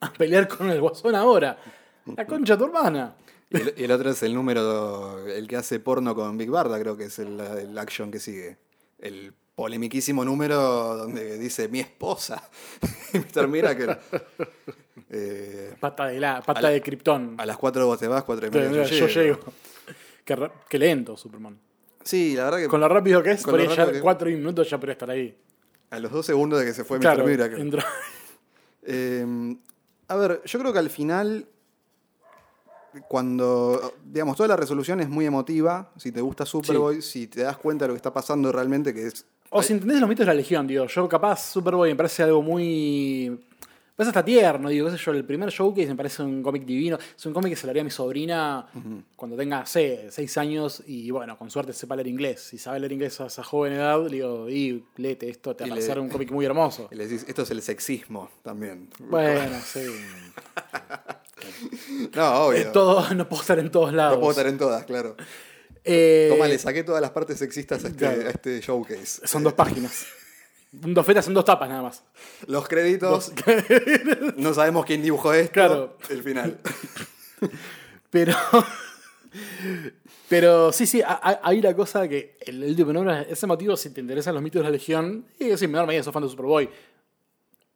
a 0.00 0.12
pelear 0.12 0.48
con 0.48 0.70
el 0.70 0.80
Guasón 0.80 1.14
ahora. 1.14 1.58
La 2.16 2.26
concha 2.26 2.56
tu 2.56 2.64
hermana. 2.64 3.14
Y 3.50 3.56
el, 3.60 3.74
y 3.76 3.84
el 3.84 3.92
otro 3.92 4.10
es 4.10 4.22
el 4.22 4.34
número, 4.34 5.26
el 5.28 5.46
que 5.46 5.56
hace 5.56 5.78
porno 5.80 6.14
con 6.14 6.36
Big 6.38 6.50
Barda, 6.50 6.78
creo 6.80 6.96
que 6.96 7.04
es 7.04 7.18
el, 7.18 7.38
el 7.40 7.76
action 7.78 8.10
que 8.10 8.18
sigue. 8.18 8.58
El 8.98 9.32
polemiquísimo 9.64 10.24
número 10.24 10.56
donde 10.96 11.36
dice 11.36 11.68
mi 11.68 11.80
esposa. 11.80 12.42
Mr. 13.12 13.46
Miracle. 13.46 13.98
Eh, 15.12 15.74
Pata 15.80 16.06
de 16.06 16.20
la, 16.20 16.40
pata 16.40 16.60
la- 16.60 16.68
de 16.70 16.80
Krypton. 16.80 17.34
a 17.36 17.44
las 17.44 17.56
4 17.56 17.84
vos 17.84 17.98
te 17.98 18.06
vas, 18.06 18.22
4 18.22 18.46
y 18.46 18.50
media 18.50 18.68
mira, 18.70 18.84
yo 18.84 19.06
llego. 19.08 19.40
Qué, 20.68 20.78
lento, 20.78 21.16
Superman. 21.16 21.58
Sí, 22.04 22.36
la 22.36 22.44
verdad 22.44 22.58
que 22.58 22.68
Con 22.68 22.80
lo 22.80 22.88
rápido 22.88 23.20
que 23.20 23.32
es, 23.32 23.42
por 23.42 23.60
ya 23.74 23.90
que- 23.90 23.98
cuatro 24.00 24.28
minutos 24.28 24.70
ya 24.70 24.78
podría 24.78 24.92
estar 24.92 25.10
ahí. 25.10 25.36
a 25.90 25.98
los 25.98 26.12
dos 26.12 26.24
segundos 26.26 26.60
de 26.60 26.66
que 26.66 26.72
se 26.74 26.84
fue 26.84 27.00
Claro, 27.00 27.24
Mr. 27.24 27.28
Miracle. 27.30 27.60
entró- 27.60 27.84
Eh, 28.84 29.56
a 30.08 30.14
ver, 30.16 30.42
yo 30.44 30.58
creo 30.60 30.72
que 30.72 30.78
al 30.78 30.90
final, 30.90 31.46
cuando, 33.08 33.94
digamos, 34.04 34.36
toda 34.36 34.48
la 34.48 34.56
resolución 34.56 35.00
es 35.00 35.08
muy 35.08 35.26
emotiva, 35.26 35.90
si 35.96 36.12
te 36.12 36.20
gusta 36.20 36.46
Superboy, 36.46 37.02
si 37.02 37.26
te 37.26 37.42
das 37.42 37.56
cuenta 37.56 37.84
de 37.84 37.88
lo 37.88 37.94
que 37.94 37.98
está 37.98 38.12
pasando 38.12 38.52
realmente, 38.52 38.94
que 38.94 39.08
es... 39.08 39.24
O 39.50 39.62
si 39.62 39.72
entendés 39.72 40.00
los 40.00 40.08
mitos 40.08 40.24
de 40.26 40.32
la 40.32 40.34
Legión, 40.34 40.66
digo, 40.66 40.86
yo 40.86 41.08
capaz 41.08 41.50
Superboy 41.52 41.90
me 41.90 41.96
parece 41.96 42.22
algo 42.22 42.40
muy... 42.42 43.28
Me 43.30 44.04
parece 44.06 44.10
hasta 44.18 44.24
tierno, 44.24 44.70
digo, 44.70 44.86
qué 44.88 44.96
sé 44.96 45.04
yo, 45.04 45.12
el 45.12 45.24
primer 45.26 45.50
showcase 45.50 45.88
me 45.88 45.94
parece 45.96 46.22
un 46.22 46.42
cómic 46.42 46.64
divino. 46.64 46.96
Es 47.18 47.26
un 47.26 47.34
cómic 47.34 47.50
que 47.52 47.56
se 47.56 47.66
lo 47.66 47.70
haría 47.70 47.82
a 47.82 47.84
mi 47.84 47.90
sobrina 47.90 48.66
cuando 49.14 49.36
tenga, 49.36 49.66
sé, 49.66 50.06
seis 50.10 50.38
años 50.38 50.82
y 50.86 51.10
bueno, 51.10 51.36
con 51.36 51.50
suerte 51.50 51.74
sepa 51.74 51.96
leer 51.96 52.06
inglés. 52.06 52.40
Si 52.40 52.56
sabe 52.56 52.80
leer 52.80 52.92
inglés 52.92 53.20
a 53.20 53.26
esa 53.26 53.44
joven 53.44 53.74
edad, 53.74 54.02
le 54.04 54.08
digo, 54.16 54.48
y 54.48 54.82
léete 54.96 55.28
esto, 55.28 55.54
te 55.54 55.64
Y 55.64 55.68
va 55.68 55.74
a 55.74 55.76
le- 55.76 55.82
parecer 55.82 56.00
un 56.00 56.08
cómic 56.08 56.30
muy 56.30 56.46
hermoso. 56.46 56.88
y 56.92 56.94
le 56.94 57.06
decís, 57.08 57.26
esto 57.28 57.42
es 57.42 57.50
el 57.50 57.60
sexismo 57.60 58.30
también. 58.42 58.88
Bueno, 59.00 59.58
sí. 59.66 59.80
No, 62.14 62.46
obvio. 62.46 62.58
Es 62.58 62.72
todo, 62.72 63.12
no 63.14 63.28
puedo 63.28 63.42
estar 63.42 63.58
en 63.58 63.70
todos 63.70 63.92
lados. 63.92 64.14
No 64.14 64.20
puedo 64.20 64.30
estar 64.32 64.46
en 64.46 64.56
todas, 64.56 64.84
claro. 64.84 65.16
Eh, 65.84 66.28
Toma, 66.30 66.46
le 66.48 66.58
saqué 66.58 66.82
todas 66.84 67.00
las 67.00 67.10
partes 67.10 67.38
sexistas 67.38 67.84
a 67.84 67.88
este, 67.88 67.98
Claro. 67.98 68.26
a 68.26 68.30
este 68.30 68.60
showcase. 68.60 69.26
Son 69.26 69.42
dos 69.42 69.54
páginas. 69.54 70.06
Dos 70.72 71.04
fetas 71.04 71.24
son 71.24 71.34
dos 71.34 71.44
tapas 71.44 71.68
nada 71.68 71.82
más. 71.82 72.04
Los 72.46 72.68
créditos, 72.68 73.32
no 74.36 74.54
sabemos 74.54 74.86
quién 74.86 75.02
dibujó 75.02 75.32
esto. 75.34 75.52
Claro. 75.52 75.96
El 76.08 76.22
final. 76.22 76.60
Pero. 78.10 78.34
Pero 80.28 80.72
sí, 80.72 80.86
sí, 80.86 81.02
ha- 81.02 81.18
ha- 81.22 81.40
hay 81.42 81.60
la 81.60 81.74
cosa 81.74 82.06
que 82.08 82.36
el 82.46 82.62
último 82.62 82.92
número 82.92 83.18
es 83.20 83.28
ese 83.32 83.46
motivo 83.48 83.76
si 83.76 83.90
te 83.90 84.00
interesan 84.00 84.32
los 84.34 84.42
mitos 84.42 84.60
de 84.60 84.64
la 84.64 84.70
Legión. 84.70 85.24
Y 85.40 85.56
sí, 85.56 85.64
en 85.64 85.72
menor 85.72 85.86
medida 85.88 86.02
sos 86.04 86.14
fan 86.14 86.22
de 86.22 86.28
Superboy. 86.28 86.70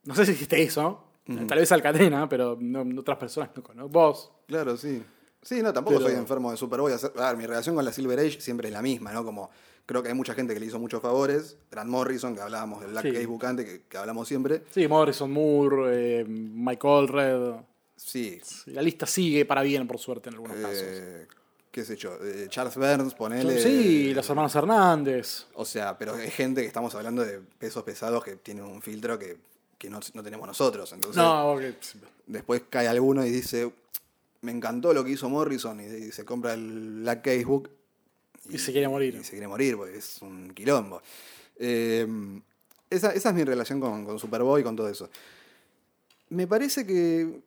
No 0.05 0.15
sé 0.15 0.25
si 0.27 0.33
hiciste 0.33 0.63
eso. 0.63 1.05
Tal 1.49 1.59
vez 1.59 1.73
Alcatena, 1.73 2.29
pero 2.29 2.57
no, 2.61 2.85
otras 3.01 3.17
personas 3.19 3.51
no. 3.75 3.89
Vos. 3.89 4.31
Claro, 4.47 4.77
sí. 4.77 5.03
Sí, 5.45 5.63
no, 5.63 5.73
tampoco 5.73 5.99
Pero- 5.99 6.09
soy 6.11 6.19
enfermo 6.19 6.51
de 6.51 6.57
Superboy. 6.57 6.93
A 6.93 7.27
ver, 7.29 7.37
mi 7.37 7.47
relación 7.47 7.75
con 7.75 7.85
la 7.85 7.93
Silver 7.93 8.19
Age 8.19 8.41
siempre 8.41 8.69
es 8.69 8.73
la 8.75 8.83
misma, 8.83 9.13
¿no? 9.13 9.25
Como 9.25 9.51
creo 9.87 10.03
que 10.03 10.09
hay 10.09 10.15
mucha 10.15 10.33
gente 10.35 10.55
que 10.55 10.61
le 10.61 10.67
hizo 10.67 10.79
muchos 10.79 11.03
favores. 11.03 11.57
Grant 11.71 11.91
Morrison, 11.91 12.35
que 12.35 12.41
hablábamos 12.41 12.81
del 12.81 12.91
Black 12.93 13.05
Sí. 13.07 13.13
Case 13.13 13.27
Bucante, 13.27 13.65
que, 13.65 13.83
que 13.89 13.97
hablamos 13.99 14.27
siempre. 14.27 14.63
Sí, 14.73 14.89
Morrison 14.89 15.31
Moore, 15.31 16.21
eh, 16.21 16.25
Mike 16.25 16.87
Allred. 16.89 17.57
Sí. 17.97 18.41
La 18.67 18.83
lista 18.83 19.07
sigue 19.07 19.45
para 19.45 19.63
bien, 19.63 19.87
por 19.87 19.99
suerte, 19.99 20.29
en 20.31 20.35
algunos 20.37 20.57
casos. 20.57 20.79
Eh, 20.83 21.27
qué 21.71 21.85
sé 21.85 21.97
yo, 21.97 22.15
eh, 22.23 22.47
Charles 22.49 22.77
Burns, 22.77 23.15
ponele. 23.15 23.61
Sí, 23.63 24.15
los 24.15 24.29
hermanos 24.29 24.55
Hernández. 24.55 25.47
O 25.55 25.65
sea, 25.65 25.97
pero 25.99 26.17
es 26.17 26.33
gente 26.35 26.61
que 26.63 26.67
estamos 26.67 26.95
hablando 26.95 27.23
de 27.25 27.41
pesos 27.59 27.83
pesados 27.83 28.25
que 28.25 28.37
tienen 28.37 28.65
un 28.65 28.81
filtro 28.81 29.19
que, 29.19 29.37
que 29.77 29.91
no, 29.91 30.01
no 30.15 30.23
tenemos 30.23 30.47
nosotros. 30.47 30.93
Entonces, 30.93 31.17
No, 31.23 31.53
ok. 31.53 31.63
después 32.27 32.63
cae 32.71 32.89
alguno 32.89 33.25
y 33.27 33.31
dice, 33.31 33.71
me 34.45 34.53
encantó 34.53 34.93
lo 34.93 35.03
que 35.05 35.13
hizo 35.13 35.29
Morrison, 35.29 35.81
y, 35.81 35.85
y 35.85 36.13
se 36.13 36.25
compra 36.25 36.55
el 36.55 37.01
Black 37.01 37.25
Case 37.25 37.45
Book. 37.45 37.71
Y 38.51 38.59
se 38.59 38.73
quiere 38.73 38.89
morir. 38.89 39.15
Y 39.15 39.25
se 39.25 39.31
quiere 39.31 39.49
morir, 39.49 39.77
porque 39.77 39.97
es 39.97 40.21
un 40.23 40.53
quilombo. 40.53 41.03
Eh, 41.57 42.07
esa, 42.91 43.13
esa 43.13 43.31
es 43.31 43.35
mi 43.35 43.45
relación 43.45 43.81
con, 43.81 44.05
con 44.05 44.19
Superboy 44.19 44.61
y 44.61 44.65
con 44.65 44.77
todo 44.77 44.89
eso. 44.89 45.09
Me 46.29 46.47
parece 46.47 46.87
que, 46.87 47.41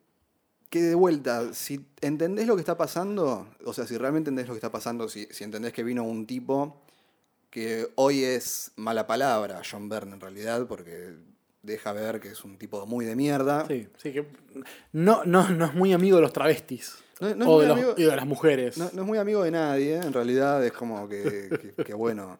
que 0.68 0.82
de 0.82 0.94
vuelta, 0.94 1.54
si 1.54 1.86
entendés 2.00 2.46
lo 2.46 2.56
que 2.56 2.60
está 2.60 2.76
pasando, 2.76 3.48
o 3.64 3.72
sea, 3.72 3.86
si 3.86 3.96
realmente 3.96 4.30
entendés 4.30 4.48
lo 4.48 4.54
que 4.54 4.58
está 4.58 4.72
pasando, 4.72 5.08
si, 5.08 5.26
si 5.30 5.44
entendés 5.44 5.72
que 5.72 5.84
vino 5.84 6.02
un 6.04 6.26
tipo 6.26 6.82
que 7.50 7.88
hoy 7.94 8.24
es 8.24 8.72
mala 8.76 9.06
palabra, 9.06 9.62
John 9.68 9.88
Byrne 9.88 10.14
en 10.14 10.20
realidad, 10.20 10.66
porque 10.66 11.14
deja 11.62 11.92
ver 11.92 12.20
que 12.20 12.28
es 12.28 12.44
un 12.44 12.56
tipo 12.58 12.84
muy 12.86 13.04
de 13.04 13.16
mierda. 13.16 13.66
Sí, 13.68 13.88
sí, 13.96 14.12
que 14.12 14.26
no, 14.92 15.24
no, 15.24 15.48
no 15.50 15.64
es 15.66 15.74
muy 15.74 15.92
amigo 15.92 16.16
de 16.16 16.22
los 16.22 16.32
travestis. 16.32 16.96
No- 17.20 17.34
no 17.34 17.48
o 17.50 17.60
de, 17.60 17.66
los- 17.68 17.76
amigo- 17.76 17.94
y 17.96 18.04
de 18.04 18.14
las 18.16 18.26
mujeres. 18.26 18.78
No, 18.78 18.90
no 18.92 19.02
es 19.02 19.06
muy 19.08 19.18
amigo 19.18 19.42
de 19.42 19.50
nadie, 19.50 19.96
en 19.96 20.12
realidad 20.12 20.64
es 20.64 20.72
como 20.72 21.08
que, 21.08 21.72
que- 21.76 21.84
que, 21.84 21.94
bueno, 21.94 22.38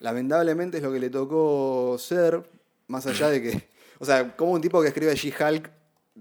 lamentablemente 0.00 0.78
es 0.78 0.82
lo 0.82 0.92
que 0.92 0.98
le 0.98 1.10
tocó 1.10 1.96
ser, 1.98 2.42
más 2.88 3.06
allá 3.06 3.28
de 3.28 3.42
que, 3.42 3.68
o 3.98 4.04
sea, 4.04 4.34
como 4.36 4.52
un 4.52 4.60
tipo 4.60 4.80
que 4.82 4.88
escribe 4.88 5.14
She-Hulk 5.14 5.70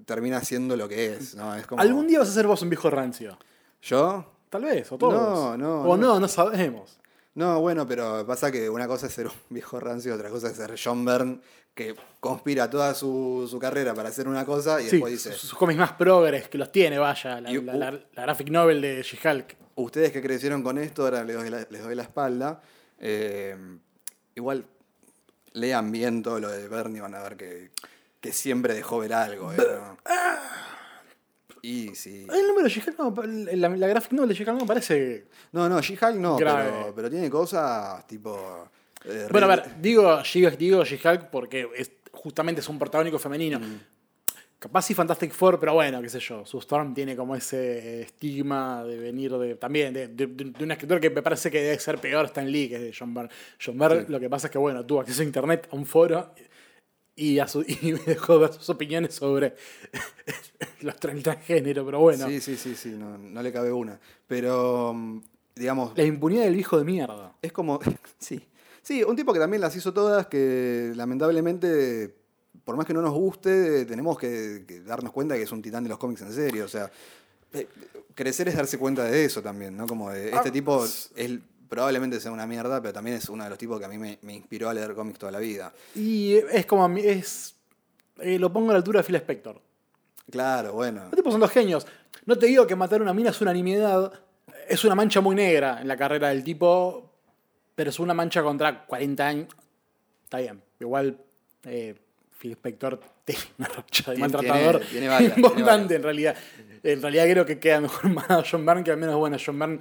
termina 0.05 0.41
siendo 0.41 0.75
lo 0.75 0.87
que 0.89 1.13
es, 1.13 1.35
¿no? 1.35 1.55
Es 1.55 1.65
como, 1.67 1.81
Algún 1.81 2.07
día 2.07 2.19
vas 2.19 2.29
a 2.29 2.33
ser 2.33 2.47
vos 2.47 2.61
un 2.61 2.69
viejo 2.69 2.89
rancio. 2.89 3.37
¿Yo? 3.81 4.25
Tal 4.49 4.63
vez, 4.65 4.91
o 4.91 4.97
todos. 4.97 5.13
No, 5.13 5.57
no, 5.57 5.81
O 5.83 5.97
no. 5.97 6.07
no, 6.13 6.19
no 6.19 6.27
sabemos. 6.27 6.99
No, 7.35 7.59
bueno, 7.61 7.87
pero 7.87 8.25
pasa 8.27 8.51
que 8.51 8.69
una 8.69 8.87
cosa 8.87 9.07
es 9.07 9.13
ser 9.13 9.25
un 9.27 9.33
viejo 9.49 9.79
rancio, 9.79 10.13
otra 10.13 10.29
cosa 10.29 10.49
es 10.49 10.55
ser 10.55 10.75
John 10.81 11.03
Byrne, 11.03 11.39
que 11.73 11.95
conspira 12.19 12.69
toda 12.69 12.93
su, 12.93 13.47
su 13.49 13.57
carrera 13.59 13.93
para 13.95 14.09
hacer 14.09 14.27
una 14.27 14.45
cosa 14.45 14.79
y 14.79 14.85
Sí, 14.85 14.91
después 14.91 15.11
dice, 15.13 15.31
sus, 15.31 15.49
sus 15.49 15.57
cómics 15.57 15.79
más 15.79 15.93
progres, 15.93 16.47
que 16.47 16.57
los 16.57 16.71
tiene, 16.71 16.97
vaya. 16.99 17.41
La, 17.41 17.51
Y- 17.51 17.61
la- 17.61 17.73
la- 17.75 17.91
la 17.91 18.21
graphic 18.23 18.49
novel 18.49 18.81
de 18.81 19.01
She-Hulk. 19.01 19.55
ustedes 19.75 20.11
que 20.11 20.21
crecieron 20.21 20.61
con 20.61 20.77
esto, 20.77 21.03
ahora 21.03 21.23
les 21.23 21.35
doy 21.35 21.49
la, 21.49 21.65
les 21.69 21.81
doy 21.83 21.95
la 21.95 22.03
espalda. 22.03 22.61
Eh, 22.99 23.55
igual 24.35 24.65
lean 25.53 25.91
bien 25.91 26.21
todo 26.23 26.39
lo 26.39 26.49
de 26.49 26.67
Bernie, 26.67 27.01
van 27.01 27.15
a 27.15 27.21
ver 27.23 27.35
que, 27.37 27.71
que 28.21 28.31
siempre 28.33 28.73
dejó 28.75 28.99
ver 28.99 29.13
algo. 29.13 29.51
¿eh? 29.51 29.57
¿no? 29.57 29.97
Y 31.61 31.95
sí. 31.95 32.27
El 32.31 32.47
número 32.47 32.65
de 32.65 32.69
She-Hulk, 32.69 32.99
no, 32.99 33.13
la, 33.55 33.69
la 33.69 33.87
graphic 33.87 34.11
novel 34.11 34.29
de 34.29 34.35
She-Hulk 34.35 34.59
no 34.59 34.65
parece. 34.67 35.27
No, 35.53 35.67
no, 35.69 35.81
She-Hulk 35.81 36.15
no, 36.17 36.35
pero, 36.37 36.93
pero 36.95 37.09
tiene 37.09 37.29
cosas 37.29 38.05
tipo. 38.05 38.69
Eh, 39.05 39.27
Bueno, 39.31 39.45
a 39.47 39.55
ver, 39.55 39.81
digo 39.81 40.21
digo 40.57 40.83
She-Hulk 40.83 41.29
porque 41.29 41.67
es, 41.75 41.91
justamente 42.11 42.61
es 42.61 42.69
un 42.69 42.79
protagónico 42.79 43.19
femenino. 43.19 43.59
Mm. 43.59 43.79
Capaz 44.59 44.83
sí 44.83 44.93
Fantastic 44.93 45.33
Four, 45.33 45.59
pero 45.59 45.73
bueno, 45.73 46.01
qué 46.01 46.07
sé 46.07 46.21
yo. 46.21 46.45
Su 46.45 46.57
Storm 46.59 46.93
tiene 46.93 47.17
como 47.17 47.35
ese 47.35 48.03
estigma 48.03 48.81
de 48.85 48.97
venir 48.97 49.33
de 49.33 49.55
también 49.55 49.93
de, 49.93 50.07
de- 50.07 50.27
de 50.27 50.63
un 50.63 50.71
escritor 50.71 51.01
que 51.01 51.09
me 51.09 51.21
parece 51.21 51.51
que 51.51 51.61
debe 51.61 51.77
ser 51.79 51.97
peor 51.99 52.25
Stan 52.27 52.49
Lee, 52.49 52.69
que 52.69 52.75
es 52.75 52.81
de 52.81 52.95
John 52.97 53.13
Byrne. 53.13 53.29
John 53.63 53.77
Byrne, 53.77 54.05
lo 54.07 54.21
que 54.21 54.29
pasa 54.29 54.47
es 54.47 54.51
que, 54.51 54.57
bueno, 54.57 54.85
tuvo 54.85 55.01
acceso 55.01 55.21
a 55.21 55.25
internet, 55.25 55.67
a 55.69 55.75
un 55.75 55.85
foro, 55.85 56.33
y, 57.13 57.39
a 57.39 57.47
su, 57.49 57.61
y 57.67 57.91
dejó 58.05 58.39
ver 58.39 58.53
sus 58.53 58.69
opiniones 58.69 59.13
sobre 59.15 59.53
los 60.81 60.95
transgénero, 60.97 61.85
pero 61.85 61.99
bueno. 61.99 62.25
Sí, 62.27 62.39
sí, 62.39 62.55
sí, 62.55 62.73
sí, 62.75 62.89
no, 62.97 63.17
no 63.17 63.41
le 63.41 63.51
cabe 63.51 63.71
una. 63.73 63.99
Pero, 64.27 64.93
mm, 64.93 65.21
digamos, 65.55 65.97
La 65.97 66.03
impunidad 66.05 66.43
del 66.45 66.57
hijo 66.57 66.77
de 66.77 66.85
mierda. 66.85 67.35
Es 67.41 67.51
como. 67.51 67.79
Sí. 68.17 68.41
Sí, 68.83 69.01
un 69.03 69.15
tipo 69.15 69.33
que 69.33 69.39
también 69.39 69.61
las 69.61 69.75
hizo 69.75 69.91
todas, 69.93 70.27
que 70.27 70.91
lamentablemente, 70.95 72.13
por 72.65 72.75
más 72.75 72.85
que 72.85 72.93
no 72.93 73.01
nos 73.01 73.13
guste, 73.13 73.85
tenemos 73.85 74.17
que, 74.19 74.65
que 74.67 74.81
darnos 74.81 75.11
cuenta 75.13 75.35
que 75.35 75.43
es 75.43 75.51
un 75.51 75.61
titán 75.61 75.83
de 75.83 75.89
los 75.89 75.97
cómics 75.97 76.21
en 76.21 76.33
serio. 76.33 76.65
O 76.65 76.67
sea, 76.67 76.91
eh, 77.53 77.67
crecer 78.13 78.49
es 78.49 78.55
darse 78.57 78.77
cuenta 78.77 79.05
de 79.05 79.25
eso 79.25 79.41
también, 79.41 79.75
¿no? 79.77 79.87
Como 79.87 80.11
de 80.11 80.25
este 80.29 80.49
Ah, 80.49 80.51
tipo 80.51 80.83
es, 80.85 81.11
probablemente 81.69 82.19
sea 82.19 82.31
una 82.31 82.45
mierda, 82.45 82.81
pero 82.81 82.93
también 82.93 83.17
es 83.17 83.29
uno 83.29 83.43
de 83.45 83.49
los 83.49 83.57
tipos 83.57 83.79
que 83.79 83.85
a 83.85 83.89
mí 83.89 83.97
me, 83.97 84.19
me 84.21 84.33
inspiró 84.33 84.69
a 84.69 84.73
leer 84.73 84.93
cómics 84.93 85.17
toda 85.17 85.31
la 85.31 85.39
vida. 85.39 85.73
Y 85.95 86.33
es 86.51 86.65
como 86.65 86.83
a 86.83 86.89
mí, 86.89 87.01
es. 87.03 87.55
eh, 88.19 88.37
lo 88.37 88.51
pongo 88.51 88.69
a 88.69 88.73
la 88.73 88.77
altura 88.77 88.99
de 88.99 89.05
Phil 89.07 89.15
Spector. 89.15 89.61
Claro, 90.29 90.73
bueno. 90.73 91.03
Los 91.05 91.15
tipos 91.15 91.31
son 91.33 91.39
dos 91.41 91.51
genios. 91.51 91.87
No 92.25 92.37
te 92.37 92.45
digo 92.47 92.67
que 92.67 92.75
matar 92.75 92.99
a 92.99 93.03
una 93.03 93.13
mina 93.13 93.29
es 93.31 93.39
una 93.41 93.53
nimiedad. 93.53 94.11
Es 94.67 94.83
una 94.85 94.93
mancha 94.95 95.19
muy 95.21 95.35
negra 95.35 95.79
en 95.81 95.87
la 95.87 95.97
carrera 95.97 96.29
del 96.29 96.43
tipo. 96.43 97.11
Pero 97.75 97.89
es 97.89 97.99
una 97.99 98.13
mancha 98.13 98.43
contra 98.43 98.85
40 98.85 99.27
años. 99.27 99.47
Está 100.23 100.39
bien. 100.39 100.61
Igual 100.79 101.17
eh, 101.63 101.95
Phil 102.39 102.51
Spector 102.53 102.99
tiene 103.25 103.41
una 103.57 103.67
racha 103.69 104.11
de 104.11 104.17
maltratador 104.17 104.75
tiene- 104.79 104.91
tiene 104.91 105.07
varias, 105.07 105.33
tiene 105.35 105.47
importante 105.47 105.95
en 105.95 106.03
realidad. 106.03 106.35
En 106.83 107.01
realidad 107.01 107.23
creo 107.29 107.45
que 107.45 107.59
queda 107.59 107.81
mejor 107.81 108.09
mal 108.13 108.25
a 108.29 108.43
John 108.49 108.65
Byrne 108.65 108.83
que 108.83 108.91
al 108.91 108.97
menos, 108.97 109.15
bueno, 109.15 109.37
John 109.43 109.57
Byrne 109.57 109.79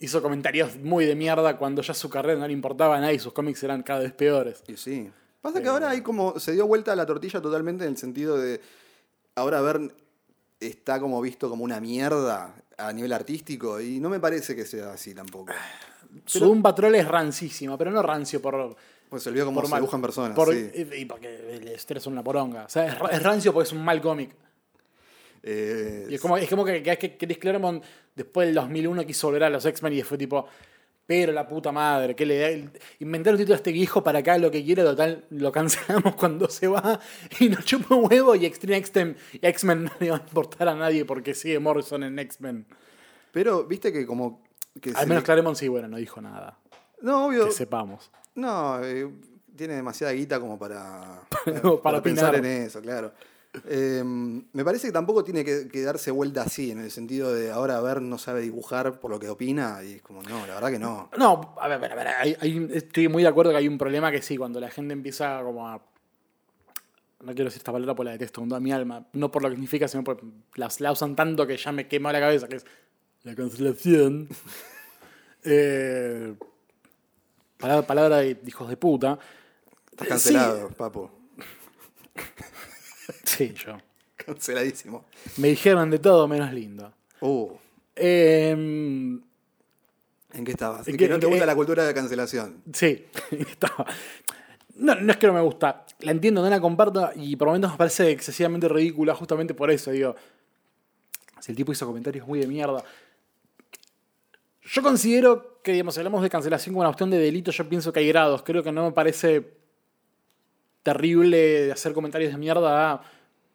hizo 0.00 0.20
comentarios 0.20 0.76
muy 0.76 1.04
de 1.06 1.14
mierda 1.14 1.56
cuando 1.56 1.80
ya 1.82 1.94
su 1.94 2.10
carrera 2.10 2.38
no 2.40 2.46
le 2.46 2.52
importaba 2.52 2.96
a 2.96 3.00
nadie 3.00 3.14
y 3.14 3.18
sus 3.20 3.32
cómics 3.32 3.62
eran 3.62 3.82
cada 3.82 4.00
vez 4.00 4.12
peores. 4.12 4.62
Y 4.66 4.76
sí. 4.76 5.10
Pasa 5.40 5.62
que 5.62 5.68
ahora 5.68 5.90
hay 5.90 6.00
como. 6.00 6.38
Se 6.40 6.52
dio 6.52 6.66
vuelta 6.66 6.92
a 6.92 6.96
la 6.96 7.06
tortilla 7.06 7.40
totalmente 7.40 7.84
en 7.84 7.90
el 7.90 7.96
sentido 7.96 8.38
de. 8.38 8.60
Ahora 9.36 9.60
Vern 9.60 9.92
está 10.60 10.98
como 11.00 11.20
visto 11.20 11.48
como 11.50 11.64
una 11.64 11.80
mierda 11.80 12.54
a 12.78 12.92
nivel 12.92 13.12
artístico 13.12 13.80
y 13.80 14.00
no 14.00 14.08
me 14.08 14.18
parece 14.20 14.56
que 14.56 14.64
sea 14.64 14.92
así 14.92 15.14
tampoco. 15.14 15.52
Su 16.26 16.40
Doom 16.40 16.62
Patrol 16.62 16.94
es 16.94 17.06
rancísimo, 17.08 17.76
pero 17.78 17.90
no 17.90 18.02
rancio 18.02 18.40
por. 18.42 18.76
Pues 19.08 19.22
se 19.22 19.28
olvidó 19.28 19.44
cómo 19.46 19.56
por 19.60 19.66
se 19.66 19.70
mal- 19.70 19.80
dibujan 19.80 20.00
personas. 20.02 20.34
por- 20.36 20.52
sí. 20.52 20.70
y, 20.96 21.04
porque 21.04 21.56
el 21.56 21.68
estrés 21.68 22.02
es 22.02 22.06
una 22.06 22.22
poronga. 22.24 22.64
O 22.64 22.68
sea, 22.68 22.86
es, 22.86 22.98
ra- 22.98 23.08
es 23.10 23.22
rancio 23.22 23.52
porque 23.52 23.66
es 23.68 23.72
un 23.72 23.84
mal 23.84 24.00
cómic. 24.00 24.30
Eh, 25.42 26.06
Y 26.10 26.14
es 26.14 26.20
como, 26.20 26.36
es 26.36 26.48
como 26.48 26.64
que, 26.64 26.82
que, 26.82 26.96
que 26.98 27.16
Chris 27.18 27.38
Claremont 27.38 27.84
después 28.14 28.46
del 28.48 28.54
2001 28.54 29.04
quiso 29.06 29.26
volver 29.28 29.44
a 29.44 29.50
los 29.50 29.64
X-Men 29.66 29.92
y 29.92 30.02
fue 30.02 30.16
tipo, 30.16 30.46
pero 31.06 31.32
la 31.32 31.46
puta 31.46 31.70
madre, 31.70 32.16
que 32.16 32.24
le 32.24 32.38
da- 32.38 32.70
inventar 33.00 33.34
un 33.34 33.38
título 33.38 33.54
a 33.54 33.56
este 33.58 33.70
viejo 33.72 34.02
para 34.02 34.20
acá 34.20 34.38
lo 34.38 34.50
que 34.50 34.64
quiere, 34.64 34.82
total, 34.82 35.26
lo 35.30 35.52
cancelamos 35.52 36.14
cuando 36.16 36.48
se 36.48 36.66
va 36.66 36.98
y 37.38 37.50
nos 37.50 37.64
chupa 37.64 37.94
un 37.94 38.10
huevo 38.10 38.34
y 38.34 38.46
Extreme 38.46 38.78
X-Men 39.42 39.84
no 39.84 39.90
le 40.00 40.10
va 40.10 40.16
a 40.16 40.20
importar 40.20 40.68
a 40.68 40.74
nadie 40.74 41.04
porque 41.04 41.34
sigue 41.34 41.58
Morrison 41.58 42.02
en 42.04 42.18
X-Men. 42.18 42.66
Pero 43.32 43.64
viste 43.64 43.92
que 43.92 44.06
como. 44.06 44.42
Que 44.80 44.90
Al 44.94 45.06
menos 45.06 45.22
Claremont 45.24 45.56
sí, 45.56 45.68
bueno, 45.68 45.88
no 45.88 45.96
dijo 45.96 46.20
nada. 46.20 46.58
No, 47.00 47.26
obvio. 47.26 47.46
Que 47.46 47.52
sepamos. 47.52 48.10
No, 48.34 48.82
eh, 48.82 49.08
tiene 49.56 49.74
demasiada 49.74 50.12
guita 50.12 50.40
como 50.40 50.58
para, 50.58 51.20
Como 51.62 51.80
para 51.80 52.02
pensar 52.02 52.30
opinar. 52.34 52.46
en 52.52 52.62
eso, 52.66 52.80
claro. 52.80 53.12
Eh, 53.68 54.02
me 54.04 54.64
parece 54.64 54.88
que 54.88 54.92
tampoco 54.92 55.22
tiene 55.22 55.44
que, 55.44 55.68
que 55.68 55.82
darse 55.82 56.10
vuelta 56.10 56.42
así, 56.42 56.72
en 56.72 56.80
el 56.80 56.90
sentido 56.90 57.32
de 57.32 57.52
ahora 57.52 57.80
ver 57.80 58.02
no 58.02 58.18
sabe 58.18 58.40
dibujar 58.40 58.98
por 58.98 59.12
lo 59.12 59.20
que 59.20 59.28
opina, 59.28 59.78
y 59.84 59.92
es 59.94 60.02
como, 60.02 60.24
no, 60.24 60.44
la 60.44 60.54
verdad 60.54 60.70
que 60.72 60.78
no. 60.80 61.08
No, 61.16 61.54
a 61.60 61.68
ver, 61.68 61.76
a 61.76 61.78
ver, 61.78 61.92
a 61.92 61.94
ver, 61.94 62.06
hay- 62.08 62.36
hay- 62.40 62.68
estoy 62.72 63.06
muy 63.06 63.22
de 63.22 63.28
acuerdo 63.28 63.52
que 63.52 63.58
hay 63.58 63.68
un 63.68 63.78
problema 63.78 64.10
que 64.10 64.22
sí, 64.22 64.36
cuando 64.36 64.58
la 64.58 64.70
gente 64.70 64.92
empieza 64.92 65.40
como 65.44 65.68
a... 65.68 65.80
No 67.20 67.32
quiero 67.32 67.44
decir 67.44 67.60
esta 67.60 67.72
palabra 67.72 67.94
porque 67.94 68.06
la 68.06 68.12
detesto 68.12 68.40
con 68.40 68.48
toda 68.50 68.60
mi 68.60 68.70
alma. 68.72 69.06
No 69.14 69.30
por 69.30 69.42
lo 69.42 69.48
que 69.48 69.54
significa, 69.54 69.86
sino 69.88 70.04
porque 70.04 70.26
la 70.56 70.90
usan 70.92 71.14
tanto 71.16 71.46
que 71.46 71.56
ya 71.56 71.72
me 71.72 71.86
quema 71.88 72.12
la 72.12 72.20
cabeza, 72.20 72.48
que 72.48 72.56
es 72.56 72.66
la 73.24 73.34
cancelación. 73.34 74.28
eh, 75.44 76.34
palabra, 77.58 77.86
palabra 77.86 78.18
de 78.18 78.38
hijos 78.46 78.68
de 78.68 78.76
puta. 78.76 79.18
Estás 79.90 80.08
cancelado, 80.08 80.68
papo. 80.68 81.10
Sí, 83.24 83.52
yo. 83.52 83.76
Canceladísimo. 84.16 85.04
Me 85.36 85.48
dijeron 85.48 85.90
de 85.90 85.98
todo 85.98 86.26
menos 86.28 86.52
lindo. 86.52 86.92
Uh, 87.20 87.50
Eh, 87.96 88.50
¿En 88.50 89.24
qué 90.44 90.52
estabas? 90.52 90.88
¿En 90.88 90.96
que 90.96 91.08
no 91.08 91.18
te 91.18 91.26
gusta 91.26 91.44
la 91.44 91.54
cultura 91.54 91.84
de 91.84 91.92
cancelación. 91.92 92.62
Sí, 92.72 93.06
estaba. 93.30 93.86
No, 94.76 94.94
no 94.94 95.12
es 95.12 95.18
que 95.18 95.26
no 95.26 95.34
me 95.34 95.40
gusta. 95.42 95.84
La 96.00 96.12
entiendo, 96.12 96.42
no 96.42 96.48
la 96.48 96.60
comparto 96.60 97.10
y 97.14 97.36
por 97.36 97.48
momentos 97.48 97.72
me 97.72 97.76
parece 97.76 98.10
excesivamente 98.10 98.68
ridícula 98.68 99.14
justamente 99.14 99.52
por 99.52 99.70
eso. 99.70 99.90
Digo, 99.90 100.16
si 101.40 101.52
el 101.52 101.56
tipo 101.56 101.72
hizo 101.72 101.86
comentarios 101.86 102.26
muy 102.26 102.38
de 102.38 102.46
mierda. 102.46 102.82
Yo 104.64 104.82
considero 104.82 105.60
que, 105.62 105.72
digamos, 105.72 105.94
si 105.94 106.00
hablamos 106.00 106.22
de 106.22 106.30
cancelación 106.30 106.72
como 106.74 106.80
una 106.80 106.88
cuestión 106.88 107.10
de 107.10 107.18
delito, 107.18 107.50
yo 107.50 107.68
pienso 107.68 107.92
que 107.92 108.00
hay 108.00 108.08
grados. 108.08 108.42
Creo 108.42 108.62
que 108.62 108.72
no 108.72 108.84
me 108.84 108.92
parece 108.92 109.54
terrible 110.82 111.72
hacer 111.72 111.92
comentarios 111.92 112.32
de 112.32 112.38
mierda 112.38 112.92
a 112.92 113.02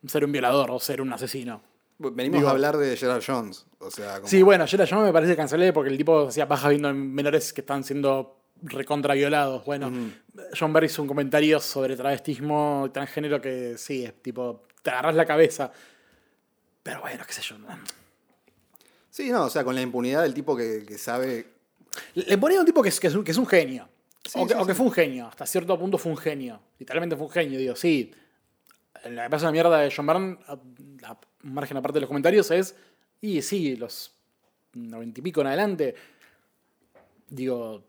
ser 0.08 0.26
un 0.26 0.32
violador 0.32 0.72
o 0.72 0.80
ser 0.80 1.02
un 1.02 1.12
asesino. 1.14 1.62
Venimos 1.98 2.40
Digo- 2.40 2.48
a 2.48 2.52
hablar 2.52 2.78
de 2.78 2.96
Gerard 2.96 3.22
Jones. 3.26 3.66
O 3.80 3.92
sea, 3.92 4.16
como- 4.16 4.28
Sí, 4.28 4.42
bueno, 4.42 4.66
la 4.72 4.86
llamo 4.86 5.04
me 5.04 5.12
parece 5.14 5.36
cancelable 5.36 5.74
porque 5.74 5.90
el 5.90 5.98
tipo 5.98 6.28
hacía 6.28 6.48
paja 6.48 6.70
viendo 6.70 6.94
menores 6.94 7.54
que 7.54 7.62
están 7.62 7.84
siendo 7.84 8.38
recontra 8.62 9.14
violados. 9.14 9.66
Bueno, 9.66 9.92
John 10.58 10.74
Barry 10.74 10.88
hizo 10.88 11.02
un 11.02 11.08
comentario 11.08 11.60
sobre 11.60 11.96
travestismo 11.96 12.86
y 12.88 12.90
transgénero 12.92 13.42
que 13.42 13.78
sí, 13.78 14.06
es 14.06 14.22
tipo, 14.22 14.64
te 14.82 14.90
agarras 14.92 15.16
la 15.16 15.26
cabeza. 15.26 15.72
Pero 16.84 17.02
bueno, 17.02 17.24
qué 17.28 17.34
sé 17.34 17.42
yo. 17.42 17.56
Sí, 19.20 19.32
no, 19.32 19.44
o 19.44 19.50
sea, 19.50 19.66
con 19.66 19.76
la 19.76 19.82
impunidad 19.82 20.22
del 20.24 20.34
tipo 20.34 20.56
que, 20.56 20.86
que 20.88 20.98
sabe. 20.98 21.46
Le 22.14 22.38
ponía 22.38 22.62
un 22.62 22.66
tipo 22.66 22.82
que 22.82 22.88
es, 22.88 23.02
que 23.02 23.08
es, 23.08 23.16
un, 23.16 23.26
que 23.26 23.32
es 23.32 23.38
un 23.38 23.46
genio. 23.46 23.90
Sí, 24.24 24.40
o 24.40 24.48
que, 24.48 24.54
sí, 24.54 24.60
o 24.62 24.66
que 24.66 24.72
sí. 24.72 24.78
fue 24.78 24.86
un 24.86 24.94
genio. 24.94 25.28
Hasta 25.28 25.46
cierto 25.46 25.78
punto 25.78 25.98
fue 25.98 26.14
un 26.14 26.18
genio. 26.18 26.62
Literalmente 26.80 27.18
fue 27.18 27.26
un 27.26 27.32
genio, 27.34 27.60
digo, 27.60 27.76
sí. 27.76 28.14
La 29.10 29.26
que 29.26 29.30
pasa 29.30 29.48
la 29.48 29.52
mierda 29.52 29.78
de 29.78 29.94
John 29.94 30.08
Byrne, 30.08 30.38
a, 30.48 30.54
a 30.54 31.20
margen 31.42 31.76
aparte 31.76 31.98
de 31.98 32.00
los 32.00 32.08
comentarios, 32.08 32.50
es. 32.52 32.78
Y 33.20 33.42
sí, 33.42 33.76
los 33.76 34.14
noventa 34.72 35.20
y 35.20 35.24
pico 35.24 35.42
en 35.42 35.48
adelante. 35.48 35.96
Digo. 37.28 37.84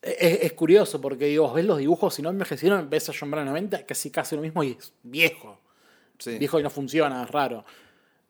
Es, 0.00 0.42
es 0.42 0.52
curioso 0.52 1.00
porque 1.00 1.24
digo, 1.24 1.52
ves 1.52 1.64
los 1.64 1.78
dibujos 1.78 2.16
y 2.20 2.22
no 2.22 2.30
envejecieron, 2.30 2.88
ves 2.88 3.08
a 3.08 3.12
John 3.18 3.32
Byrne 3.32 3.46
90, 3.46 3.86
casi 3.86 4.12
casi 4.12 4.36
lo 4.36 4.42
mismo 4.42 4.62
y 4.62 4.76
es 4.78 4.92
viejo. 5.02 5.58
Sí. 6.16 6.38
Viejo 6.38 6.60
y 6.60 6.62
no 6.62 6.70
funciona, 6.70 7.24
es 7.24 7.30
raro. 7.32 7.64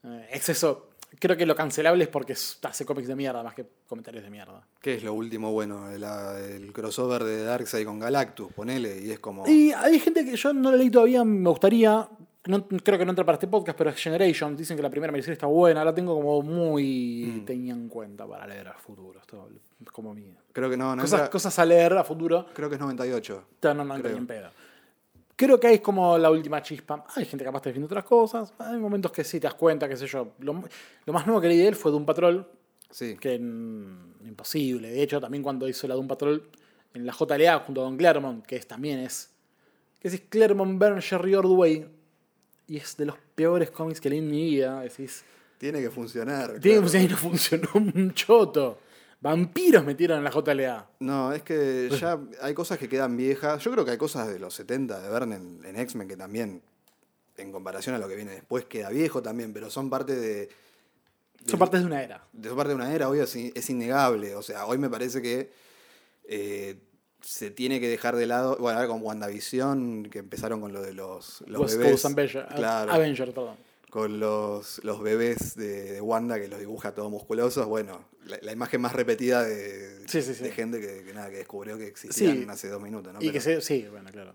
Eh, 0.03 0.29
es 0.33 0.49
eso. 0.49 0.89
Creo 1.19 1.37
que 1.37 1.47
lo 1.47 1.55
cancelable 1.55 2.05
es 2.05 2.11
porque 2.11 2.33
hace 2.35 2.85
cómics 2.85 3.09
de 3.09 3.17
mierda 3.17 3.43
más 3.43 3.55
que 3.55 3.65
comentarios 3.89 4.23
de 4.25 4.31
mierda. 4.31 4.67
¿Qué 4.81 4.95
es 4.95 5.03
lo 5.03 5.15
último 5.15 5.53
bueno? 5.53 5.91
El, 5.91 6.03
el 6.05 6.73
crossover 6.73 7.25
de 7.25 7.45
Darkseid 7.45 7.87
con 7.87 7.99
Galactus, 7.99 8.53
ponele, 8.53 9.01
y 9.03 9.11
es 9.11 9.19
como. 9.19 9.47
Y 9.49 9.73
hay 9.73 9.99
gente 9.99 10.25
que 10.25 10.37
yo 10.37 10.53
no 10.53 10.71
lo 10.71 10.77
leí 10.77 10.91
todavía, 10.91 11.25
me 11.25 11.49
gustaría. 11.49 12.09
No, 12.49 12.65
creo 12.69 12.97
que 12.97 13.05
no 13.05 13.11
entra 13.11 13.25
para 13.27 13.35
este 13.37 13.49
podcast, 13.49 13.77
pero 13.77 13.91
es 13.91 13.97
Generation. 13.97 14.57
Dicen 14.57 14.77
que 14.77 14.83
la 14.83 14.89
primera 14.91 15.11
miniserie 15.13 15.33
está 15.33 15.47
buena. 15.49 15.85
La 15.85 15.93
tengo 15.93 16.15
como 16.15 16.43
muy 16.43 17.43
tenía 17.45 17.73
en 17.73 17.89
cuenta 17.89 18.25
para 18.27 18.47
leer 18.47 18.69
a 18.69 18.75
futuro. 18.75 19.19
Esto 19.21 19.49
es 19.85 19.91
como 19.91 20.15
mi. 20.15 20.33
Creo 20.53 20.71
que 20.71 20.77
no, 20.77 20.95
no 20.95 21.03
Cosas, 21.03 21.23
entra- 21.23 21.31
cosas 21.31 21.59
a 21.59 21.65
leer 21.65 21.93
a 21.95 22.05
futuro. 22.05 22.47
Creo 22.55 22.69
que 22.69 22.77
es 22.77 22.81
98. 22.81 23.45
No, 23.63 23.75
no, 23.75 23.85
no 23.85 23.95
entra 23.97 24.11
Creo. 24.11 24.13
ni 24.13 24.19
en 24.19 24.27
pedo. 24.29 24.51
Creo 25.37 25.61
que 25.61 25.67
ahí 25.67 25.75
es 25.75 25.81
como 25.83 26.17
la 26.17 26.31
última 26.31 26.63
chispa. 26.63 27.05
Hay 27.15 27.27
gente 27.27 27.45
capaz 27.45 27.63
de 27.63 27.71
defender 27.71 27.87
otras 27.89 28.05
cosas. 28.05 28.55
Hay 28.59 28.79
momentos 28.79 29.13
que 29.13 29.23
sí 29.23 29.39
te 29.39 29.47
das 29.47 29.55
cuenta, 29.55 29.87
qué 29.89 29.97
sé 29.97 30.07
yo. 30.07 30.33
Lo, 30.39 30.63
lo 31.05 31.13
más 31.13 31.27
nuevo 31.27 31.41
que 31.43 31.49
leí 31.49 31.59
de 31.59 31.69
él 31.69 31.77
fue 31.77 31.91
Doom 31.93 32.07
Patrol, 32.07 32.47
Sí. 32.91 33.17
que 33.21 33.39
mm, 33.39 34.27
imposible. 34.27 34.91
De 34.91 35.03
hecho, 35.03 35.21
también 35.21 35.43
cuando 35.43 35.69
hizo 35.69 35.87
la 35.87 35.95
Doom 35.95 36.09
Patrol 36.09 36.49
en 36.95 37.05
la 37.05 37.13
JLA 37.13 37.59
junto 37.61 37.83
a 37.83 37.85
Don 37.85 37.97
Claremont, 37.99 38.47
que 38.47 38.57
es, 38.57 38.67
también 38.67 39.01
es. 39.01 39.31
que 40.01 40.09
es 40.09 40.21
Claremont, 40.29 40.79
Byrne, 40.81 41.03
Jerry 41.03 41.35
Ordway. 41.35 41.87
Y 42.69 42.79
es 42.79 42.97
de 42.97 43.05
los 43.07 43.17
peores 43.35 43.71
cómics 43.71 44.01
que 44.01 44.09
leí 44.09 44.19
en 44.21 44.31
mi 44.31 44.43
vida. 44.43 44.81
Decís, 44.81 45.23
Tiene 45.59 45.81
que 45.83 45.91
funcionar. 45.91 46.59
tiene 46.61 46.81
claro. 46.81 46.81
que 46.81 46.81
funcionar 46.81 47.07
y 47.11 47.13
no 47.13 47.17
funcionó 47.19 47.69
un 47.75 48.15
choto. 48.15 48.79
Vampiros 49.27 49.85
metieron 49.85 50.19
en 50.19 50.25
la 50.25 50.31
JLA. 50.31 50.89
No, 51.01 51.33
es 51.33 51.43
que 51.43 51.91
ya 52.01 52.17
hay 52.41 52.55
cosas 52.55 52.79
que 52.79 52.89
quedan 52.89 53.17
viejas. 53.17 53.61
Yo 53.65 53.73
creo 53.73 53.85
que 53.85 53.91
hay 53.91 53.99
cosas 53.99 54.29
de 54.29 54.39
los 54.39 54.55
70 54.55 55.01
de 55.01 55.09
Verne 55.09 55.35
en, 55.35 55.65
en 55.65 55.77
X-Men 55.81 56.07
que 56.07 56.17
también, 56.17 56.63
en 57.37 57.51
comparación 57.51 57.97
a 57.97 57.99
lo 57.99 58.07
que 58.07 58.15
viene 58.15 58.31
después, 58.31 58.67
queda 58.67 58.89
viejo 58.91 59.23
también, 59.23 59.53
pero 59.53 59.69
son 59.69 59.91
parte 59.91 60.15
de. 60.15 60.49
Son 61.45 61.59
partes 61.59 61.81
de 61.81 61.87
una 61.87 62.05
era. 62.05 62.25
de 62.33 62.49
son 62.49 62.57
parte 62.57 62.69
de 62.69 62.77
una 62.77 62.95
era, 62.95 63.09
hoy 63.09 63.19
es, 63.19 63.35
es 63.35 63.69
innegable. 63.69 64.37
O 64.37 64.43
sea, 64.43 64.65
hoy 64.67 64.79
me 64.79 64.89
parece 64.89 65.21
que 65.21 65.51
eh, 66.29 66.77
se 67.21 67.51
tiene 67.51 67.81
que 67.81 67.89
dejar 67.89 68.15
de 68.15 68.27
lado. 68.27 68.57
Bueno, 68.59 68.79
ahora 68.79 68.89
con 68.89 69.03
WandaVision, 69.03 70.05
que 70.05 70.21
empezaron 70.21 70.61
con 70.61 70.73
lo 70.73 70.83
de 70.83 70.95
los, 70.95 71.43
los 71.49 71.63
West 71.63 71.79
bebés. 71.79 71.91
Coast 71.91 72.05
Avenger, 72.05 72.47
claro, 72.55 72.93
Avenger, 72.93 73.35
perdón. 73.35 73.57
Con 73.97 74.21
los, 74.21 74.85
los 74.85 75.01
bebés 75.01 75.55
de, 75.57 75.93
de 75.93 76.01
Wanda 76.03 76.39
que 76.39 76.49
los 76.49 76.59
dibuja 76.59 76.93
todos 76.93 77.11
musculosos. 77.11 77.67
Bueno, 77.67 78.05
la, 78.27 78.39
la 78.43 78.53
imagen 78.53 78.79
más 78.83 78.93
repetida 78.93 79.43
de, 79.43 80.07
Sí, 80.07 80.21
sí, 80.21 80.35
sí. 80.35 80.45
de 80.45 80.53
gente 80.53 80.83
que, 80.83 81.03
que 81.03 81.15
nada, 81.15 81.31
que 81.31 81.39
descubrió 81.39 81.79
que 81.79 81.87
existían 81.87 82.51
hace 82.51 82.69
dos 82.69 82.83
minutos. 82.83 83.15
¿no? 83.15 83.23
Y 83.23 83.31
que 83.33 83.41
se, 83.41 83.63
sí, 83.63 83.87
bueno, 83.91 84.11
claro. 84.13 84.35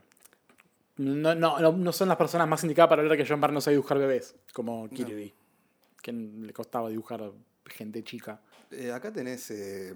No, 0.97 1.35
no, 1.35 1.59
no, 1.59 1.73
no 1.73 1.91
son 1.91 2.07
las 2.07 2.17
personas 2.17 2.47
más 2.47 2.63
indicadas 2.63 2.89
para 2.89 3.03
hablar 3.03 3.15
que 3.15 3.23
John 3.23 3.39
Byrne 3.39 3.53
no 3.53 3.61
sabe 3.61 3.75
dibujar 3.75 3.99
bebés, 3.99 4.33
como 4.51 4.89
Kirby, 4.89 5.31
que 6.01 6.11
le 6.11 6.53
costaba 6.53 6.89
dibujar 6.89 7.31
gente 7.67 8.03
chica. 8.03 8.41
Eh, 8.71 8.91
acá 8.91 9.13
tenés 9.13 9.51
eh, 9.51 9.93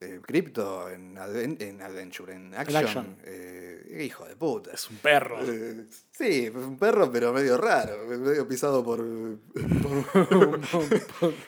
eh, 0.00 0.20
Crypto 0.22 0.88
en, 0.90 1.16
Adven- 1.16 1.60
en 1.60 1.80
Adventure, 1.82 2.32
en 2.34 2.54
Action. 2.54 2.84
Action. 2.84 3.16
Eh, 3.24 4.02
hijo 4.04 4.24
de 4.26 4.36
puta. 4.36 4.70
Es 4.72 4.88
un 4.90 4.96
perro. 4.98 5.38
Eh, 5.42 5.86
sí, 6.12 6.46
es 6.46 6.54
un 6.54 6.78
perro, 6.78 7.10
pero 7.10 7.32
medio 7.32 7.56
raro. 7.56 8.06
Medio 8.06 8.46
pisado 8.46 8.84
por. 8.84 9.00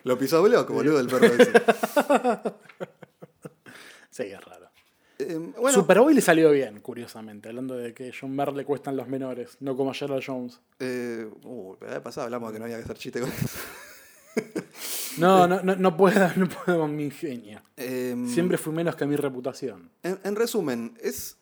Lo 0.04 0.18
pisó 0.18 0.42
Block, 0.42 0.68
boludo, 0.70 0.98
el 1.00 1.06
perro 1.06 1.26
ese. 1.26 1.52
sí, 4.10 4.22
es 4.24 4.44
raro. 4.44 4.70
Eh, 5.18 5.36
bueno, 5.58 5.72
Superboy 5.72 6.14
le 6.14 6.22
salió 6.22 6.50
bien, 6.50 6.80
curiosamente, 6.80 7.50
hablando 7.50 7.76
de 7.76 7.92
que 7.92 8.10
John 8.18 8.34
Byrne 8.36 8.56
le 8.58 8.64
cuestan 8.64 8.96
los 8.96 9.06
menores, 9.06 9.58
no 9.60 9.76
como 9.76 9.90
a 9.90 9.94
Sherlock 9.94 10.22
Jones. 10.26 10.60
eh, 10.78 11.28
uh, 11.44 11.76
la 11.82 11.88
vez 11.90 12.00
pasada 12.00 12.24
hablamos 12.24 12.48
de 12.50 12.54
que 12.54 12.58
no 12.58 12.64
había 12.64 12.78
que 12.78 12.84
hacer 12.84 12.96
chiste 12.96 13.20
con 13.20 13.28
eso. 13.30 13.58
No, 15.18 15.46
no, 15.46 15.62
no, 15.62 15.76
no 15.76 15.96
puedo, 15.96 16.30
no 16.36 16.48
puedo 16.48 16.80
con 16.80 16.96
mi 16.96 17.04
ingenio. 17.04 17.62
Em, 17.76 18.28
Siempre 18.28 18.58
fui 18.58 18.72
menos 18.72 18.96
que 18.96 19.06
mi 19.06 19.16
reputación. 19.16 19.90
En, 20.02 20.18
en 20.22 20.36
resumen, 20.36 20.96
es, 21.02 21.36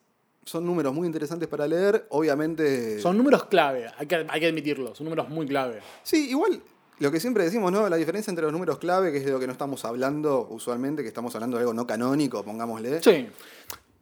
son 0.44 0.64
números 0.66 0.94
muy 0.94 1.06
interesantes 1.06 1.48
para 1.48 1.66
leer. 1.66 2.06
Obviamente. 2.10 3.00
Son 3.00 3.16
números 3.16 3.44
clave, 3.44 3.86
hay 3.96 4.06
que, 4.06 4.26
hay 4.28 4.40
que 4.40 4.46
admitirlo, 4.46 4.94
son 4.94 5.04
números 5.04 5.28
muy 5.28 5.46
clave. 5.46 5.80
Sí, 6.02 6.30
igual 6.30 6.62
Lo 6.98 7.10
que 7.12 7.20
siempre 7.20 7.44
decimos, 7.44 7.70
¿no? 7.70 7.88
La 7.88 7.96
diferencia 7.96 8.30
entre 8.30 8.44
los 8.44 8.52
números 8.52 8.78
clave, 8.78 9.12
que 9.12 9.18
es 9.18 9.24
de 9.24 9.32
lo 9.32 9.38
que 9.38 9.46
no 9.46 9.52
estamos 9.52 9.84
hablando 9.84 10.48
usualmente, 10.50 11.02
que 11.02 11.08
estamos 11.08 11.34
hablando 11.34 11.56
de 11.56 11.62
algo 11.62 11.74
no 11.74 11.86
canónico, 11.86 12.42
pongámosle. 12.42 13.02
Sí. 13.02 13.28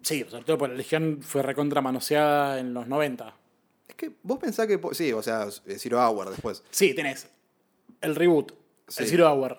Sí, 0.02 0.24
sobre 0.28 0.44
todo 0.44 0.56
porque 0.56 0.72
la 0.72 0.78
Legión 0.78 1.18
fue 1.20 1.42
recontra 1.42 1.80
manoseada 1.80 2.60
en 2.60 2.72
los 2.72 2.86
90. 2.86 3.34
Es 3.88 3.94
que 3.96 4.12
vos 4.22 4.38
pensás 4.38 4.68
que. 4.68 4.80
Sí, 4.92 5.12
o 5.12 5.22
sea, 5.22 5.48
eh, 5.66 5.76
Zero 5.78 6.00
Hour 6.00 6.30
después. 6.30 6.62
Sí, 6.70 6.94
tenés 6.94 7.28
el 8.00 8.14
reboot, 8.14 8.52
Sí. 8.88 9.02
el 9.02 9.08
Zero 9.08 9.32
Hour, 9.32 9.58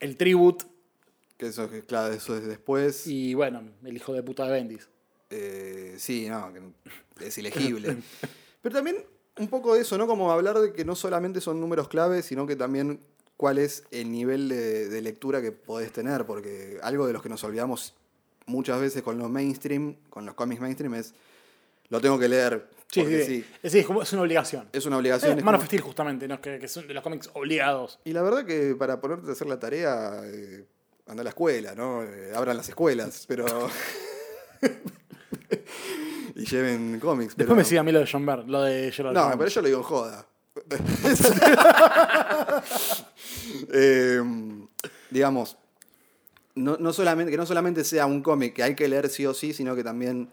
el 0.00 0.16
tribute 0.16 0.64
Que 1.36 1.46
eso, 1.48 1.64
es- 1.64 1.84
claro, 1.84 2.12
eso 2.14 2.36
es 2.36 2.46
después. 2.46 3.06
y 3.06 3.34
bueno, 3.34 3.62
el 3.84 3.96
hijo 3.96 4.12
de 4.12 4.22
puta 4.22 4.44
de 4.46 4.52
Bendis. 4.52 4.88
Eh, 5.30 5.94
sí, 5.98 6.28
no, 6.28 6.52
que 6.52 7.26
es 7.26 7.36
ilegible. 7.38 7.96
Pero 8.62 8.74
también 8.74 8.96
un 9.38 9.48
poco 9.48 9.74
de 9.74 9.82
eso, 9.82 9.96
¿no? 9.98 10.06
Como 10.06 10.30
hablar 10.32 10.58
de 10.58 10.72
que 10.72 10.84
no 10.84 10.96
solamente 10.96 11.40
son 11.40 11.60
números 11.60 11.88
clave, 11.88 12.22
sino 12.22 12.46
que 12.46 12.56
también 12.56 13.00
cuál 13.36 13.58
es 13.58 13.84
el 13.92 14.10
nivel 14.10 14.48
de, 14.48 14.88
de 14.88 15.00
lectura 15.02 15.40
que 15.40 15.52
podés 15.52 15.92
tener, 15.92 16.24
porque 16.26 16.78
algo 16.82 17.06
de 17.06 17.12
los 17.12 17.22
que 17.22 17.28
nos 17.28 17.44
olvidamos 17.44 17.94
muchas 18.46 18.80
veces 18.80 19.02
con 19.02 19.18
los 19.18 19.30
mainstream, 19.30 19.96
con 20.10 20.26
los 20.26 20.34
cómics 20.34 20.60
mainstream 20.60 20.94
es, 20.94 21.14
lo 21.90 22.00
tengo 22.00 22.18
que 22.18 22.28
leer, 22.28 22.68
Sí, 22.90 23.04
sí, 23.04 23.44
sí, 23.64 23.78
es, 23.80 23.86
como, 23.86 24.00
es 24.02 24.10
una 24.14 24.22
obligación. 24.22 24.66
es 24.72 24.86
una 24.86 24.96
obligación. 24.96 25.38
Es 25.38 25.44
Man 25.44 25.54
of 25.54 25.60
como- 25.60 25.66
Steel, 25.66 25.82
justamente, 25.82 26.26
¿no? 26.26 26.40
que, 26.40 26.58
que 26.58 26.68
son 26.68 26.88
de 26.88 26.94
los 26.94 27.02
cómics 27.02 27.28
obligados. 27.34 27.98
Y 28.04 28.12
la 28.14 28.22
verdad 28.22 28.46
que 28.46 28.74
para 28.78 28.98
ponerte 29.00 29.28
a 29.28 29.32
hacer 29.32 29.46
la 29.46 29.58
tarea, 29.58 30.22
eh, 30.24 30.64
anda 31.06 31.20
a 31.20 31.24
la 31.24 31.30
escuela, 31.30 31.74
¿no? 31.74 32.02
Eh, 32.02 32.32
abran 32.34 32.56
las 32.56 32.68
escuelas, 32.70 33.24
pero... 33.28 33.44
y 36.34 36.44
lleven 36.46 36.98
cómics. 36.98 37.36
Después 37.36 37.46
pero- 37.48 37.56
me 37.56 37.64
sigue 37.64 37.78
a 37.78 37.82
mí 37.82 37.92
lo 37.92 38.00
de 38.00 38.08
John 38.10 38.24
Byrne, 38.24 38.44
lo 38.50 38.62
de 38.62 38.90
Sherlock 38.90 39.14
No, 39.14 39.22
Holmes. 39.24 39.36
pero 39.38 39.50
yo 39.50 39.60
lo 39.60 39.66
digo 39.68 39.78
en 39.80 39.84
joda. 39.84 40.26
Eh, 43.72 44.22
digamos, 45.10 45.56
no, 46.54 46.76
no 46.78 46.92
solamente, 46.92 47.30
que 47.30 47.36
no 47.36 47.46
solamente 47.46 47.84
sea 47.84 48.06
un 48.06 48.22
cómic 48.22 48.54
que 48.54 48.62
hay 48.62 48.74
que 48.74 48.88
leer 48.88 49.08
sí 49.08 49.26
o 49.26 49.34
sí, 49.34 49.52
sino 49.52 49.74
que 49.76 49.84
también 49.84 50.30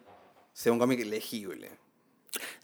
sea 0.56 0.72
un 0.72 0.80
cómic 0.80 1.06
legible. 1.06 1.70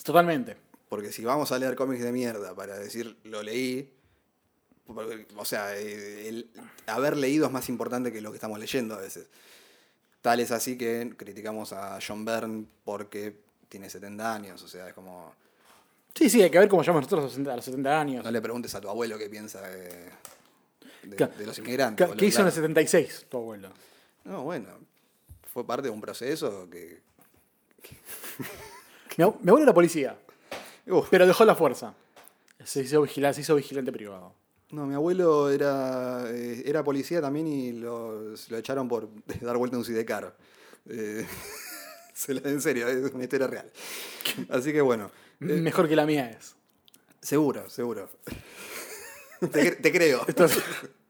Totalmente. 0.04 0.56
Porque 0.88 1.12
si 1.12 1.24
vamos 1.26 1.52
a 1.52 1.60
leer 1.60 1.76
cómics 1.76 2.02
de 2.04 2.12
mierda 2.12 2.56
para 2.56 2.78
decir 2.80 3.18
lo 3.26 3.44
leí, 3.44 3.94
o 5.36 5.46
sea, 5.46 5.78
eh, 5.78 6.28
el 6.30 6.50
haber 6.88 7.16
leído 7.18 7.46
es 7.46 7.52
más 7.52 7.68
importante 7.70 8.12
que 8.12 8.22
lo 8.22 8.32
que 8.32 8.38
estamos 8.38 8.58
leyendo 8.60 8.96
a 8.96 9.00
veces. 9.00 9.28
Tal 10.22 10.39
es 10.39 10.52
así 10.52 10.78
que 10.78 11.14
criticamos 11.18 11.74
a 11.74 12.00
John 12.06 12.24
Byrne 12.26 12.66
porque 12.84 13.36
tiene 13.70 13.89
70 13.89 14.34
años, 14.36 14.62
o 14.64 14.68
sea, 14.68 14.88
es 14.88 14.94
como... 14.94 15.34
Sí, 16.16 16.30
sí, 16.30 16.42
hay 16.42 16.50
que 16.50 16.60
ver 16.60 16.68
cómo 16.70 16.84
llamamos 16.84 17.04
nosotros 17.04 17.22
a 17.22 17.24
los 17.26 17.32
70, 17.34 17.54
a 17.54 17.56
los 17.56 17.66
70 17.66 18.02
años. 18.02 18.24
No 18.26 18.32
le 18.32 18.42
preguntes 18.42 18.74
a 18.76 18.82
tu 18.82 18.89
abuelo 18.89 19.18
qué 19.18 19.30
piensa 19.30 19.62
de, 19.62 20.10
de- 21.04 21.16
Claro. 21.16 21.34
de 21.38 21.46
los 21.46 21.58
inmigrantes. 21.60 22.06
¿Qué, 22.06 22.10
boludo, 22.10 22.26
hizo 22.26 22.42
en 22.42 22.48
el 22.48 22.54
claro. 22.54 22.68
76 22.68 23.26
tu 23.30 23.38
abuelo? 23.38 23.70
No, 24.26 24.44
bueno, 24.44 24.68
fue 25.54 25.66
parte 25.66 25.84
de 25.88 25.89
un 25.92 26.02
proceso 26.02 26.70
que... 26.70 27.02
Mi, 29.18 29.24
ab- 29.24 29.36
mi 29.42 29.50
abuelo 29.50 29.64
era 29.64 29.74
policía, 29.74 30.18
Uf, 30.88 31.08
pero 31.10 31.28
dejó 31.28 31.46
la 31.46 31.56
fuerza. 31.56 31.94
Se 32.64 32.82
hizo, 32.82 33.02
vigilante, 33.02 33.36
se 33.36 33.42
hizo 33.42 33.56
vigilante 33.56 33.92
privado. 33.92 34.34
no, 34.72 34.86
mi 34.86 34.94
abuelo 34.96 35.50
era, 35.50 36.24
eh, 36.30 36.64
era 36.66 36.84
policía 36.84 37.20
también 37.22 37.48
y 37.48 37.72
lo, 37.74 38.34
lo 38.50 38.58
echaron 38.58 38.88
por 38.88 39.10
dar 39.42 39.58
vuelta 39.58 39.76
en 39.76 39.80
un 39.80 39.86
sidecar. 39.86 40.36
Eh, 40.90 41.26
se 42.14 42.34
la- 42.36 42.50
en 42.50 42.62
serio, 42.62 42.88
es 42.88 43.12
una 43.14 43.24
historia 43.24 43.48
real. 43.48 43.72
Así 44.50 44.72
que 44.72 44.82
bueno, 44.82 45.12
eh, 45.42 45.46
Mejor 45.46 45.88
que 45.90 45.96
la 45.96 46.06
mía 46.06 46.30
es. 46.32 46.56
seguro, 47.22 47.70
seguro. 47.70 48.10
te, 49.52 49.72
te 49.72 49.92
creo. 49.92 50.22
Esto, 50.28 50.46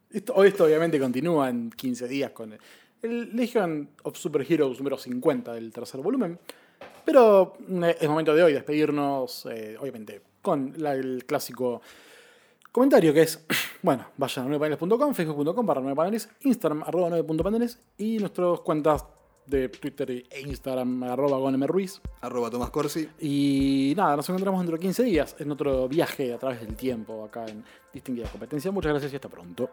esto- 0.10 0.34
hoy 0.36 0.48
esto 0.50 0.64
obviamente 0.66 1.00
continúa 1.00 1.50
en 1.50 1.70
15 1.70 2.08
días 2.08 2.32
con 2.32 2.58
el, 3.02 3.36
Legion 3.36 3.89
of 4.04 4.18
Super 4.18 4.45
Heroes 4.49 4.78
número 4.80 4.97
50 4.97 5.54
del 5.54 5.72
tercer 5.72 6.02
volumen. 6.02 6.39
Pero 7.06 7.54
eh, 7.84 7.97
es 7.99 8.08
momento 8.10 8.34
de 8.36 8.43
hoy 8.43 8.54
despedirnos, 8.54 9.45
eh, 9.47 9.76
obviamente, 9.80 10.22
con 10.41 10.74
la- 10.78 10.93
el 10.93 11.26
clásico 11.26 11.82
comentario 12.72 13.14
que 13.14 13.22
es, 13.24 13.43
bueno, 13.82 14.06
vayan 14.18 14.52
a 14.52 14.58
9paneles.com, 14.58 15.14
facebook.com 15.14 15.66
barra 15.66 15.82
9paneles, 15.82 16.30
Instagram 16.41 16.84
arroba 16.84 17.10
9.paneles 17.10 17.80
y 17.97 18.18
nuestras 18.20 18.60
cuentas 18.62 19.06
de 19.47 19.68
Twitter 19.70 20.10
e 20.12 20.41
Instagram 20.41 21.04
arroba 21.04 21.38
gonemruiz. 21.39 21.99
Arroba 22.22 22.49
Tomás 22.52 22.70
Corsi. 22.70 23.10
Y 23.20 23.93
nada, 23.97 24.16
nos 24.16 24.30
encontramos 24.30 24.62
dentro 24.62 24.78
de 24.78 24.82
15 24.82 25.04
días 25.04 25.36
en 25.39 25.52
otro 25.52 25.88
viaje 25.89 26.32
a 26.34 26.38
través 26.38 26.62
del 26.62 26.76
tiempo 26.76 27.26
acá 27.26 27.45
en 27.47 27.64
Distinguida 27.91 28.30
Competencia. 28.30 28.72
Muchas 28.72 28.91
gracias 28.91 29.12
y 29.12 29.16
hasta 29.16 29.28
pronto. 29.30 29.72